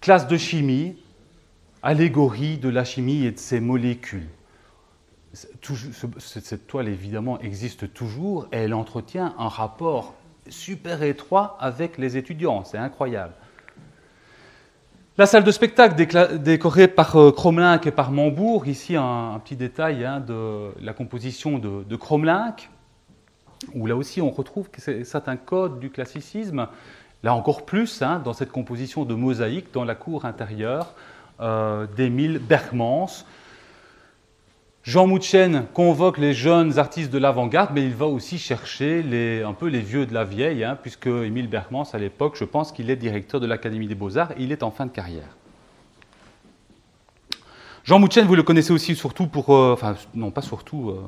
classe 0.00 0.26
de 0.26 0.36
chimie, 0.36 0.96
allégorie 1.82 2.58
de 2.58 2.68
la 2.68 2.84
chimie 2.84 3.24
et 3.24 3.32
de 3.32 3.38
ses 3.38 3.60
molécules. 3.60 4.28
Cette 5.32 6.66
toile, 6.66 6.88
évidemment, 6.88 7.40
existe 7.40 7.92
toujours 7.92 8.46
et 8.52 8.58
elle 8.58 8.74
entretient 8.74 9.34
un 9.38 9.48
rapport 9.48 10.14
super 10.48 11.02
étroit 11.02 11.56
avec 11.60 11.98
les 11.98 12.16
étudiants. 12.16 12.64
C'est 12.64 12.78
incroyable. 12.78 13.34
La 15.16 15.26
salle 15.26 15.44
de 15.44 15.50
spectacle 15.52 15.94
décorée 16.40 16.88
par 16.88 17.14
euh, 17.16 17.78
et 17.84 17.90
par 17.92 18.10
Mambourg, 18.10 18.66
ici 18.66 18.96
un, 18.96 19.40
petit 19.44 19.54
détail 19.54 20.04
hein, 20.04 20.18
de 20.18 20.72
la 20.80 20.92
composition 20.92 21.58
de, 21.58 21.84
de 21.84 21.96
où 23.74 23.86
là 23.86 23.96
aussi 23.96 24.20
on 24.20 24.30
retrouve 24.30 24.68
certains 25.04 25.36
codes 25.36 25.80
du 25.80 25.90
classicisme, 25.90 26.68
là 27.22 27.34
encore 27.34 27.64
plus, 27.64 28.02
hein, 28.02 28.20
dans 28.24 28.32
cette 28.32 28.52
composition 28.52 29.04
de 29.04 29.14
mosaïque 29.14 29.72
dans 29.72 29.84
la 29.84 29.94
cour 29.94 30.24
intérieure 30.24 30.94
euh, 31.40 31.86
d'Émile 31.96 32.38
Bergmans. 32.38 33.24
Jean 34.84 35.06
Mouchen 35.06 35.64
convoque 35.72 36.18
les 36.18 36.34
jeunes 36.34 36.78
artistes 36.78 37.10
de 37.10 37.16
l'avant-garde, 37.16 37.70
mais 37.74 37.84
il 37.84 37.94
va 37.94 38.06
aussi 38.06 38.38
chercher 38.38 39.42
un 39.42 39.54
peu 39.54 39.68
les 39.68 39.80
vieux 39.80 40.04
de 40.04 40.12
la 40.12 40.24
vieille, 40.24 40.62
hein, 40.62 40.78
puisque 40.80 41.06
Émile 41.06 41.48
Bergmans, 41.48 41.88
à 41.94 41.98
l'époque, 41.98 42.36
je 42.38 42.44
pense 42.44 42.70
qu'il 42.70 42.90
est 42.90 42.96
directeur 42.96 43.40
de 43.40 43.46
l'Académie 43.46 43.88
des 43.88 43.94
Beaux-Arts 43.94 44.32
il 44.38 44.52
est 44.52 44.62
en 44.62 44.70
fin 44.70 44.84
de 44.84 44.90
carrière. 44.90 45.36
Jean 47.84 47.98
Mouchen, 47.98 48.26
vous 48.26 48.34
le 48.34 48.42
connaissez 48.42 48.72
aussi 48.72 48.96
surtout 48.96 49.26
pour, 49.26 49.54
euh, 49.54 49.74
enfin 49.74 49.94
non 50.14 50.30
pas 50.30 50.40
surtout, 50.40 50.90
euh, 50.90 51.02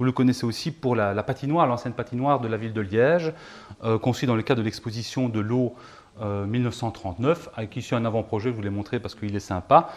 vous 0.00 0.06
le 0.06 0.12
connaissez 0.12 0.46
aussi 0.46 0.70
pour 0.70 0.96
la, 0.96 1.22
patinoire, 1.22 1.66
l'ancienne 1.66 1.92
patinoire 1.92 2.40
de 2.40 2.48
la 2.48 2.56
ville 2.56 2.72
de 2.72 2.80
Liège, 2.80 3.34
euh, 3.84 3.98
conçue 3.98 4.24
dans 4.24 4.34
le 4.34 4.42
cadre 4.42 4.60
de 4.60 4.64
l'exposition 4.64 5.28
de 5.28 5.40
l'eau 5.40 5.74
1939, 6.22 7.48
euh, 7.48 7.50
avec 7.56 7.76
ici 7.76 7.94
un 7.94 8.04
avant-projet, 8.06 8.50
je 8.50 8.54
vous 8.54 8.62
l'ai 8.62 8.70
montré 8.70 8.98
parce 8.98 9.14
qu'il 9.14 9.34
est 9.36 9.40
sympa. 9.40 9.90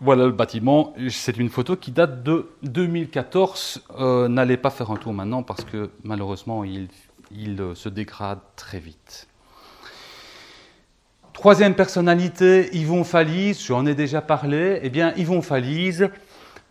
voilà 0.00 0.24
le 0.24 0.32
bâtiment. 0.32 0.94
C'est 1.10 1.36
une 1.36 1.50
photo 1.50 1.76
qui 1.76 1.90
date 1.90 2.22
de 2.22 2.48
2014. 2.62 3.84
Euh, 3.98 4.28
n'allez 4.28 4.56
pas 4.56 4.70
faire 4.70 4.90
un 4.90 4.96
tour 4.96 5.12
maintenant 5.12 5.42
parce 5.42 5.64
que 5.64 5.90
malheureusement, 6.02 6.64
il, 6.64 6.88
euh, 7.60 7.74
se 7.74 7.88
dégrade 7.88 8.38
très 8.56 8.78
vite. 8.78 9.28
Troisième 11.32 11.74
personnalité, 11.74 12.74
Yvon 12.74 13.04
Falise. 13.04 13.62
J'en 13.66 13.84
ai 13.84 13.94
déjà 13.94 14.22
parlé. 14.22 14.80
Eh 14.82 14.88
bien, 14.88 15.12
Yvon 15.16 15.42
Falise, 15.42 16.08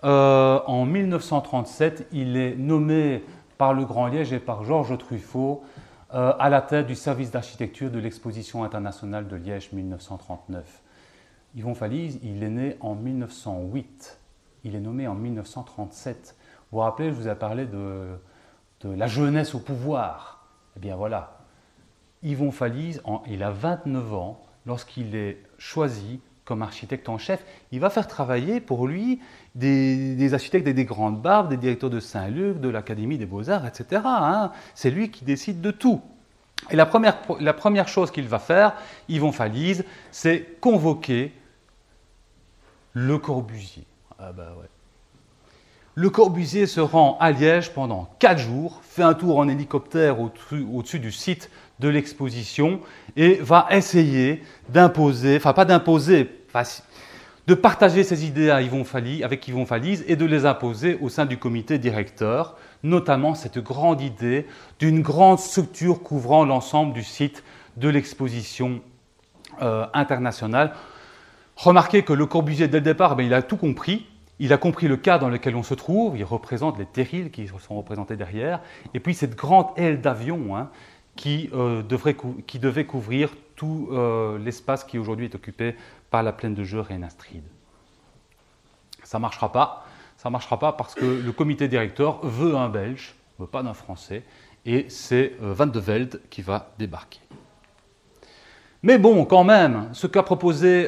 euh, 0.05 0.59
en 0.65 0.85
1937, 0.85 2.07
il 2.11 2.37
est 2.37 2.55
nommé 2.55 3.23
par 3.57 3.73
le 3.73 3.85
Grand 3.85 4.07
Liège 4.07 4.31
et 4.31 4.39
par 4.39 4.63
Georges 4.63 4.97
Truffaut 4.97 5.63
à 6.11 6.49
la 6.49 6.61
tête 6.61 6.87
du 6.87 6.95
service 6.95 7.29
d'architecture 7.29 7.91
de 7.91 7.99
l'exposition 7.99 8.63
internationale 8.63 9.27
de 9.27 9.35
Liège 9.35 9.73
1939. 9.73 10.81
Yvon 11.55 11.73
Falise, 11.73 12.19
il 12.21 12.43
est 12.43 12.49
né 12.49 12.77
en 12.81 12.95
1908. 12.95 14.19
Il 14.65 14.75
est 14.75 14.79
nommé 14.79 15.07
en 15.07 15.15
1937. 15.15 16.35
Vous 16.71 16.77
vous 16.77 16.83
rappelez, 16.83 17.09
je 17.09 17.15
vous 17.15 17.27
ai 17.27 17.35
parlé 17.35 17.65
de, 17.65 18.17
la 18.83 19.07
jeunesse 19.07 19.55
au 19.55 19.59
pouvoir. 19.59 20.47
Eh 20.75 20.79
bien 20.79 20.95
voilà, 20.95 21.39
Yvon 22.23 22.51
Falise, 22.51 23.01
il 23.27 23.41
a 23.41 23.51
29 23.51 24.13
ans 24.13 24.43
lorsqu'il 24.65 25.15
est 25.15 25.41
choisi 25.57 26.19
comme 26.45 26.61
architecte 26.61 27.09
en 27.09 27.17
chef. 27.17 27.43
Il 27.71 27.79
va 27.79 27.89
faire 27.89 28.07
travailler 28.07 28.59
pour 28.61 28.87
lui 28.87 29.19
des, 29.55 30.33
architectes 30.33 30.67
des, 30.67 30.85
grandes 30.85 31.21
barbes, 31.21 31.49
des 31.49 31.57
directeurs 31.57 31.89
de 31.89 31.99
Saint-Luc, 31.99 32.59
de 32.59 32.69
l'Académie 32.69 33.17
des 33.17 33.25
beaux-arts, 33.25 33.65
etc. 33.65 34.01
Hein. 34.05 34.51
C'est 34.75 34.91
lui 34.91 35.09
qui 35.09 35.25
décide 35.25 35.59
de 35.61 35.71
tout. 35.71 36.01
Et 36.69 36.75
la 36.75 36.85
première, 36.85 37.17
la 37.39 37.53
première 37.53 37.87
chose 37.87 38.11
qu'il 38.11 38.27
va 38.27 38.39
faire, 38.39 38.75
Yvon 39.09 39.31
Falise, 39.31 39.83
c'est 40.11 40.59
convoquer 40.61 41.33
le 42.93 43.17
Corbusier. 43.17 43.85
Ah 44.17 44.31
bah 44.31 44.53
ouais. 44.57 44.69
Le 45.97 46.09
Corbusier 46.09 46.65
se 46.65 46.81
rend 46.81 47.17
à 47.21 47.31
Liège 47.31 47.71
pendant 47.71 48.09
quatre 48.19 48.39
jours, 48.39 48.81
fait 48.83 49.03
un 49.03 49.13
tour 49.13 49.37
en 49.37 49.47
hélicoptère 49.47 50.17
au-dessus 50.19 50.99
du 50.99 51.11
site 51.11 51.49
de 51.79 51.87
l'exposition 51.87 52.81
et 53.15 53.35
va 53.35 53.67
essayer 53.71 54.43
d'imposer, 54.67 55.37
enfin 55.37 55.53
pas 55.53 55.63
d'imposer, 55.63 56.29
de 57.47 57.53
partager 57.53 58.03
ses 58.03 58.25
idées 58.25 58.49
à 58.49 58.61
Yvon 58.61 58.83
avec 59.23 59.47
Yvon 59.47 59.65
Falise 59.65 60.03
et 60.07 60.15
de 60.15 60.25
les 60.25 60.45
imposer 60.45 60.97
au 61.01 61.09
sein 61.09 61.25
du 61.25 61.37
comité 61.37 61.77
directeur, 61.77 62.57
notamment 62.83 63.35
cette 63.35 63.59
grande 63.59 64.01
idée 64.01 64.47
d'une 64.79 65.01
grande 65.01 65.39
structure 65.39 66.01
couvrant 66.01 66.45
l'ensemble 66.45 66.93
du 66.93 67.03
site 67.03 67.43
de 67.77 67.89
l'exposition 67.89 68.81
euh, 69.61 69.85
internationale 69.93 70.73
Remarquez 71.55 72.03
que 72.03 72.13
le 72.13 72.25
Corbusier, 72.25 72.67
dès 72.67 72.79
le 72.79 72.83
départ, 72.83 73.15
ben, 73.15 73.25
il 73.25 73.33
a 73.33 73.41
tout 73.41 73.57
compris. 73.57 74.05
Il 74.39 74.51
a 74.51 74.57
compris 74.57 74.89
le 74.89 74.97
cas 74.97 75.17
dans 75.17 75.29
lequel 75.29 75.55
on 75.55 75.63
se 75.63 75.73
trouve. 75.73 76.17
Il 76.17 76.25
représente 76.25 76.77
les 76.77 76.85
terrils 76.85 77.31
qui 77.31 77.47
sont 77.47 77.75
représentés 77.75 78.17
derrière. 78.17 78.59
Et 78.93 78.99
puis 78.99 79.13
cette 79.13 79.35
grande 79.35 79.67
aile 79.77 80.01
d'avion 80.01 80.57
hein, 80.57 80.69
qui, 81.15 81.49
euh, 81.53 81.81
qui, 82.45 82.59
devait 82.59 82.85
couvrir 82.85 83.29
tout 83.55 83.87
euh, 83.91 84.37
l'espace 84.37 84.83
qui 84.83 84.97
aujourd'hui 84.97 85.27
est 85.27 85.35
occupé 85.35 85.75
par 86.15 86.23
la 86.23 86.31
plaine 86.31 86.53
de 86.53 86.63
jeu 86.63 86.79
Reine-Astrid. 86.79 87.43
Ça 89.03 89.17
ne 89.17 89.21
marchera 89.21 89.51
pas. 89.51 89.85
Ça 90.15 90.29
marchera 90.29 90.57
pas 90.57 90.71
parce 90.71 90.95
que 90.95 91.03
le 91.03 91.31
comité 91.33 91.67
directeur 91.67 92.25
veut 92.25 92.55
un 92.55 92.69
Belge, 92.69 93.15
veut 93.37 93.47
pas 93.47 93.63
d'un 93.63 93.73
Français. 93.73 94.23
Et 94.65 94.85
c'est 94.87 95.33
euh, 95.43 95.51
Van 95.53 95.65
de 95.65 95.77
Velde 95.77 96.21
qui 96.29 96.41
va 96.41 96.71
débarquer. 96.79 97.19
Mais 98.81 98.97
bon, 98.97 99.25
quand 99.25 99.43
même, 99.43 99.89
ce 99.91 100.07
qu'a 100.07 100.23
proposé 100.23 100.87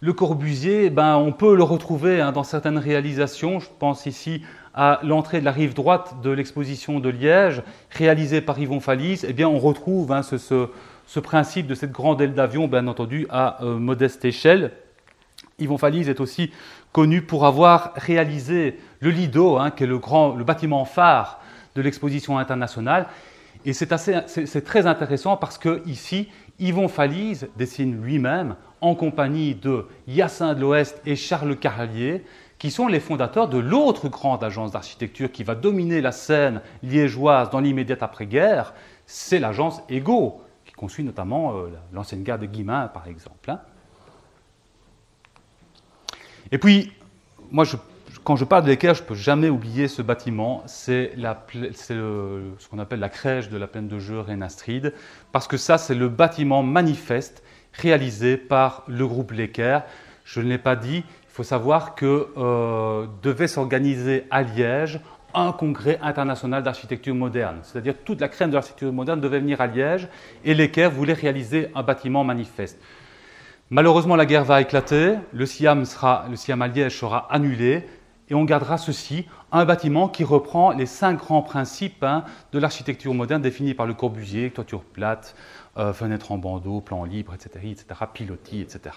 le 0.00 0.12
Corbusier, 0.12 0.90
ben, 0.90 1.14
on 1.14 1.30
peut 1.30 1.54
le 1.54 1.62
retrouver 1.62 2.20
hein, 2.20 2.32
dans 2.32 2.42
certaines 2.42 2.78
réalisations. 2.78 3.60
Je 3.60 3.68
pense 3.78 4.06
ici 4.06 4.42
à 4.74 4.98
l'entrée 5.04 5.38
de 5.38 5.44
la 5.44 5.52
rive 5.52 5.74
droite 5.74 6.16
de 6.24 6.30
l'exposition 6.30 6.98
de 6.98 7.08
Liège, 7.08 7.62
réalisée 7.90 8.40
par 8.40 8.58
Yvon 8.58 8.80
Falise. 8.80 9.24
Eh 9.28 9.32
bien, 9.32 9.48
on 9.48 9.60
retrouve 9.60 10.10
hein, 10.10 10.24
ce, 10.24 10.70
principe 11.18 11.66
de 11.66 11.74
cette 11.74 11.90
grande 11.90 12.20
aile 12.20 12.34
d'avion, 12.34 12.68
bien 12.68 12.86
entendu, 12.86 13.26
à 13.30 13.64
euh, 13.64 13.76
modeste 13.76 14.24
échelle. 14.24 14.70
Yvon 15.58 15.76
Falise 15.76 16.08
est 16.08 16.20
aussi 16.20 16.52
connu 16.92 17.22
pour 17.22 17.46
avoir 17.46 17.92
réalisé 17.96 18.78
le 19.00 19.10
Lido, 19.10 19.56
hein, 19.56 19.70
qui 19.70 19.84
est 19.84 19.86
le, 19.86 19.98
grand, 19.98 20.30
bâtiment 20.30 20.84
phare 20.84 21.40
de 21.74 21.82
l'exposition 21.82 22.38
internationale. 22.38 23.06
Et 23.66 23.72
c'est 23.72 24.64
très 24.64 24.86
intéressant 24.86 25.36
parce 25.36 25.58
que 25.58 25.82
ici, 25.86 26.28
Yvon 26.58 26.88
Falise 26.88 27.48
dessine 27.56 28.02
lui-même 28.02 28.54
en 28.80 28.94
compagnie 28.94 29.54
de 29.54 29.86
Yassin 30.06 30.54
de 30.54 30.60
l'Ouest 30.60 31.00
et 31.04 31.16
Charles 31.16 31.56
Carlier, 31.56 32.24
qui 32.58 32.70
sont 32.70 32.86
les 32.86 33.00
fondateurs 33.00 33.48
de 33.48 33.58
l'autre 33.58 34.08
grande 34.08 34.44
agence 34.44 34.72
d'architecture 34.72 35.32
qui 35.32 35.44
va 35.44 35.54
dominer 35.54 36.00
la 36.00 36.12
scène 36.12 36.60
liégeoise 36.82 37.50
dans 37.50 37.60
l'immédiate 37.60 38.02
après-guerre, 38.02 38.74
c'est 39.06 39.38
l'agence 39.38 39.82
Ego, 39.88 40.42
qui 40.80 40.86
construit 40.86 41.04
notamment 41.04 41.56
euh, 41.56 41.68
l'ancienne 41.92 42.22
gare 42.22 42.38
de 42.38 42.46
Guimain, 42.46 42.88
par 42.88 43.06
exemple. 43.06 43.50
Hein. 43.50 43.60
Et 46.50 46.58
puis, 46.58 46.90
moi, 47.50 47.64
quand 48.24 48.36
je 48.36 48.44
parle 48.46 48.64
de 48.64 48.68
l'équerre, 48.68 48.94
je 48.94 49.02
ne 49.02 49.06
peux 49.08 49.14
jamais 49.14 49.50
oublier 49.50 49.88
ce 49.88 50.00
bâtiment. 50.00 50.62
C'est 50.66 51.12
ce 51.16 52.68
qu'on 52.70 52.78
appelle 52.78 53.00
la 53.00 53.10
crèche 53.10 53.50
de 53.50 53.58
la 53.58 53.66
plaine 53.66 53.88
de 53.88 53.98
jeu 53.98 54.20
Reine-Astrid, 54.20 54.94
parce 55.32 55.46
que 55.46 55.58
ça, 55.58 55.76
c'est 55.76 55.94
le 55.94 56.08
bâtiment 56.08 56.62
manifeste 56.62 57.42
réalisé 57.74 58.38
par 58.38 58.84
le 58.88 59.06
groupe 59.06 59.32
Lecker. 59.32 59.80
Je 60.24 60.40
ne 60.40 60.48
l'ai 60.48 60.58
pas 60.58 60.76
dit, 60.76 60.98
il 60.98 61.30
faut 61.30 61.42
savoir 61.42 61.94
que 61.94 62.28
euh, 62.38 63.06
devait 63.22 63.48
s'organiser 63.48 64.24
à 64.30 64.42
Liège 64.42 65.00
un 65.34 65.52
congrès 65.52 65.98
international 66.02 66.62
d'architecture 66.62 67.14
moderne. 67.14 67.58
C'est-à-dire 67.62 67.94
toute 68.04 68.20
la 68.20 68.28
crème 68.28 68.50
de 68.50 68.54
l'architecture 68.54 68.92
moderne 68.92 69.20
devait 69.20 69.40
venir 69.40 69.60
à 69.60 69.66
Liège 69.66 70.08
et 70.44 70.54
Lecker 70.54 70.88
voulait 70.88 71.12
réaliser 71.12 71.68
un 71.74 71.82
bâtiment 71.82 72.24
manifeste. 72.24 72.80
Malheureusement, 73.70 74.16
la 74.16 74.26
guerre 74.26 74.44
va 74.44 74.60
éclater, 74.60 75.14
le 75.32 75.46
SIAM, 75.46 75.84
sera, 75.84 76.24
à 76.24 76.66
Liège 76.68 76.98
sera 76.98 77.32
annulé 77.32 77.86
et 78.28 78.34
on 78.34 78.44
gardera 78.44 78.78
ceci, 78.78 79.26
un 79.52 79.64
bâtiment 79.64 80.08
qui 80.08 80.22
reprend 80.22 80.70
les 80.70 80.86
cinq 80.86 81.18
grands 81.18 81.42
principes 81.42 82.04
hein, 82.04 82.24
de 82.52 82.58
l'architecture 82.58 83.12
moderne 83.12 83.42
définis 83.42 83.74
par 83.74 83.86
le 83.86 83.94
Corbusier, 83.94 84.50
toiture 84.50 84.82
plate, 84.82 85.34
euh, 85.76 85.92
fenêtre 85.92 86.30
en 86.30 86.38
bandeau, 86.38 86.80
plan 86.80 87.04
libre, 87.04 87.34
etc., 87.34 87.70
etc., 87.70 87.86
pilotis, 88.12 88.60
etc. 88.60 88.96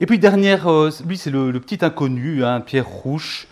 Et 0.00 0.06
puis 0.06 0.20
dernière, 0.20 0.68
euh, 0.68 0.90
lui 1.04 1.18
c'est 1.18 1.30
le, 1.30 1.52
petit 1.58 1.84
inconnu, 1.84 2.44
hein, 2.44 2.60
Pierre 2.60 2.86
Rouche. 2.86 3.48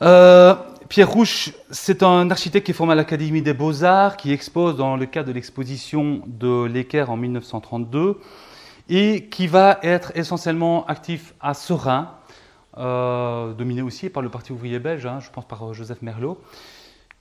Euh, 0.00 0.54
Pierre 0.88 1.10
Rouche, 1.10 1.52
c'est 1.70 2.02
un 2.02 2.30
architecte 2.30 2.64
qui 2.64 2.70
est 2.70 2.74
formé 2.74 2.92
à 2.92 2.94
l'Académie 2.94 3.42
des 3.42 3.52
Beaux-Arts, 3.52 4.16
qui 4.16 4.32
expose 4.32 4.74
dans 4.74 4.96
le 4.96 5.04
cadre 5.04 5.28
de 5.28 5.32
l'exposition 5.32 6.22
de 6.26 6.64
l'Équerre 6.64 7.10
en 7.10 7.18
1932, 7.18 8.18
et 8.88 9.26
qui 9.28 9.46
va 9.46 9.78
être 9.82 10.12
essentiellement 10.14 10.86
actif 10.86 11.34
à 11.42 11.52
Serein, 11.52 12.12
euh, 12.78 13.52
dominé 13.52 13.82
aussi 13.82 14.08
par 14.08 14.22
le 14.22 14.30
Parti 14.30 14.50
ouvrier 14.50 14.78
belge, 14.78 15.04
hein, 15.04 15.18
je 15.20 15.28
pense 15.28 15.46
par 15.46 15.74
Joseph 15.74 16.00
Merlot. 16.00 16.40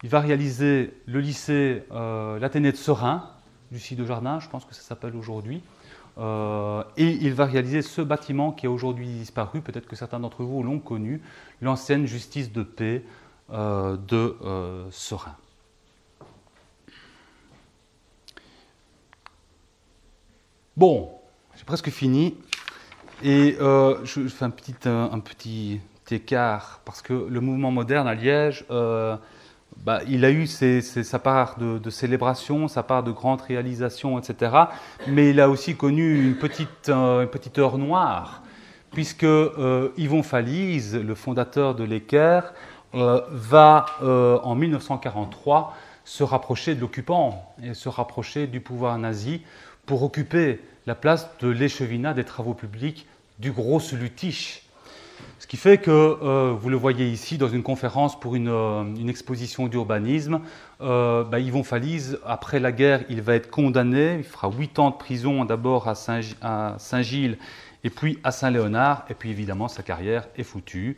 Il 0.03 0.09
va 0.09 0.21
réaliser 0.21 0.93
le 1.07 1.19
lycée, 1.19 1.83
l'Athénée 1.91 2.71
de 2.71 2.77
Serein, 2.77 3.29
Lucie 3.71 3.95
de 3.95 4.05
Jardin, 4.05 4.39
je 4.39 4.47
pense 4.47 4.63
que 4.63 4.73
ça 4.75 4.81
s'appelle 4.81 5.15
aujourd'hui. 5.15 5.61
Et 6.17 7.09
il 7.21 7.33
va 7.33 7.45
réaliser 7.45 7.81
ce 7.81 8.01
bâtiment 8.01 8.51
qui 8.51 8.67
a 8.67 8.71
aujourd'hui 8.71 9.07
disparu, 9.07 9.61
peut-être 9.61 9.87
que 9.87 9.95
certains 9.95 10.19
d'entre 10.19 10.43
vous 10.43 10.63
l'ont 10.63 10.79
connu, 10.79 11.21
l'ancienne 11.61 12.05
justice 12.05 12.51
de 12.51 12.63
paix 12.63 13.03
de 13.49 14.35
Serein. 14.91 15.35
Bon, 20.75 21.11
j'ai 21.55 21.65
presque 21.65 21.89
fini. 21.89 22.35
Et 23.23 23.55
euh, 23.61 24.03
je, 24.03 24.27
fais 24.27 24.45
un 24.45 24.49
petit, 24.49 25.79
écart, 26.09 26.81
parce 26.83 27.01
que 27.01 27.13
le 27.13 27.41
mouvement 27.41 27.71
moderne 27.71 28.07
à 28.07 28.15
Liège, 28.15 28.65
euh, 28.71 29.15
bah, 29.77 30.01
il 30.07 30.25
a 30.25 30.31
eu 30.31 30.47
sa 30.47 31.19
part 31.19 31.57
de, 31.57 31.89
célébration, 31.89 32.67
sa 32.67 32.83
part 32.83 33.03
de 33.03 33.11
grandes 33.11 33.41
réalisations, 33.41 34.19
etc. 34.19 34.51
Mais 35.07 35.29
il 35.31 35.39
a 35.39 35.49
aussi 35.49 35.75
connu 35.75 36.25
une 36.25 36.35
petite, 36.35 36.89
euh, 36.89 37.27
heure 37.57 37.77
noire, 37.77 38.43
puisque 38.91 39.25
Yvon 39.97 40.23
Falise, 40.23 40.95
le 40.95 41.15
fondateur 41.15 41.75
de 41.75 41.83
l'Équerre, 41.83 42.53
va 42.93 43.87
en 44.01 44.53
1943 44.53 45.75
se 46.05 46.23
rapprocher 46.23 46.75
de 46.75 46.81
l'occupant 46.81 47.53
et 47.63 47.73
se 47.73 47.89
rapprocher 47.89 48.47
du 48.47 48.61
pouvoir 48.61 48.97
nazi 48.99 49.41
pour 49.85 50.03
occuper 50.03 50.59
la 50.85 50.95
place 50.95 51.29
de 51.39 51.47
l'échevinat 51.47 52.13
des 52.13 52.23
travaux 52.23 52.53
publics 52.53 53.07
du 53.39 53.51
gros 53.51 53.81
Lutiche. 53.93 54.62
Ce 55.43 55.47
qui 55.47 55.57
fait 55.57 55.77
que, 55.77 55.91
euh, 55.91 56.55
vous 56.57 56.69
le 56.69 56.77
voyez 56.77 57.05
ici 57.09 57.37
dans 57.37 57.49
une 57.49 57.63
conférence 57.63 58.17
pour 58.17 58.33
une, 58.35 58.47
euh, 58.47 58.85
exposition 59.09 59.67
d'urbanisme, 59.67 60.39
euh, 60.79 61.25
bah, 61.25 61.41
Yvon 61.41 61.63
Falise, 61.63 62.17
après 62.25 62.61
la 62.61 62.71
guerre, 62.71 63.03
il 63.09 63.21
va 63.21 63.35
être 63.35 63.49
condamné, 63.51 64.15
il 64.19 64.23
fera 64.23 64.49
8 64.49 64.79
ans 64.79 64.91
de 64.91 64.95
prison 64.95 65.43
d'abord 65.43 65.89
à 65.89 65.95
Saint- 65.95 66.21
à 66.41 66.75
Saint-Gilles 66.77 67.37
et 67.83 67.89
puis 67.89 68.19
à 68.23 68.31
Saint-Léonard, 68.31 69.03
et 69.09 69.15
puis 69.15 69.31
évidemment 69.31 69.67
sa 69.67 69.83
carrière 69.83 70.29
est 70.37 70.43
foutue. 70.43 70.95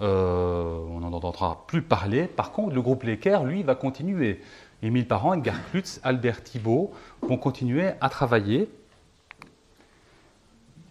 Euh, 0.00 0.76
on 0.90 0.98
n'en 0.98 1.12
entendra 1.12 1.62
plus 1.68 1.80
parler. 1.82 2.24
Par 2.24 2.50
contre, 2.50 2.74
le 2.74 2.82
groupe 2.82 3.04
Lecker, 3.04 3.38
lui, 3.44 3.62
va 3.62 3.76
continuer. 3.76 4.40
Émile 4.82 5.06
Parent, 5.06 5.34
Edgar 5.34 5.54
Klutz, 5.70 6.00
Albert 6.02 6.42
Thibault 6.42 6.90
vont 7.22 7.36
continuer 7.36 7.90
à 8.00 8.08
travailler. 8.08 8.68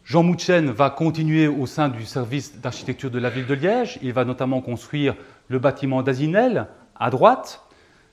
Jean 0.06 0.22
Mouchen 0.22 0.70
va 0.70 0.89
continuer 0.89 1.47
au 1.47 1.66
sein 1.66 1.88
du 1.88 2.04
service 2.04 2.60
d'architecture 2.60 3.10
de 3.10 3.20
la 3.20 3.30
ville 3.30 3.47
de 3.47 3.54
Liège. 3.54 3.99
Il 4.01 4.12
va 4.12 4.26
notamment 4.26 4.60
construire 4.60 5.16
le 5.47 5.60
bâtiment 5.60 6.04
d'Azinel 6.04 6.68
à 6.95 7.10
droite, 7.10 7.64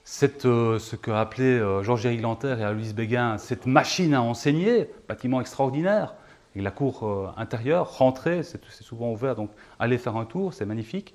cette, 0.04 0.46
euh, 0.46 0.78
ce 0.78 0.94
qu'a 0.94 1.20
appelé 1.20 1.58
euh, 1.58 1.82
Georges-Éric 1.82 2.22
Lanter 2.22 2.56
et 2.60 2.62
Aloïs 2.62 2.94
Béguin, 2.94 3.38
cette 3.38 3.66
machine 3.66 4.14
à 4.14 4.22
enseigner, 4.22 4.88
bâtiment 5.08 5.40
extraordinaire, 5.40 6.14
et 6.54 6.62
la 6.62 6.70
cour 6.70 7.02
euh, 7.02 7.28
intérieure, 7.36 7.98
rentrée, 7.98 8.44
c'est 8.44 8.60
c'est 8.70 8.84
souvent 8.84 9.10
ouvert, 9.10 9.34
donc 9.34 9.50
allez 9.80 9.98
faire 9.98 10.16
un 10.16 10.24
tour, 10.26 10.54
c'est 10.54 10.66
magnifique. 10.66 11.14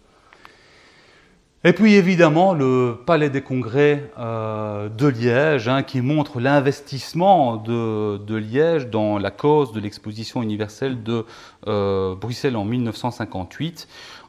Et 1.67 1.73
puis 1.73 1.95
évidemment 1.95 2.53
le 2.53 2.95
Palais 3.07 3.31
des 3.31 3.41
Congrès 3.41 4.11
euh, 4.19 4.87
de 4.87 5.07
Liège, 5.07 5.67
hein, 5.67 5.81
qui 5.81 6.01
montre 6.01 6.39
l'investissement 6.39 7.57
de, 7.57 8.35
Liège 8.35 8.91
dans 8.91 9.17
la 9.17 9.31
cause 9.31 9.71
de 9.71 9.79
l'exposition 9.79 10.43
universelle 10.43 11.01
de 11.01 11.25
euh, 11.65 12.13
Bruxelles 12.13 12.55
en 12.55 12.65
1958. 12.65 13.87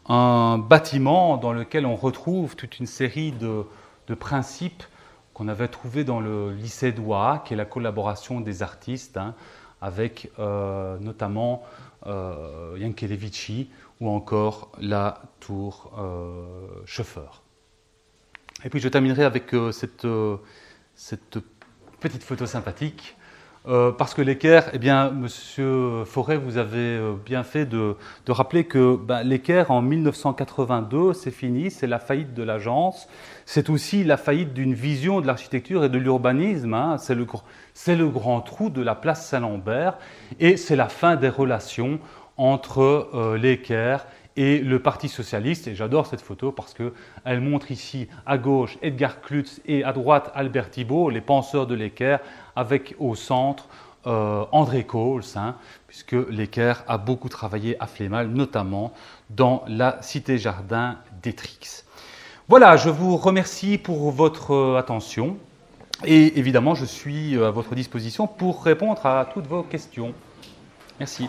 Un 0.08 0.56
bâtiment 0.56 1.36
dans 1.36 1.52
lequel 1.52 1.84
on 1.84 1.94
retrouve 1.94 2.56
toute 2.56 2.78
une 2.78 2.86
série 2.86 3.32
de, 3.32 3.66
principes 4.14 4.84
qu'on 5.34 5.48
avait 5.48 5.68
trouvés 5.68 6.04
dans 6.04 6.20
le 6.20 6.52
lycée 6.52 6.90
d'Oua, 6.90 7.42
qui 7.44 7.52
est 7.52 7.58
la 7.58 7.66
collaboration 7.66 8.40
des 8.40 8.62
artistes, 8.62 9.18
hein, 9.18 9.34
avec 9.82 10.30
euh, 10.38 10.96
notamment 11.00 11.64
euh, 12.06 12.76
Yankelevitchi 12.78 13.68
ou 14.00 14.10
encore 14.10 14.70
la 14.80 15.22
tour 15.40 15.92
euh, 15.98 16.82
chauffeur. 16.84 17.42
Et 18.64 18.70
puis 18.70 18.80
je 18.80 18.88
terminerai 18.88 19.24
avec 19.24 19.54
euh, 19.54 19.72
cette, 19.72 20.04
euh, 20.04 20.36
cette 20.94 21.38
petite 22.00 22.22
photo 22.22 22.46
sympathique. 22.46 23.16
parce 23.98 24.14
que 24.14 24.22
l'équerre, 24.22 24.70
eh 24.74 24.78
bien, 24.78 25.10
Monsieur 25.10 26.04
Forêt, 26.04 26.36
vous 26.36 26.56
avez 26.56 27.00
bien 27.24 27.42
fait 27.42 27.66
de, 27.66 27.96
de 28.24 28.32
rappeler 28.32 28.64
que 28.64 28.94
ben, 28.94 29.24
l'équerre, 29.24 29.72
en 29.72 29.82
1982, 29.82 31.12
c'est 31.14 31.32
fini, 31.32 31.72
c'est 31.72 31.88
la 31.88 31.98
faillite 31.98 32.32
de 32.32 32.44
l'agence. 32.44 33.08
C'est 33.44 33.68
aussi 33.68 34.04
la 34.04 34.18
faillite 34.18 34.54
d'une 34.54 34.72
vision 34.74 35.20
de 35.20 35.26
l'architecture 35.26 35.82
et 35.82 35.88
de 35.88 35.98
l'urbanisme. 35.98 36.74
hein. 36.74 36.96
C'est 36.98 37.16
le, 37.16 37.26
le 37.96 38.08
grand 38.08 38.40
trou 38.40 38.70
de 38.70 38.82
la 38.82 38.94
place 38.94 39.26
Saint-Lambert 39.26 39.98
et 40.38 40.56
c'est 40.56 40.76
la 40.76 40.88
fin 40.88 41.16
des 41.16 41.28
relations 41.28 41.98
entre 42.36 43.08
euh, 43.14 43.36
et 44.36 44.58
le 44.58 44.78
Parti 44.78 45.08
socialiste. 45.08 45.66
Et 45.66 45.74
j'adore 45.74 46.06
cette 46.06 46.20
photo 46.20 46.52
parce 46.52 46.74
qu'elle 46.74 47.40
montre 47.40 47.70
ici 47.70 48.08
à 48.26 48.38
gauche 48.38 48.78
Edgar 48.82 49.20
Klutz 49.20 49.60
et 49.66 49.82
à 49.82 49.92
droite 49.92 50.30
Albert 50.34 50.70
Thibault, 50.70 51.10
les 51.10 51.20
penseurs 51.20 51.66
de 51.66 51.74
l'équerre, 51.74 52.20
avec 52.54 52.94
au 52.98 53.14
centre 53.14 53.68
euh, 54.06 54.44
André 54.52 54.84
Coles, 54.84 55.24
hein, 55.34 55.56
puisque 55.88 56.16
l'équerre 56.30 56.84
a 56.86 56.98
beaucoup 56.98 57.28
travaillé 57.28 57.76
à 57.82 57.86
Flémal, 57.86 58.28
notamment 58.28 58.92
dans 59.30 59.64
la 59.66 59.98
cité-jardin 60.00 60.98
d'Etrix. 61.22 61.82
Voilà, 62.48 62.76
je 62.76 62.90
vous 62.90 63.16
remercie 63.16 63.78
pour 63.78 64.12
votre 64.12 64.52
euh, 64.52 64.78
attention. 64.78 65.36
Et 66.04 66.38
évidemment, 66.38 66.76
je 66.76 66.84
suis 66.84 67.34
euh, 67.34 67.48
à 67.48 67.50
votre 67.50 67.74
disposition 67.74 68.28
pour 68.28 68.62
répondre 68.62 69.04
à 69.04 69.28
toutes 69.32 69.46
vos 69.46 69.64
questions. 69.64 70.14
Merci. 71.00 71.28